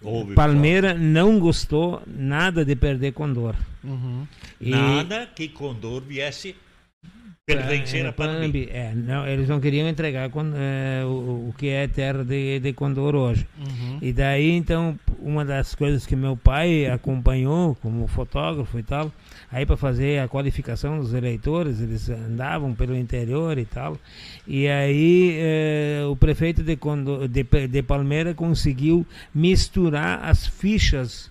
Houve 0.03 0.35
Palmeira 0.35 0.95
não 0.95 1.39
gostou 1.39 2.03
nada 2.07 2.65
de 2.65 2.75
perder 2.77 3.13
Condor. 3.13 3.55
Uhum. 3.85 4.27
E- 4.61 4.71
Nada 4.71 5.29
que 5.35 5.49
Condor 5.49 6.03
viesse 6.03 6.55
pertencer 7.57 8.05
É, 8.05 8.09
a 8.09 8.13
Panambi. 8.13 8.69
É, 8.71 8.93
não, 8.95 9.27
eles 9.27 9.49
não 9.49 9.61
queriam 9.61 9.89
entregar 9.89 10.29
con- 10.31 10.53
é, 10.55 11.05
o, 11.05 11.49
o 11.49 11.55
que 11.57 11.69
é 11.69 11.87
terra 11.89 12.25
de, 12.25 12.59
de 12.61 12.73
Condor 12.73 13.15
hoje. 13.15 13.47
Uhum. 13.59 13.99
E 14.03 14.13
daí, 14.13 14.51
então, 14.53 14.99
uma 15.19 15.45
das 15.45 15.75
coisas 15.75 16.07
que 16.07 16.15
meu 16.17 16.37
pai 16.37 16.87
acompanhou 16.87 17.75
como 17.77 18.07
fotógrafo 18.07 18.79
e 18.79 18.83
tal, 18.83 19.13
aí 19.53 19.65
para 19.67 19.77
fazer 19.77 20.21
a 20.21 20.29
qualificação 20.29 20.99
dos 20.99 21.13
eleitores, 21.15 21.81
eles 21.81 22.09
andavam 22.09 22.75
pelo 22.75 22.97
interior 22.97 23.59
e 23.59 23.65
tal. 23.65 23.97
E 24.47 24.67
aí 24.69 25.37
eh, 25.39 26.03
o 26.11 26.17
prefeito 26.17 26.63
de, 26.63 26.77
Condor, 26.77 27.29
de, 27.29 27.45
de 27.69 27.83
Palmeira 27.83 28.33
conseguiu 28.35 29.07
misturar 29.35 30.21
as 30.25 30.47
fichas 30.47 31.30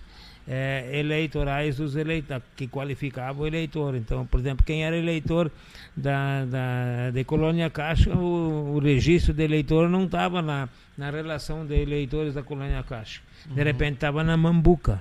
eh, 0.52 0.98
eleitorais 0.98 1.76
dos 1.76 1.94
eleitores, 1.94 2.42
que 2.56 2.66
qualificavam 2.66 3.44
o 3.44 3.46
eleitor. 3.46 3.94
Então, 3.94 4.26
por 4.26 4.40
exemplo, 4.40 4.66
quem 4.66 4.84
era 4.84 4.96
eleitor 4.96 5.48
da, 5.96 6.44
da, 6.44 7.10
de 7.12 7.22
Colônia 7.22 7.70
Caixa, 7.70 8.12
o, 8.12 8.74
o 8.74 8.78
registro 8.80 9.32
de 9.32 9.44
eleitor 9.44 9.88
não 9.88 10.06
estava 10.06 10.42
na, 10.42 10.68
na 10.98 11.08
relação 11.08 11.64
de 11.64 11.80
eleitores 11.80 12.34
da 12.34 12.42
Colônia 12.42 12.82
Caixa. 12.82 13.20
De 13.46 13.62
repente 13.62 13.94
estava 13.94 14.24
na 14.24 14.36
Mambuca 14.36 15.00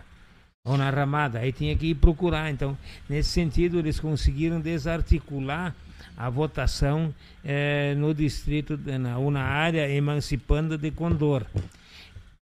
ou 0.63 0.77
na 0.77 0.91
Ramada, 0.91 1.39
aí 1.39 1.51
tinha 1.51 1.75
que 1.75 1.87
ir 1.87 1.95
procurar. 1.95 2.51
Então, 2.51 2.77
nesse 3.09 3.29
sentido, 3.29 3.79
eles 3.79 3.99
conseguiram 3.99 4.61
desarticular 4.61 5.73
a 6.15 6.29
votação 6.29 7.11
eh, 7.43 7.95
no 7.97 8.13
distrito, 8.13 8.77
de, 8.77 8.99
na, 8.99 9.17
ou 9.17 9.31
na 9.31 9.41
área 9.41 9.89
emancipanda 9.89 10.77
de 10.77 10.91
Condor. 10.91 11.43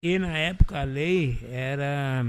E 0.01 0.17
na 0.17 0.35
época 0.35 0.79
a 0.79 0.83
lei 0.83 1.37
era 1.51 2.25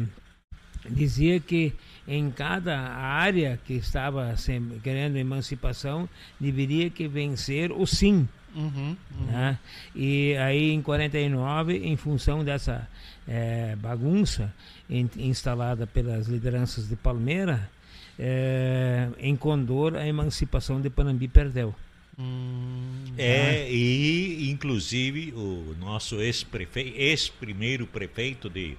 dizia 0.90 1.38
que 1.40 1.72
em 2.06 2.30
cada 2.30 2.78
área 2.78 3.58
que 3.66 3.74
estava 3.74 4.36
sem- 4.36 4.78
querendo 4.82 5.16
emancipação 5.16 6.08
deveria 6.40 6.88
que 6.90 7.06
vencer 7.08 7.70
o 7.72 7.86
sim. 7.86 8.26
Uhum. 8.56 8.96
Uhum. 9.18 9.26
né? 9.26 9.58
E 9.94 10.34
aí 10.38 10.70
em 10.72 10.80
49, 10.80 11.76
em 11.78 11.96
função 11.96 12.42
dessa 12.42 12.88
eh, 13.28 13.76
bagunça 13.78 14.52
in- 14.88 15.08
instalada 15.18 15.86
pelas 15.86 16.26
lideranças 16.28 16.88
de 16.88 16.96
Palmeira, 16.96 17.70
eh, 18.18 19.08
em 19.18 19.36
Condor 19.36 19.94
a 19.96 20.06
emancipação 20.06 20.80
de 20.80 20.88
Panambi 20.88 21.28
perdeu. 21.28 21.74
Hum, 22.18 23.04
É, 23.16 23.70
e 23.70 24.50
inclusive 24.50 25.32
o 25.36 25.76
nosso 25.78 26.20
ex-prefeito, 26.20 26.98
ex-primeiro 26.98 27.86
prefeito 27.86 28.48
de 28.50 28.76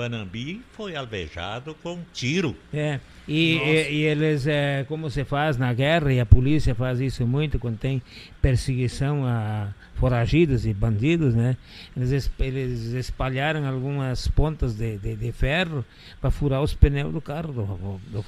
Panambi 0.00 0.62
foi 0.72 0.96
alvejado 0.96 1.74
com 1.82 2.02
tiro. 2.12 2.56
É, 2.72 2.98
e, 3.28 3.56
e, 3.56 3.92
e 3.92 4.02
eles, 4.04 4.46
é, 4.46 4.82
como 4.88 5.10
se 5.10 5.24
faz 5.24 5.58
na 5.58 5.74
guerra, 5.74 6.10
e 6.10 6.18
a 6.18 6.24
polícia 6.24 6.74
faz 6.74 7.00
isso 7.00 7.26
muito 7.26 7.58
quando 7.58 7.76
tem 7.78 8.00
perseguição 8.40 9.26
a 9.26 9.74
foragidos 9.96 10.64
e 10.64 10.72
bandidos, 10.72 11.34
né? 11.34 11.54
Eles, 11.94 12.12
es- 12.12 12.30
eles 12.38 12.80
espalharam 12.94 13.66
algumas 13.68 14.26
pontas 14.28 14.74
de, 14.74 14.96
de, 14.96 15.14
de 15.16 15.32
ferro 15.32 15.84
para 16.18 16.30
furar 16.30 16.62
os 16.62 16.72
pneus 16.72 17.12
do 17.12 17.20
carro 17.20 17.52
do, 17.52 18.00
do. 18.10 18.24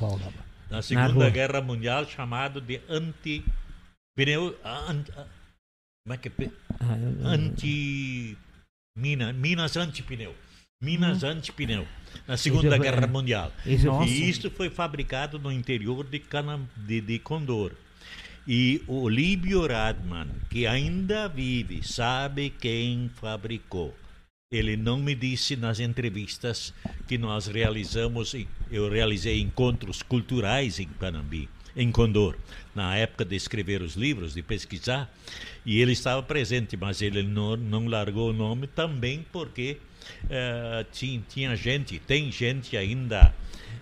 Na. 0.70 0.82
Segunda 0.82 1.30
Guerra 1.30 1.62
Mundial, 1.62 2.04
chamado 2.06 2.60
de 2.60 2.80
anti... 2.88 3.42
Pneu... 4.14 4.54
an- 4.62 5.04
como 6.04 6.12
é 6.14 6.16
que 6.18 6.28
é? 6.28 6.50
Ah, 6.80 6.98
Anti... 7.30 8.36
Mina, 8.98 9.32
minas 9.32 9.74
anti-pneu. 9.78 10.34
Minas 10.82 11.22
anti-pneu. 11.22 11.86
Na 12.26 12.36
Segunda 12.36 12.66
Isso 12.68 12.76
foi- 12.76 12.84
Guerra 12.84 13.04
é. 13.04 13.06
Mundial. 13.06 13.52
Isso 13.64 13.86
Nossa. 13.86 14.10
E 14.10 14.28
isto 14.28 14.50
foi 14.50 14.68
fabricado 14.68 15.38
no 15.38 15.50
interior 15.52 16.04
de, 16.04 16.18
Cana, 16.18 16.60
de, 16.76 17.00
de 17.00 17.18
Condor. 17.20 17.72
E 18.46 18.82
o 18.88 19.08
Líbio 19.08 19.64
Radman, 19.64 20.26
que 20.50 20.66
ainda 20.66 21.28
vive, 21.28 21.86
sabe 21.86 22.50
quem 22.50 23.08
fabricou. 23.14 23.94
Ele 24.50 24.76
não 24.76 24.98
me 24.98 25.14
disse 25.14 25.54
nas 25.56 25.78
entrevistas 25.78 26.74
que 27.06 27.16
nós 27.16 27.46
realizamos, 27.46 28.34
e 28.34 28.46
eu 28.70 28.90
realizei 28.90 29.40
encontros 29.40 30.02
culturais 30.02 30.80
em 30.80 30.88
Panambi, 30.88 31.48
em 31.76 31.90
Condor, 31.92 32.36
na 32.74 32.96
época 32.96 33.24
de 33.24 33.36
escrever 33.36 33.80
os 33.80 33.94
livros, 33.94 34.34
de 34.34 34.42
pesquisar, 34.42 35.10
e 35.64 35.80
ele 35.80 35.92
estava 35.92 36.22
presente, 36.22 36.76
mas 36.76 37.00
ele 37.00 37.22
não, 37.22 37.56
não 37.56 37.86
largou 37.86 38.30
o 38.30 38.32
nome 38.34 38.66
também 38.66 39.24
porque 39.32 39.78
eh, 40.28 40.86
tinha, 40.92 41.22
tinha 41.28 41.56
gente, 41.56 41.98
tem 41.98 42.30
gente 42.30 42.76
ainda 42.76 43.34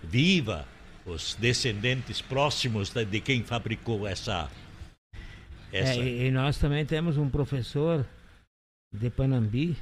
viva, 0.02 0.66
os 1.04 1.34
descendentes 1.34 2.20
próximos 2.20 2.90
de, 2.90 3.20
quem 3.20 3.42
fabricou 3.42 4.06
essa. 4.06 4.50
essa 5.72 6.00
É, 6.00 6.26
e, 6.26 6.30
nós 6.30 6.58
também 6.58 6.84
temos 6.84 7.16
um 7.16 7.28
professor 7.28 8.06
de 8.92 9.10
Panambi 9.10 9.76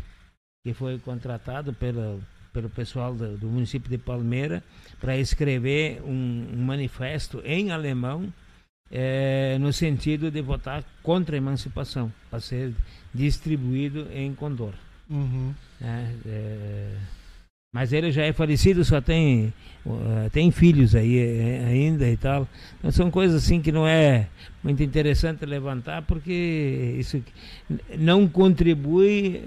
que 0.64 0.72
foi 0.74 0.98
contratado 0.98 1.72
pelo, 1.72 2.20
pelo 2.52 2.68
pessoal 2.68 3.14
do, 3.14 3.36
do 3.36 3.46
município 3.46 3.90
de 3.90 3.98
Palmeira 3.98 4.62
para 5.00 5.16
escrever 5.16 6.02
um, 6.02 6.48
um 6.52 6.64
manifesto 6.64 7.40
em 7.44 7.70
alemão 7.70 8.32
eh, 8.90 9.58
no 9.60 9.72
sentido 9.72 10.30
de 10.30 10.40
votar 10.40 10.82
contra 11.02 11.36
a 11.36 11.38
emancipação, 11.38 12.12
para 12.30 12.40
ser 12.40 12.72
distribuído 13.12 14.08
em 14.12 14.34
Condor. 14.34 14.72
Uhum. 15.10 15.54
né? 15.80 16.14
É, 16.26 16.90
mas 17.72 17.92
ele 17.92 18.10
já 18.10 18.22
é 18.24 18.32
falecido, 18.32 18.82
só 18.84 19.00
tem, 19.00 19.52
uh, 19.84 20.28
tem 20.32 20.50
filhos 20.50 20.94
aí 20.94 21.18
eh, 21.18 21.64
ainda 21.68 22.08
e 22.08 22.16
tal. 22.16 22.48
Então 22.78 22.90
são 22.90 23.10
coisas 23.10 23.44
assim 23.44 23.60
que 23.60 23.70
não 23.70 23.86
é 23.86 24.26
muito 24.64 24.82
interessante 24.82 25.44
levantar, 25.44 26.02
porque 26.02 26.96
isso 26.98 27.22
não 27.98 28.26
contribui 28.26 29.42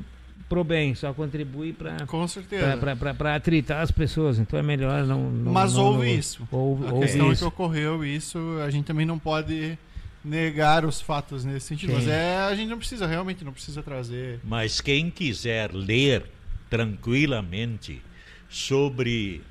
pro 0.47 0.63
bem, 0.63 0.93
só 0.93 1.13
contribui 1.13 1.73
para 1.73 2.05
Com 2.05 2.27
certeza. 2.27 2.77
para 3.17 3.35
atritar 3.35 3.81
as 3.81 3.89
pessoas. 3.89 4.37
Então 4.37 4.59
é 4.59 4.63
melhor 4.63 5.03
não. 5.05 5.29
não 5.31 5.51
Mas 5.51 5.73
não- 5.73 5.85
houve 5.85 6.07
não- 6.09 6.15
isso. 6.19 6.47
Houve, 6.51 6.85
A 6.87 6.93
houve 6.93 7.05
questão 7.07 7.25
é 7.25 7.29
que 7.29 7.33
isso. 7.35 7.47
ocorreu 7.47 8.05
isso, 8.05 8.37
a 8.65 8.69
gente 8.69 8.85
também 8.85 9.05
não 9.05 9.17
pode 9.17 9.77
negar 10.23 10.85
os 10.85 11.01
fatos 11.01 11.43
nesse 11.43 11.67
sentido. 11.67 11.89
Sim. 11.89 11.95
Mas 11.95 12.07
é, 12.07 12.37
a 12.37 12.55
gente 12.55 12.69
não 12.69 12.77
precisa, 12.77 13.07
realmente 13.07 13.43
não 13.43 13.51
precisa 13.53 13.81
trazer. 13.81 14.39
Mas 14.43 14.79
quem 14.79 15.09
quiser 15.09 15.73
ler 15.73 16.23
tranquilamente 16.69 18.01
sobre 18.49 19.41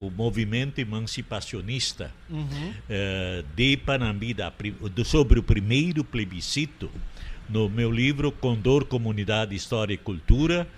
o 0.00 0.10
movimento 0.10 0.78
emancipacionista 0.78 2.12
Uhum. 2.28 2.74
eh, 2.88 3.42
de 3.54 3.76
Panambi, 3.78 4.34
da 4.34 4.52
sobre 5.04 5.38
o 5.38 5.42
primeiro 5.42 6.04
plebiscito, 6.04 6.90
no 7.48 7.68
meu 7.68 7.90
livro 7.90 8.30
Condor 8.30 8.84
Comunidade 8.84 9.54
História 9.54 9.94
e 9.94 9.96
Cultura, 9.96 10.68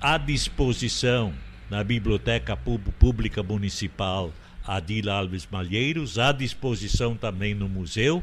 à 0.00 0.18
disposição 0.18 1.32
na 1.70 1.82
Biblioteca 1.82 2.56
Pública 2.56 3.42
Municipal 3.42 4.32
Adila 4.66 5.14
Alves 5.14 5.48
Malheiros, 5.50 6.18
à 6.18 6.32
disposição 6.32 7.16
também 7.16 7.54
no 7.54 7.68
museu 7.68 8.22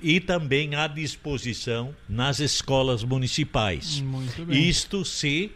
e 0.00 0.20
também 0.20 0.74
à 0.74 0.86
disposição 0.86 1.94
nas 2.08 2.38
escolas 2.40 3.02
municipais. 3.04 4.00
Muito 4.00 4.44
bem. 4.44 4.68
Isto 4.68 5.04
se 5.04 5.50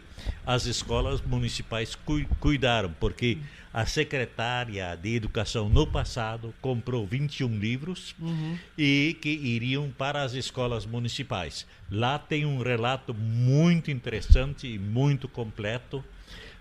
as 0.45 0.65
escolas 0.65 1.21
municipais 1.21 1.95
cui- 1.95 2.27
cuidaram, 2.39 2.93
porque 2.99 3.37
a 3.73 3.85
secretária 3.85 4.95
de 4.95 5.15
Educação 5.15 5.67
no 5.67 5.85
passado 5.87 6.53
comprou 6.61 7.05
21 7.07 7.57
livros 7.57 8.13
Uhum. 8.19 8.57
e 8.77 9.17
que 9.21 9.29
iriam 9.29 9.89
para 9.97 10.21
as 10.23 10.33
escolas 10.33 10.85
municipais. 10.85 11.65
Lá 11.89 12.19
tem 12.19 12.45
um 12.45 12.61
relato 12.61 13.13
muito 13.13 13.89
interessante 13.91 14.67
e 14.67 14.77
muito 14.77 15.27
completo 15.27 16.03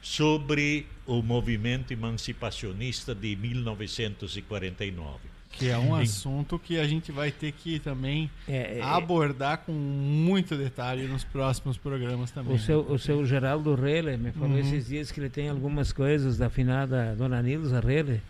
sobre 0.01 0.87
o 1.07 1.23
movimento 1.23 1.93
emancipacionista 1.93 3.15
de 3.15 3.37
1949. 3.37 5.32
Que 5.53 5.69
é 5.69 5.79
um 5.79 5.95
assunto 5.95 6.59
que 6.59 6.79
a 6.79 6.87
gente 6.89 7.13
vai 7.13 7.31
ter 7.31 7.53
que 7.53 7.79
também 7.79 8.29
É, 8.49 8.79
é, 8.79 8.83
abordar 8.83 9.59
com 9.59 9.73
muito 9.73 10.57
detalhe 10.57 11.07
nos 11.07 11.23
próximos 11.25 11.77
programas 11.77 12.31
também. 12.31 12.55
O 12.55 12.59
seu, 12.59 12.81
o 12.81 12.99
seu 12.99 13.25
Geraldo 13.27 13.75
Rele 13.75 14.17
me 14.17 14.33
falou 14.33 14.51
Uhum. 14.51 14.59
esses 14.59 14.87
dias 14.89 15.11
que 15.13 15.21
ele 15.21 15.29
tem 15.31 15.49
algumas 15.49 15.93
coisas 15.93 16.37
da 16.39 16.49
finada 16.51 17.15
Dona 17.17 17.43
Nilza 17.43 17.81
Rele 17.81 18.21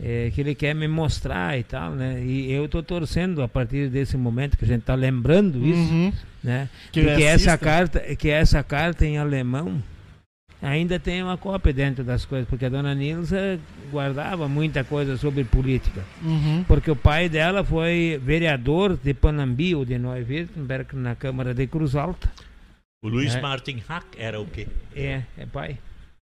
é, 0.00 0.30
que 0.34 0.40
ele 0.40 0.54
quer 0.54 0.74
me 0.74 0.88
mostrar 0.88 1.56
e 1.58 1.62
tal, 1.62 1.92
né? 1.92 2.20
E 2.24 2.50
eu 2.50 2.64
estou 2.64 2.82
torcendo 2.82 3.42
a 3.42 3.48
partir 3.48 3.88
desse 3.88 4.16
momento 4.16 4.56
que 4.56 4.64
a 4.64 4.68
gente 4.68 4.80
está 4.80 4.94
lembrando 4.94 5.64
isso, 5.64 5.92
Uhum. 5.92 6.12
né? 6.42 6.68
Que 6.90 7.00
essa 7.22 7.56
carta, 7.58 8.00
que 8.16 8.28
essa 8.28 8.62
carta 8.62 9.04
em 9.06 9.18
alemão 9.18 9.80
ainda 10.66 10.98
tem 10.98 11.22
uma 11.22 11.36
cópia 11.36 11.72
dentro 11.72 12.02
das 12.02 12.24
coisas, 12.24 12.48
porque 12.48 12.64
a 12.64 12.68
dona 12.68 12.94
Nilza 12.94 13.58
guardava 13.90 14.48
muita 14.48 14.82
coisa 14.82 15.16
sobre 15.16 15.44
política. 15.44 16.02
Uhum. 16.22 16.64
Porque 16.66 16.90
o 16.90 16.96
pai 16.96 17.28
dela 17.28 17.62
foi 17.62 18.20
vereador 18.22 18.96
de 18.96 19.12
Panambi 19.14 19.74
ou 19.74 19.84
de 19.84 19.98
Neu-Württemberg 19.98 20.96
na 20.96 21.14
Câmara 21.14 21.52
de 21.54 21.66
Cruz 21.66 21.94
Alta. 21.94 22.30
O 23.04 23.08
Luiz 23.08 23.34
É. 23.34 23.40
Martin 23.40 23.82
Hack 23.86 24.06
era 24.18 24.40
o 24.40 24.46
quê? 24.46 24.66
É, 24.96 25.22
é 25.36 25.46
pai. 25.46 25.76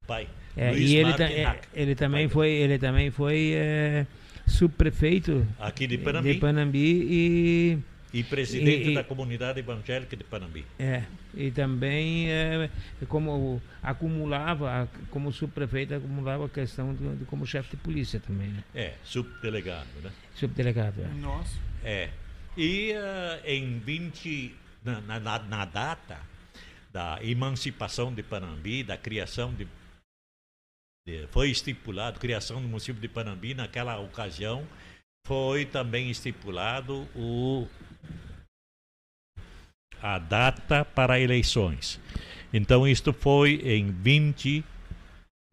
Pai. 0.07 0.27
É, 0.55 0.71
Luiz 0.71 0.89
e 0.89 0.95
ele, 0.95 1.13
ta- 1.13 1.23
é, 1.29 1.43
Hack. 1.43 1.63
ele 1.73 1.95
também 1.95 2.27
Pai. 2.27 2.33
foi, 2.33 2.49
ele 2.49 2.79
também 2.79 3.11
foi 3.11 3.51
é, 3.53 4.05
subprefeito 4.47 5.45
Aqui 5.59 5.87
de 5.87 5.97
Panambi. 5.97 6.33
de 6.33 6.39
Panambi 6.39 6.79
e 7.09 7.77
E 8.11 8.23
presidente 8.23 8.87
E- 8.87 8.91
e- 8.91 8.95
da 8.95 9.03
comunidade 9.03 9.59
evangélica 9.59 10.17
de 10.17 10.23
Panambi. 10.23 10.65
É, 10.79 11.03
e 11.33 11.51
também 11.51 12.29
é, 12.31 12.69
como 13.07 13.61
acumulava, 13.81 14.89
como 15.11 15.31
subprefeito, 15.31 15.93
acumulava 15.93 16.45
a 16.45 16.49
questão 16.49 16.93
de, 16.95 17.17
de 17.17 17.25
como 17.25 17.45
chefe 17.45 17.71
de 17.75 17.77
polícia 17.83 18.19
também, 18.19 18.47
né? 18.49 18.63
É, 18.73 18.95
subdelegado, 19.03 19.87
né? 20.03 20.11
Subdelegado. 20.35 21.01
É. 21.01 21.07
Nossa. 21.19 21.55
É. 21.83 22.09
E 22.57 22.93
ah, 22.93 23.41
em 23.45 23.79
20, 23.79 24.55
na, 24.83 25.01
na- 25.01 25.19
na- 25.19 25.39
na 25.39 25.65
data 25.65 26.17
da 26.91 27.19
emancipação 27.23 28.13
de 28.13 28.23
Panambi, 28.23 28.83
da 28.83 28.97
criação 28.97 29.53
de, 29.53 29.67
de- 31.07 31.27
Foi 31.27 31.49
estipulado, 31.51 32.19
criação 32.19 32.61
do 32.61 32.67
município 32.67 33.01
de 33.01 33.07
Panambi, 33.07 33.53
naquela 33.53 33.97
ocasião, 33.99 34.67
foi 35.27 35.65
também 35.65 36.09
estipulado 36.09 37.07
o, 37.15 37.67
a 40.01 40.17
data 40.19 40.85
para 40.85 41.19
eleições. 41.19 41.99
Então, 42.53 42.87
isto 42.87 43.13
foi 43.13 43.61
em 43.63 43.91
20, 43.91 44.63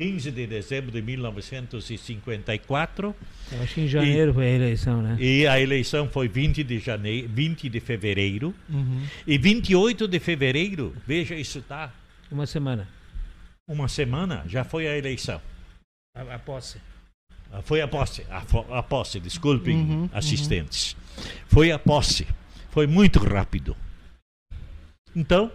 15 0.00 0.30
de 0.30 0.46
dezembro 0.46 0.90
de 0.90 1.02
1954. 1.02 3.14
Eu 3.52 3.62
acho 3.62 3.74
que 3.74 3.80
em 3.82 3.88
janeiro 3.88 4.32
foi 4.34 4.46
a 4.46 4.50
eleição, 4.50 5.02
né? 5.02 5.16
E 5.20 5.46
a 5.46 5.60
eleição 5.60 6.08
foi 6.08 6.28
20 6.28 6.64
de 6.64 6.78
janeiro, 6.78 7.28
20 7.32 7.68
de 7.68 7.80
fevereiro. 7.80 8.54
Uhum. 8.68 9.02
E 9.26 9.38
28 9.38 10.08
de 10.08 10.18
fevereiro, 10.18 10.94
veja 11.06 11.34
isso 11.34 11.60
tá, 11.62 11.92
Uma 12.30 12.46
semana. 12.46 12.88
uma 13.68 13.88
semana 13.88 14.44
já 14.48 14.64
foi 14.64 14.86
a 14.86 14.96
eleição. 14.96 15.40
A, 16.16 16.34
a 16.34 16.38
posse. 16.38 16.78
Ah, 17.52 17.62
Foi 17.62 17.80
a 17.80 17.86
posse, 17.86 18.24
a, 18.28 18.42
a 18.78 18.82
posse, 18.82 19.20
desculpem, 19.20 19.76
Uhum, 19.76 20.00
uhum. 20.02 20.10
assistentes. 20.12 20.96
Foi 21.46 21.70
a 21.70 21.78
posse. 21.78 22.26
Foi 22.70 22.88
muito 22.88 23.20
rápido. 23.20 23.76
Então, 25.16 25.50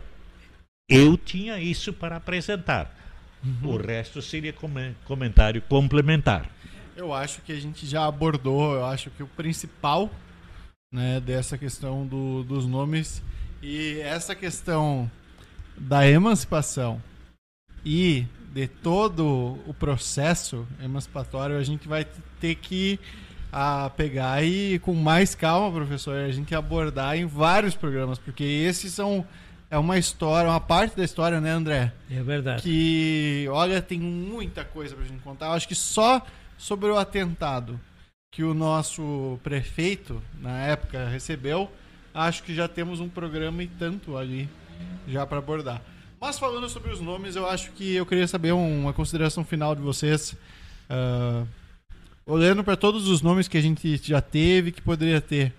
eu 0.90 1.16
tinha 1.16 1.60
isso 1.60 1.94
para 1.94 2.16
apresentar. 2.18 2.98
Uhum. 3.44 3.74
O 3.74 3.78
resto 3.78 4.22
seria 4.22 4.52
come- 4.52 4.96
comentário 5.06 5.62
complementar. 5.62 6.50
Eu 6.98 7.14
acho 7.14 7.42
que 7.44 7.52
a 7.52 7.60
gente 7.60 7.86
já 7.86 8.06
abordou, 8.06 8.74
eu 8.74 8.86
acho 8.86 9.10
que 9.12 9.22
o 9.24 9.28
principal 9.28 10.10
né, 10.94 11.22
dessa 11.22 11.58
questão 11.58 12.06
do- 12.06 12.44
dos 12.44 12.66
nomes 12.66 13.24
e 13.62 14.00
essa 14.02 14.36
questão 14.36 15.10
da 15.78 16.06
emancipação 16.06 17.02
e 17.86 18.26
de 18.54 18.68
todo 18.68 19.58
o 19.66 19.74
processo 19.74 20.68
emancipatório, 20.84 21.58
a 21.58 21.64
gente 21.64 21.88
vai 21.88 22.06
ter 22.42 22.56
que 22.56 23.00
a 23.54 23.90
pegar 23.92 24.44
e 24.44 24.80
com 24.80 24.94
mais 24.94 25.34
calma, 25.34 25.72
professor, 25.72 26.18
a 26.18 26.32
gente 26.32 26.54
abordar 26.54 27.16
em 27.18 27.26
vários 27.26 27.74
programas, 27.76 28.20
porque 28.20 28.44
esses 28.44 28.94
são 28.94 29.26
é 29.72 29.78
uma 29.78 29.98
história, 29.98 30.50
uma 30.50 30.60
parte 30.60 30.96
da 30.96 31.04
história, 31.04 31.40
né, 31.42 31.50
André? 31.52 31.92
É 32.12 32.22
verdade. 32.22 32.62
que, 32.62 33.48
olha, 33.50 33.82
tem 33.82 34.00
muita 34.00 34.64
coisa 34.64 34.96
pra 34.96 35.06
gente 35.06 35.22
contar. 35.24 35.48
Eu 35.48 35.52
acho 35.54 35.68
que 35.68 35.74
só 35.76 36.22
sobre 36.58 36.90
o 36.90 36.98
atentado 36.98 37.80
que 38.32 38.44
o 38.44 38.54
nosso 38.54 39.40
prefeito, 39.44 40.22
na 40.40 40.58
época, 40.60 41.08
recebeu, 41.08 41.72
acho 42.14 42.44
que 42.44 42.54
já 42.54 42.68
temos 42.68 43.00
um 43.00 43.10
programa 43.10 43.64
e 43.64 43.68
tanto 43.68 44.16
ali 44.18 44.48
já 45.08 45.26
para 45.26 45.40
abordar. 45.40 45.82
Mas 46.20 46.38
falando 46.38 46.70
sobre 46.70 46.92
os 46.92 47.02
nomes, 47.02 47.36
eu 47.36 47.48
acho 47.50 47.72
que 47.72 47.96
eu 47.96 48.06
queria 48.06 48.28
saber 48.28 48.52
um- 48.54 48.82
uma 48.84 48.94
consideração 48.94 49.44
final 49.44 49.74
de 49.76 49.82
vocês. 49.82 50.36
ah, 50.94 51.46
olhando 52.26 52.64
para 52.64 52.76
todos 52.76 53.08
os 53.08 53.22
nomes 53.22 53.48
que 53.48 53.58
a 53.58 53.62
gente 53.62 53.98
já 54.04 54.22
teve, 54.22 54.72
que 54.74 54.82
poderia 54.82 55.20
ter. 55.22 55.54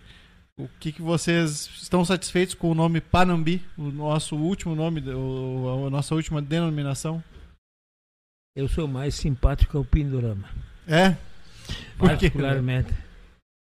O 0.65 0.71
que, 0.81 0.93
que 0.93 1.03
vocês 1.03 1.69
estão 1.81 2.05
satisfeitos 2.05 2.55
com 2.55 2.71
o 2.71 2.75
nome 2.75 3.01
Panambi, 3.01 3.63
o 3.77 3.85
nosso 3.91 4.37
último 4.37 4.75
nome, 4.75 5.01
o, 5.11 5.87
a 5.87 5.91
nossa 5.91 6.15
última 6.15 6.41
denominação? 6.43 7.23
Eu 8.57 8.69
sou 8.69 8.87
mais 8.87 9.15
simpático 9.15 9.79
ao 9.79 9.85
Pindorama. 9.85 10.49
É? 10.87 11.17
Particularmente. 11.99 12.93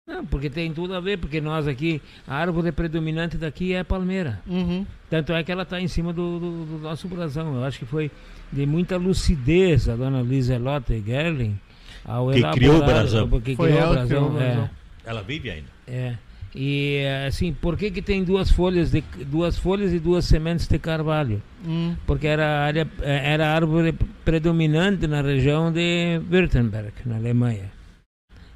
Não, 0.08 0.24
porque 0.24 0.48
tem 0.48 0.72
tudo 0.72 0.94
a 0.94 1.00
ver, 1.00 1.18
porque 1.18 1.40
nós 1.40 1.66
aqui, 1.66 2.00
a 2.26 2.36
árvore 2.36 2.70
predominante 2.70 3.36
daqui 3.36 3.72
é 3.72 3.80
a 3.80 3.84
palmeira. 3.84 4.40
Uhum. 4.46 4.86
Tanto 5.10 5.32
é 5.32 5.42
que 5.42 5.50
ela 5.50 5.64
está 5.64 5.80
em 5.80 5.88
cima 5.88 6.12
do, 6.12 6.38
do- 6.38 6.64
do 6.66 6.78
nosso 6.78 7.08
brasão. 7.08 7.56
Eu 7.56 7.64
acho 7.64 7.78
que 7.80 7.86
foi 7.86 8.10
de 8.52 8.64
muita 8.66 8.96
lucidez 8.96 9.88
a 9.88 9.96
dona 9.96 10.22
Liselotte 10.22 11.02
Gerling 11.04 11.58
ao 12.04 12.28
Que 12.30 12.38
elaborar- 12.38 12.54
criou 12.54 12.76
o 12.80 12.84
brasão. 12.84 13.40
Que 13.40 13.56
Foi 13.56 13.68
criou 13.68 13.82
ela 13.82 13.96
o 13.96 14.02
que 14.02 14.06
criou 14.06 14.26
o 14.26 14.30
brasão. 14.30 14.54
brasão. 14.54 14.70
Ela 15.04 15.22
vive 15.22 15.50
ainda. 15.50 15.68
É, 15.88 15.92
é. 15.96 16.18
E 16.58 17.04
assim, 17.28 17.52
por 17.52 17.76
que, 17.76 17.90
que 17.90 18.00
tem 18.00 18.24
duas 18.24 18.50
folhas, 18.50 18.90
de, 18.90 19.02
duas 19.26 19.58
folhas 19.58 19.92
e 19.92 19.98
duas 19.98 20.24
sementes 20.24 20.66
de 20.66 20.78
carvalho? 20.78 21.42
Hum. 21.62 21.94
Porque 22.06 22.26
era 22.26 22.46
a 22.46 22.64
área, 22.64 22.88
era 23.02 23.54
árvore 23.54 23.92
predominante 24.24 25.06
na 25.06 25.20
região 25.20 25.70
de 25.70 26.18
Württemberg, 26.30 26.92
na 27.04 27.16
Alemanha. 27.16 27.70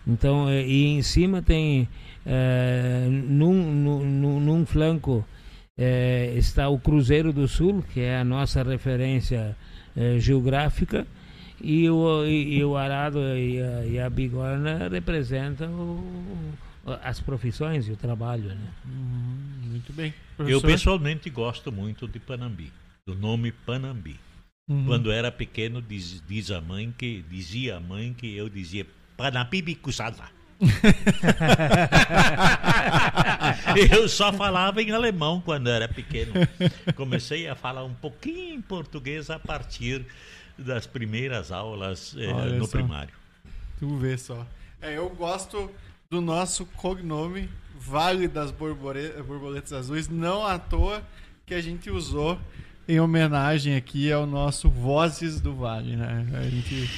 Então, 0.06 0.48
eh, 0.48 0.66
e 0.66 0.86
em 0.86 1.02
cima 1.02 1.42
tem, 1.42 1.86
eh, 2.24 3.06
num, 3.10 3.52
num, 3.70 4.40
num- 4.40 4.64
flanco 4.64 5.22
eh, 5.76 6.32
está 6.38 6.70
o 6.70 6.78
Cruzeiro 6.78 7.34
do 7.34 7.46
Sul, 7.46 7.84
que 7.92 8.00
é 8.00 8.16
a 8.18 8.24
nossa 8.24 8.62
referência 8.62 9.54
geográfica, 10.18 11.06
e 11.60 11.90
o, 11.90 12.24
e, 12.24 12.56
e 12.56 12.64
o 12.64 12.76
arado 12.76 13.18
e 13.36 13.60
a, 13.60 13.84
e 13.84 13.98
a 13.98 14.08
bigorna 14.08 14.88
representam 14.88 15.68
o- 15.70 16.69
as 17.02 17.20
profissões 17.20 17.88
e 17.88 17.92
o 17.92 17.96
trabalho. 17.96 18.48
Né? 18.48 18.68
Hum, 18.86 19.60
muito 19.64 19.92
bem. 19.92 20.14
Eu 20.38 20.60
Professor? 20.60 20.66
pessoalmente 20.66 21.30
gosto 21.30 21.70
muito 21.70 22.08
de 22.08 22.18
Panambi, 22.18 22.72
do 23.06 23.14
nome 23.14 23.52
Panambi. 23.52 24.18
Uhum. 24.68 24.86
Quando 24.86 25.10
era 25.10 25.32
pequeno, 25.32 25.82
diz, 25.82 26.22
diz 26.26 26.50
a 26.50 26.60
mãe 26.60 26.94
que 26.96 27.24
dizia 27.28 27.76
a 27.76 27.80
mãe 27.80 28.14
que 28.14 28.34
eu 28.36 28.48
dizia 28.48 28.86
Panambi 29.16 29.74
Kusada. 29.74 30.24
eu 33.90 34.08
só 34.08 34.32
falava 34.32 34.82
em 34.82 34.92
alemão 34.92 35.40
quando 35.40 35.68
era 35.68 35.88
pequeno. 35.88 36.32
Comecei 36.94 37.48
a 37.48 37.54
falar 37.54 37.84
um 37.84 37.94
pouquinho 37.94 38.54
em 38.54 38.60
português 38.60 39.30
a 39.30 39.38
partir 39.38 40.04
das 40.56 40.86
primeiras 40.86 41.50
aulas 41.50 42.14
eh, 42.18 42.32
no 42.56 42.66
só. 42.66 42.72
primário. 42.72 43.14
Tu 43.78 43.96
vê 43.96 44.18
só. 44.18 44.46
É, 44.82 44.98
eu 44.98 45.08
gosto 45.10 45.70
do 46.10 46.20
nosso 46.20 46.66
cognome 46.66 47.48
Vale 47.78 48.26
das 48.26 48.50
Borbore- 48.50 49.12
Borboletas 49.24 49.72
Azuis, 49.72 50.08
não 50.08 50.44
à 50.44 50.58
toa 50.58 51.04
que 51.46 51.54
a 51.54 51.60
gente 51.60 51.88
usou 51.88 52.36
em 52.88 52.98
homenagem 52.98 53.76
aqui 53.76 54.10
ao 54.10 54.26
nosso 54.26 54.68
Vozes 54.68 55.40
do 55.40 55.54
Vale, 55.54 55.94
né? 55.94 56.26
A 56.34 56.42
gente, 56.50 56.90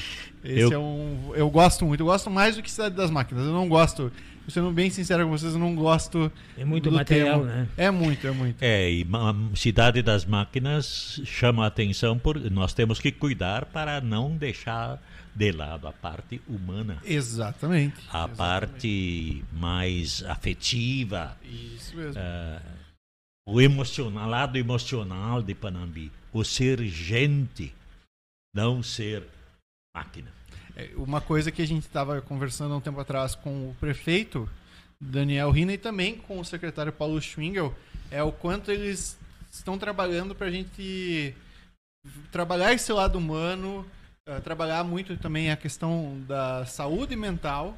esse 0.43 0.61
Eu- 0.63 0.73
é 0.73 0.79
um, 0.79 1.33
eu 1.35 1.51
gosto 1.51 1.85
muito, 1.85 2.01
eu 2.01 2.07
gosto 2.07 2.31
mais 2.31 2.57
do 2.57 2.63
que 2.63 2.71
Cidade 2.71 2.95
das 2.97 3.11
Máquinas. 3.11 3.45
Eu 3.45 3.53
não 3.53 3.69
gosto, 3.69 4.11
sendo 4.49 4.71
bem 4.73 4.89
sincero 4.89 5.25
com 5.27 5.31
vocês, 5.31 5.53
eu 5.53 5.61
não 5.61 5.75
gosto 5.75 6.33
É 6.57 6.65
muito 6.65 6.89
do 6.89 6.97
material, 6.97 7.41
tema. 7.41 7.53
né? 7.53 7.69
É 7.77 7.91
muito, 7.91 8.27
é 8.27 8.31
muito. 8.31 8.63
É, 8.63 8.91
e 8.91 9.07
Cidade 9.55 10.01
das 10.01 10.25
Máquinas 10.25 11.21
chama 11.27 11.65
a 11.65 11.67
atenção 11.67 12.19
por 12.19 12.41
nós 12.51 12.73
temos 12.73 12.99
que 12.99 13.13
cuidar 13.13 13.67
para 13.67 14.01
não 14.01 14.35
deixar 14.35 14.99
de 15.35 15.51
lado 15.53 15.89
a 15.89 15.93
parte 15.93 16.41
humana, 16.47 16.99
Exatamente. 17.05 17.97
a 18.11 18.25
Exatamente. 18.25 18.37
parte 18.37 19.45
mais 19.53 20.23
afetiva, 20.25 21.37
Isso 21.43 21.97
mesmo. 21.97 22.21
ah, 22.21 22.61
o 23.47 23.61
emocional, 23.61 24.29
lado 24.29 24.57
emocional 24.59 25.43
de 25.43 25.55
Panambi, 25.55 26.13
o 26.33 26.45
ser 26.45 26.83
gente, 26.85 27.75
não 28.55 28.83
ser 28.83 29.27
máquina. 29.95 30.31
É, 30.77 30.91
Uma 30.97 31.21
coisa 31.21 31.51
que 31.51 31.63
a 31.63 31.67
gente 31.67 31.85
estava 31.87 32.21
conversando 32.21 32.75
há 32.75 32.77
um 32.77 32.81
tempo 32.81 33.01
atrás 33.01 33.35
com 33.35 33.71
o 33.71 33.77
prefeito, 33.81 34.49
Daniel 35.01 35.51
Rina, 35.51 35.73
e 35.73 35.79
também 35.79 36.17
com 36.17 36.39
o 36.39 36.45
secretário 36.45 36.93
Paulo 36.93 37.21
Schwingel, 37.21 37.75
é 38.11 38.23
o 38.23 38.31
quanto 38.33 38.71
eles 38.71 39.19
estão 39.51 39.77
trabalhando 39.79 40.35
para 40.35 40.47
a 40.47 40.51
gente 40.51 41.35
trabalhar 42.31 42.73
esse 42.73 42.93
lado 42.93 43.19
humano 43.19 43.85
uh, 44.29 44.41
trabalhar 44.41 44.85
muito 44.85 45.17
também 45.17 45.51
a 45.51 45.57
questão 45.57 46.23
da 46.27 46.65
saúde 46.67 47.17
mental, 47.17 47.77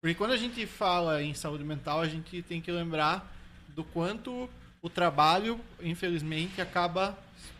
porque 0.00 0.14
quando 0.14 0.32
a 0.32 0.36
gente 0.36 0.66
fala 0.66 1.22
em 1.22 1.34
saúde 1.34 1.64
mental, 1.64 2.00
a 2.00 2.08
gente 2.08 2.42
tem 2.42 2.60
que 2.60 2.72
lembrar 2.72 3.32
do 3.68 3.84
quanto 3.84 4.48
o 4.80 4.90
trabalho, 4.90 5.60
infelizmente, 5.80 6.60
acaba 6.60 7.16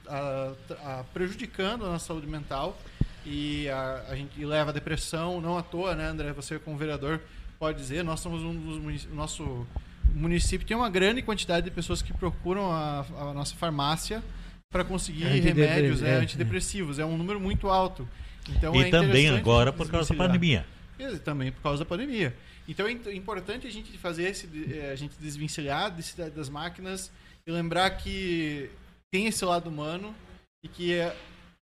uh, 0.06 0.52
uh, 0.72 1.04
prejudicando 1.12 1.84
a 1.84 1.90
nossa 1.90 2.06
saúde 2.06 2.26
mental 2.26 2.76
e 3.24 3.68
a, 3.68 4.06
a 4.08 4.16
gente 4.16 4.44
leva 4.44 4.70
a 4.70 4.74
depressão, 4.74 5.40
não 5.40 5.56
à 5.56 5.62
toa, 5.62 5.94
né, 5.94 6.06
André? 6.06 6.32
Você 6.32 6.58
como 6.58 6.76
vereador 6.76 7.20
pode 7.58 7.78
dizer, 7.78 8.02
nós 8.02 8.18
somos 8.18 8.42
um 8.42 8.54
dos 8.54 9.04
nosso 9.06 9.64
município 10.12 10.66
tem 10.66 10.76
uma 10.76 10.90
grande 10.90 11.22
quantidade 11.22 11.64
de 11.64 11.70
pessoas 11.70 12.02
que 12.02 12.12
procuram 12.12 12.70
a, 12.70 13.06
a 13.18 13.32
nossa 13.32 13.54
farmácia 13.54 14.22
para 14.70 14.84
conseguir 14.84 15.24
remédios 15.24 16.02
é, 16.02 16.16
antidepressivos. 16.16 16.98
É 16.98 17.04
um 17.04 17.16
número 17.16 17.38
muito 17.38 17.68
alto. 17.68 18.08
Então, 18.48 18.74
e 18.74 18.84
é 18.84 18.90
também 18.90 19.28
agora 19.28 19.72
por 19.72 19.88
causa 19.90 20.12
da 20.12 20.16
pandemia. 20.16 20.66
E 20.98 21.18
também 21.18 21.52
por 21.52 21.62
causa 21.62 21.84
da 21.84 21.88
pandemia. 21.88 22.34
Então 22.68 22.86
é 22.86 23.14
importante 23.14 23.66
a 23.66 23.70
gente 23.70 23.96
fazer 23.98 24.24
esse, 24.24 24.48
é, 24.72 24.90
a 24.90 24.96
gente 24.96 25.16
desvencilhar 25.18 25.94
das 26.34 26.48
máquinas 26.48 27.10
e 27.46 27.50
lembrar 27.50 27.90
que 27.90 28.70
tem 29.12 29.26
esse 29.26 29.44
lado 29.44 29.68
humano 29.68 30.14
e 30.64 30.68
que 30.68 30.94
é, 30.94 31.14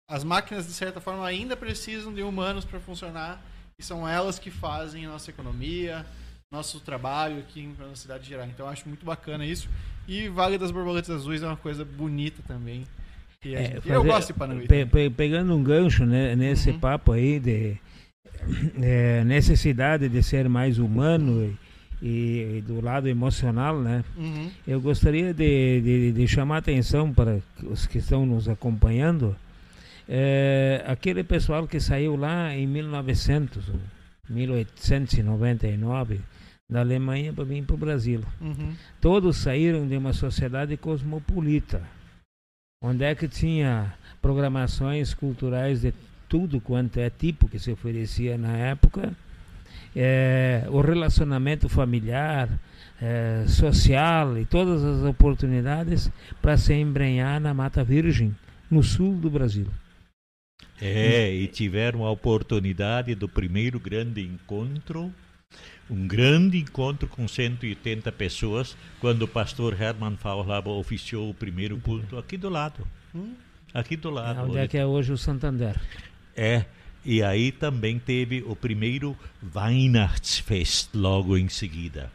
as 0.10 0.24
máquinas 0.24 0.66
de 0.66 0.74
certa 0.74 1.02
forma 1.02 1.26
ainda 1.26 1.58
precisam 1.58 2.14
de 2.14 2.22
humanos 2.22 2.64
para 2.64 2.80
funcionar 2.80 3.44
e 3.78 3.84
são 3.84 4.08
elas 4.08 4.40
que 4.40 4.50
fazem 4.50 5.06
a 5.06 5.10
nossa 5.10 5.30
economia, 5.30 6.06
nosso 6.52 6.80
trabalho 6.80 7.40
aqui 7.40 7.68
na 7.78 7.96
cidade 7.96 8.28
geral. 8.28 8.48
Então 8.48 8.68
acho 8.68 8.88
muito 8.88 9.06
bacana 9.06 9.46
isso. 9.46 9.70
E 10.08 10.30
Vale 10.30 10.58
das 10.58 10.72
Borboletas 10.72 11.10
Azuis 11.10 11.44
é 11.44 11.48
uma 11.48 11.58
coisa 11.58 11.84
bonita 11.84 12.42
também. 12.48 12.88
É, 13.46 13.50
gente, 13.50 13.82
fazer, 13.82 13.96
eu 13.96 14.04
gosto 14.04 14.28
de 14.28 14.34
Panambi. 14.34 14.68
Pe, 14.68 14.86
pe, 14.86 15.10
pegando 15.10 15.56
um 15.56 15.64
gancho 15.64 16.06
né, 16.06 16.36
nesse 16.36 16.72
uhum. 16.72 16.80
papo 16.80 17.12
aí 17.12 17.40
de 17.40 17.78
é, 18.82 19.24
necessidade 19.24 20.10
de 20.10 20.24
ser 20.24 20.50
mais 20.50 20.80
humano 20.80 21.56
e, 22.02 22.58
e, 22.58 22.64
do 22.66 22.82
lado 22.82 23.08
emocional, 23.08 23.80
né? 23.80 24.04
Uhum. 24.16 24.52
Eu 24.68 24.82
gostaria 24.82 25.34
de, 25.34 25.82
de, 25.82 26.12
de, 26.12 26.28
chamar 26.28 26.56
a 26.56 26.60
atenção 26.60 27.14
para 27.14 27.40
os 27.64 27.86
que 27.86 28.00
estão 28.00 28.26
nos 28.26 28.50
acompanhando. 28.50 29.36
É, 30.10 30.84
aquele 30.88 31.24
pessoal 31.24 31.68
que 31.68 31.80
saiu 31.80 32.16
lá 32.16 32.56
em 32.56 32.66
1900, 32.66 33.72
1899 34.30 36.22
da 36.70 36.82
Alemanha 36.82 37.32
para 37.32 37.44
vir 37.44 37.64
para 37.64 37.76
o 37.76 37.78
Brasil. 37.78 38.22
Uhum. 38.42 38.74
Todos 39.00 39.38
saíram 39.38 39.88
de 39.88 39.96
uma 39.96 40.14
sociedade 40.14 40.76
cosmopolita, 40.78 41.82
onde 42.82 43.04
é 43.04 43.16
que 43.16 43.28
tinha 43.28 43.94
programações 44.22 45.14
culturais 45.14 45.82
de 45.82 45.94
tudo 46.30 46.60
quanto 46.60 47.00
é 47.00 47.10
tipo 47.10 47.48
que 47.48 47.60
se 47.60 47.72
oferecia 47.72 48.38
na 48.38 48.56
época, 48.58 49.16
é, 49.96 50.66
o 50.70 50.82
relacionamento 50.82 51.70
familiar, 51.70 52.50
é, 53.02 53.46
social 53.48 54.38
e 54.38 54.46
todas 54.46 54.84
as 54.84 55.04
oportunidades 55.04 56.12
para 56.42 56.58
se 56.58 56.74
embrenhar 56.74 57.40
na 57.40 57.54
Mata 57.54 57.84
Virgem, 57.84 58.36
no 58.70 58.84
sul 58.84 59.16
do 59.16 59.30
Brasil. 59.30 59.68
É, 60.80 61.34
e 61.34 61.48
tiveram 61.48 62.06
a 62.06 62.12
oportunidade 62.12 63.16
do 63.16 63.28
primeiro 63.28 63.80
grande 63.80 64.22
encontro 64.22 65.12
um 65.90 66.08
grande 66.08 66.58
encontro 66.58 67.08
com 67.08 67.28
180 67.28 68.12
pessoas 68.12 68.76
quando 69.00 69.24
o 69.24 69.28
pastor 69.28 69.80
Hermann 69.80 70.18
Faulhaber 70.18 70.74
oficiou 70.74 71.30
o 71.30 71.34
primeiro 71.34 71.78
culto 71.78 72.18
aqui 72.18 72.38
do 72.38 72.50
lado. 72.50 72.86
Hum? 73.16 73.34
Aqui 73.74 73.96
do 73.96 74.10
lado. 74.10 74.42
Onde 74.42 74.58
é 74.58 74.68
que 74.68 74.78
é 74.78 74.86
hoje 74.86 75.12
o 75.12 75.18
Santander? 75.18 75.80
É, 76.36 76.66
e 77.06 77.24
aí 77.24 77.52
também 77.52 78.00
teve 78.00 78.44
o 78.46 78.56
primeiro 78.56 79.16
Weihnachtsfest 79.56 80.90
logo 80.94 81.38
em 81.38 81.48
seguida. 81.48 82.12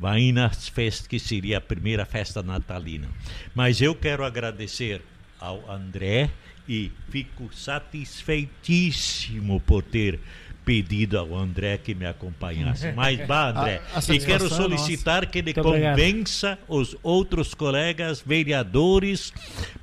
Weihnachtsfest, 0.00 1.08
que 1.08 1.18
seria 1.18 1.58
a 1.58 1.60
primeira 1.60 2.04
festa 2.04 2.42
natalina. 2.42 3.08
Mas 3.54 3.80
eu 3.80 3.94
quero 3.94 4.24
agradecer 4.24 5.02
ao 5.38 5.70
André 5.70 6.30
e 6.68 6.90
fico 7.10 7.48
satisfeitíssimo 7.52 9.60
por 9.60 9.82
ter 9.82 10.18
pedido 10.64 11.18
ao 11.18 11.36
André 11.36 11.78
que 11.78 11.94
me 11.94 12.06
acompanhasse. 12.06 12.90
Mas 12.96 13.18
vá, 13.26 13.50
André, 13.50 13.80
a, 13.94 13.98
a 13.98 14.14
e 14.14 14.18
quero 14.18 14.46
é 14.46 14.48
solicitar 14.48 15.26
que 15.26 15.38
ele 15.38 15.52
Muito 15.54 15.62
convença 15.62 16.52
obrigado. 16.52 16.80
os 16.80 16.96
outros 17.02 17.54
colegas 17.54 18.22
vereadores 18.24 19.32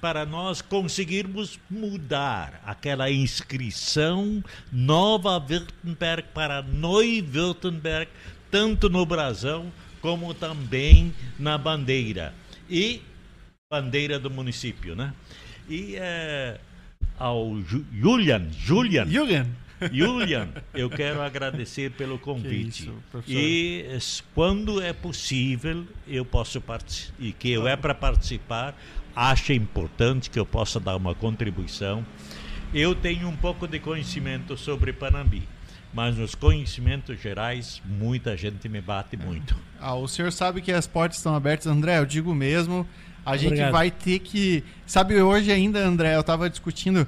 para 0.02 0.26
nós 0.26 0.62
conseguirmos 0.62 1.60
mudar 1.70 2.62
aquela 2.66 3.10
inscrição 3.10 4.44
Nova 4.72 5.38
Württemberg 5.38 6.28
para 6.34 6.62
Neu-Württemberg, 6.62 8.10
tanto 8.50 8.90
no 8.90 9.06
brasão 9.06 9.72
como 10.02 10.34
também 10.34 11.14
na 11.38 11.58
bandeira. 11.58 12.34
E 12.70 13.02
bandeira 13.70 14.18
do 14.18 14.30
município, 14.30 14.96
né? 14.96 15.14
E 15.70 15.96
é, 15.98 16.60
ao 17.18 17.56
Julian, 17.94 18.48
Julian, 18.52 19.06
Julian 19.06 19.46
Julian, 19.92 20.50
eu 20.74 20.90
quero 20.90 21.22
agradecer 21.22 21.92
pelo 21.92 22.20
convite. 22.20 22.92
Que 23.26 23.86
isso, 23.96 24.22
e 24.22 24.34
quando 24.36 24.82
é 24.82 24.94
possível, 24.94 25.86
eu 26.08 26.26
posso 26.26 26.60
participar, 26.60 27.16
e 27.20 27.32
que 27.32 27.50
eu 27.52 27.68
é 27.68 27.76
para 27.76 27.96
participar, 27.96 28.76
acha 29.16 29.54
importante 29.54 30.30
que 30.30 30.40
eu 30.40 30.46
possa 30.46 30.80
dar 30.80 30.96
uma 30.96 31.16
contribuição. 31.16 32.06
Eu 32.74 32.94
tenho 32.94 33.28
um 33.28 33.36
pouco 33.36 33.68
de 33.68 33.80
conhecimento 33.80 34.56
sobre 34.56 34.94
Panambi, 34.94 35.48
mas 35.94 36.16
nos 36.18 36.36
conhecimentos 36.36 37.20
gerais, 37.20 37.82
muita 37.86 38.38
gente 38.38 38.70
me 38.70 38.82
bate 38.82 39.18
muito. 39.18 39.56
Ah, 39.82 39.96
o 39.96 40.10
senhor 40.10 40.30
sabe 40.34 40.62
que 40.62 40.74
as 40.74 40.86
portas 40.86 41.20
estão 41.20 41.34
abertas, 41.34 41.66
André, 41.66 42.00
eu 42.00 42.06
digo 42.06 42.36
mesmo. 42.36 42.86
A 43.26 43.32
Obrigado. 43.32 43.56
gente 43.56 43.72
vai 43.72 43.90
ter 43.90 44.20
que. 44.20 44.62
Sabe, 44.86 45.22
hoje 45.22 45.54
ainda, 45.54 45.80
André, 45.80 46.18
eu 46.18 46.20
estava 46.20 46.50
discutindo 46.50 47.08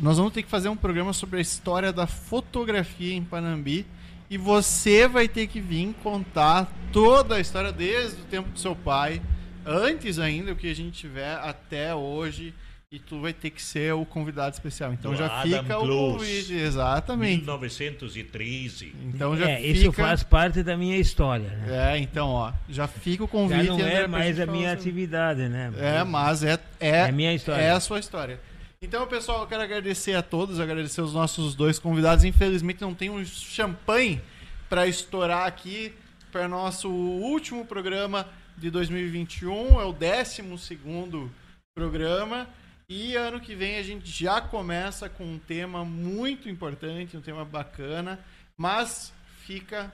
nós 0.00 0.16
vamos 0.16 0.32
ter 0.32 0.42
que 0.42 0.48
fazer 0.48 0.68
um 0.68 0.76
programa 0.76 1.12
sobre 1.12 1.38
a 1.38 1.42
história 1.42 1.92
da 1.92 2.06
fotografia 2.06 3.14
em 3.14 3.22
Panambi. 3.22 3.86
E 4.30 4.38
você 4.38 5.06
vai 5.06 5.28
ter 5.28 5.46
que 5.46 5.60
vir 5.60 5.94
contar 6.02 6.72
toda 6.92 7.36
a 7.36 7.40
história 7.40 7.70
desde 7.70 8.22
o 8.22 8.24
tempo 8.24 8.48
do 8.48 8.58
seu 8.58 8.74
pai, 8.74 9.20
antes 9.64 10.18
ainda 10.18 10.52
o 10.52 10.56
que 10.56 10.70
a 10.70 10.74
gente 10.74 10.98
tiver 10.98 11.34
até 11.36 11.94
hoje. 11.94 12.54
E 12.90 12.98
tu 13.00 13.20
vai 13.20 13.32
ter 13.32 13.50
que 13.50 13.60
ser 13.60 13.92
o 13.92 14.04
convidado 14.04 14.54
especial. 14.54 14.92
Então 14.92 15.10
do 15.10 15.16
já 15.16 15.26
Adam 15.26 15.42
fica 15.42 15.78
Plus, 15.80 15.88
o 15.88 16.12
convite. 16.12 16.54
Exatamente. 16.54 17.38
1913. 17.38 18.94
Então 19.06 19.36
já 19.36 19.50
é, 19.50 19.56
fica... 19.56 19.68
Isso 19.68 19.92
faz 19.92 20.22
parte 20.22 20.62
da 20.62 20.76
minha 20.76 20.96
história. 20.96 21.48
Né? 21.48 21.94
É, 21.94 21.98
então, 21.98 22.28
ó. 22.28 22.52
Já 22.68 22.86
fica 22.86 23.24
o 23.24 23.28
convite. 23.28 23.66
Já 23.66 23.72
não 23.72 23.80
é 23.80 24.06
mais 24.06 24.38
a 24.38 24.46
minha 24.46 24.72
atividade, 24.72 25.48
né? 25.48 25.72
É, 25.76 26.04
mas 26.04 26.44
é, 26.44 26.52
é, 26.78 26.88
é, 26.88 27.02
a 27.08 27.12
minha 27.12 27.34
história. 27.34 27.60
é 27.60 27.70
a 27.72 27.80
sua 27.80 27.98
história. 27.98 28.38
Então, 28.84 29.06
pessoal, 29.06 29.40
eu 29.40 29.46
quero 29.46 29.62
agradecer 29.62 30.12
a 30.12 30.22
todos, 30.22 30.60
agradecer 30.60 31.00
os 31.00 31.14
nossos 31.14 31.54
dois 31.54 31.78
convidados. 31.78 32.22
Infelizmente, 32.22 32.82
não 32.82 32.94
tem 32.94 33.08
um 33.08 33.24
champanhe 33.24 34.20
para 34.68 34.86
estourar 34.86 35.46
aqui 35.46 35.94
para 36.30 36.46
nosso 36.46 36.90
último 36.90 37.64
programa 37.64 38.28
de 38.58 38.70
2021. 38.70 39.80
É 39.80 39.84
o 39.86 39.90
12 39.90 41.30
programa. 41.74 42.46
E 42.86 43.16
ano 43.16 43.40
que 43.40 43.54
vem 43.54 43.78
a 43.78 43.82
gente 43.82 44.06
já 44.06 44.42
começa 44.42 45.08
com 45.08 45.24
um 45.24 45.38
tema 45.38 45.82
muito 45.82 46.46
importante, 46.50 47.16
um 47.16 47.22
tema 47.22 47.42
bacana. 47.42 48.20
Mas 48.54 49.14
fica 49.46 49.90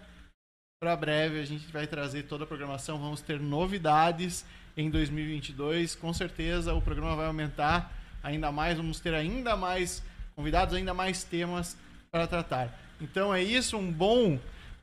para 0.81 0.97
breve, 0.97 1.39
a 1.39 1.45
gente 1.45 1.71
vai 1.71 1.87
trazer 1.87 2.25
toda 2.25 2.43
a 2.43 2.47
programação. 2.47 2.99
Vamos 2.99 3.21
ter 3.21 3.39
novidades 3.39 4.45
em 4.77 4.91
2022. 4.91 5.95
Com 5.95 6.13
certeza 6.13 6.75
o 6.75 6.83
programa 6.83 7.15
vai 7.15 7.27
aumentar 7.27 8.00
ainda 8.23 8.51
mais, 8.53 8.77
vamos 8.77 9.01
ter 9.01 9.15
ainda 9.15 9.57
mais 9.57 10.03
convidados, 10.35 10.75
ainda 10.75 10.95
mais 10.95 11.25
temas 11.25 11.77
para 12.11 12.27
tratar. 12.27 12.79
Então 13.01 13.35
é 13.35 13.43
isso, 13.43 13.77
um 13.77 13.91
bom 13.91 14.39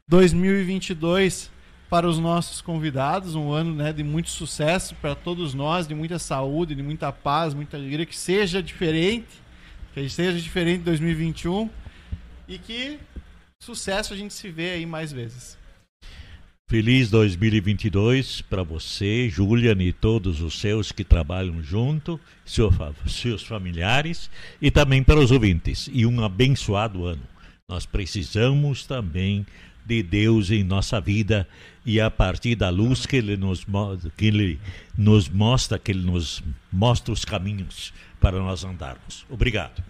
2022 0.08 1.52
para 1.90 2.08
os 2.08 2.20
nossos 2.20 2.62
convidados, 2.62 3.36
um 3.36 3.52
ano 3.52 3.74
né, 3.74 3.94
de 3.94 4.04
muito 4.04 4.30
sucesso 4.30 4.96
para 4.96 5.16
todos 5.16 5.54
nós, 5.54 5.88
de 5.88 5.96
muita 5.96 6.20
saúde, 6.20 6.76
de 6.76 6.84
muita 6.84 7.12
paz, 7.12 7.54
muita 7.54 7.78
alegria, 7.78 8.06
que 8.06 8.16
seja 8.16 8.62
diferente, 8.62 9.42
que 9.94 10.10
seja 10.10 10.40
diferente 10.40 10.80
de 10.80 10.86
2021 10.86 11.70
e 12.48 12.58
que 12.58 13.00
sucesso 13.60 14.14
a 14.14 14.18
gente 14.18 14.34
se 14.34 14.50
vê 14.50 14.72
aí 14.72 14.86
mais 14.86 15.12
vezes. 15.12 15.58
Feliz 16.70 17.10
2022 17.10 18.42
para 18.42 18.62
você, 18.62 19.30
Julian, 19.30 19.82
e 19.82 19.94
todos 19.94 20.42
os 20.42 20.60
seus 20.60 20.92
que 20.92 21.02
trabalham 21.02 21.64
junto, 21.64 22.20
seu, 22.44 22.70
seus 23.08 23.42
familiares 23.42 24.30
e 24.62 24.70
também 24.70 25.02
para 25.02 25.18
os 25.18 25.32
ouvintes. 25.32 25.90
E 25.94 26.06
um 26.06 26.22
abençoado 26.22 27.06
ano. 27.06 27.24
Nós 27.70 27.86
precisamos 27.86 28.86
também 28.86 29.46
de 29.86 30.04
Deus 30.04 30.52
em 30.52 30.62
nossa 30.62 31.00
vida 31.00 31.48
e 31.86 32.02
a 32.02 32.12
partir 32.12 32.56
da 32.56 32.70
luz 32.70 33.06
que 33.06 33.16
Ele 33.16 33.38
nos, 33.38 33.66
que 34.18 34.26
ele 34.26 34.60
nos 34.98 35.30
mostra, 35.30 35.80
que 35.80 35.92
Ele 35.92 36.06
nos 36.06 36.44
mostra 36.70 37.14
os 37.14 37.24
caminhos 37.24 37.94
para 38.20 38.40
nós 38.40 38.66
andarmos. 38.66 39.26
Obrigado. 39.30 39.82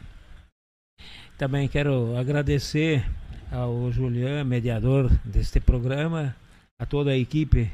Também 1.40 1.68
quero 1.68 2.16
agradecer 2.16 3.04
ao 3.52 3.92
Julian, 3.92 4.44
mediador 4.44 5.10
deste 5.26 5.60
programa, 5.60 6.36
a 6.80 6.86
toda 6.86 7.10
a 7.10 7.18
equipe 7.18 7.72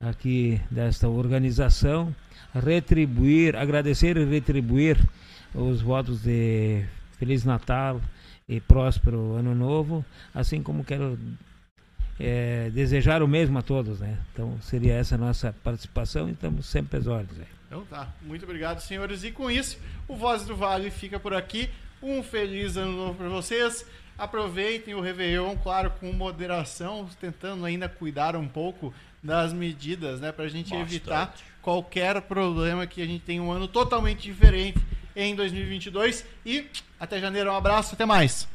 aqui 0.00 0.60
desta 0.70 1.08
organização, 1.08 2.14
retribuir, 2.54 3.56
agradecer 3.56 4.16
e 4.16 4.24
retribuir 4.24 4.96
os 5.52 5.80
votos 5.80 6.22
de 6.22 6.84
Feliz 7.18 7.44
Natal 7.44 8.00
e 8.48 8.60
próspero 8.60 9.34
Ano 9.34 9.56
Novo, 9.56 10.04
assim 10.32 10.62
como 10.62 10.84
quero 10.84 11.18
é, 12.20 12.70
desejar 12.70 13.24
o 13.24 13.28
mesmo 13.28 13.58
a 13.58 13.62
todos, 13.62 13.98
né? 13.98 14.18
Então 14.32 14.56
seria 14.62 14.94
essa 14.94 15.16
a 15.16 15.18
nossa 15.18 15.52
participação 15.64 16.28
e 16.28 16.32
estamos 16.32 16.66
sempre 16.66 16.98
às 16.98 17.08
ordens. 17.08 17.36
Né? 17.36 17.46
Então 17.66 17.84
tá, 17.86 18.14
muito 18.22 18.44
obrigado, 18.44 18.78
senhores. 18.78 19.24
E 19.24 19.32
com 19.32 19.50
isso, 19.50 19.78
o 20.06 20.14
Voz 20.14 20.44
do 20.46 20.54
Vale 20.54 20.92
fica 20.92 21.18
por 21.18 21.34
aqui. 21.34 21.68
Um 22.00 22.22
feliz 22.22 22.76
ano 22.76 22.92
novo 22.92 23.14
para 23.14 23.28
vocês. 23.28 23.84
Aproveitem 24.16 24.94
o 24.94 25.00
Réveillon, 25.00 25.56
claro, 25.56 25.90
com 25.98 26.12
moderação, 26.12 27.08
tentando 27.20 27.64
ainda 27.64 27.88
cuidar 27.88 28.36
um 28.36 28.46
pouco 28.46 28.94
das 29.22 29.52
medidas, 29.52 30.20
né? 30.20 30.30
Para 30.30 30.44
a 30.44 30.48
gente 30.48 30.70
Bastante. 30.70 30.94
evitar 30.94 31.34
qualquer 31.60 32.20
problema 32.22 32.86
que 32.86 33.02
a 33.02 33.06
gente 33.06 33.24
tenha 33.24 33.42
um 33.42 33.50
ano 33.50 33.66
totalmente 33.66 34.22
diferente 34.22 34.78
em 35.16 35.34
2022. 35.34 36.24
E 36.46 36.66
até 37.00 37.18
janeiro, 37.18 37.50
um 37.50 37.56
abraço, 37.56 37.94
até 37.94 38.06
mais. 38.06 38.46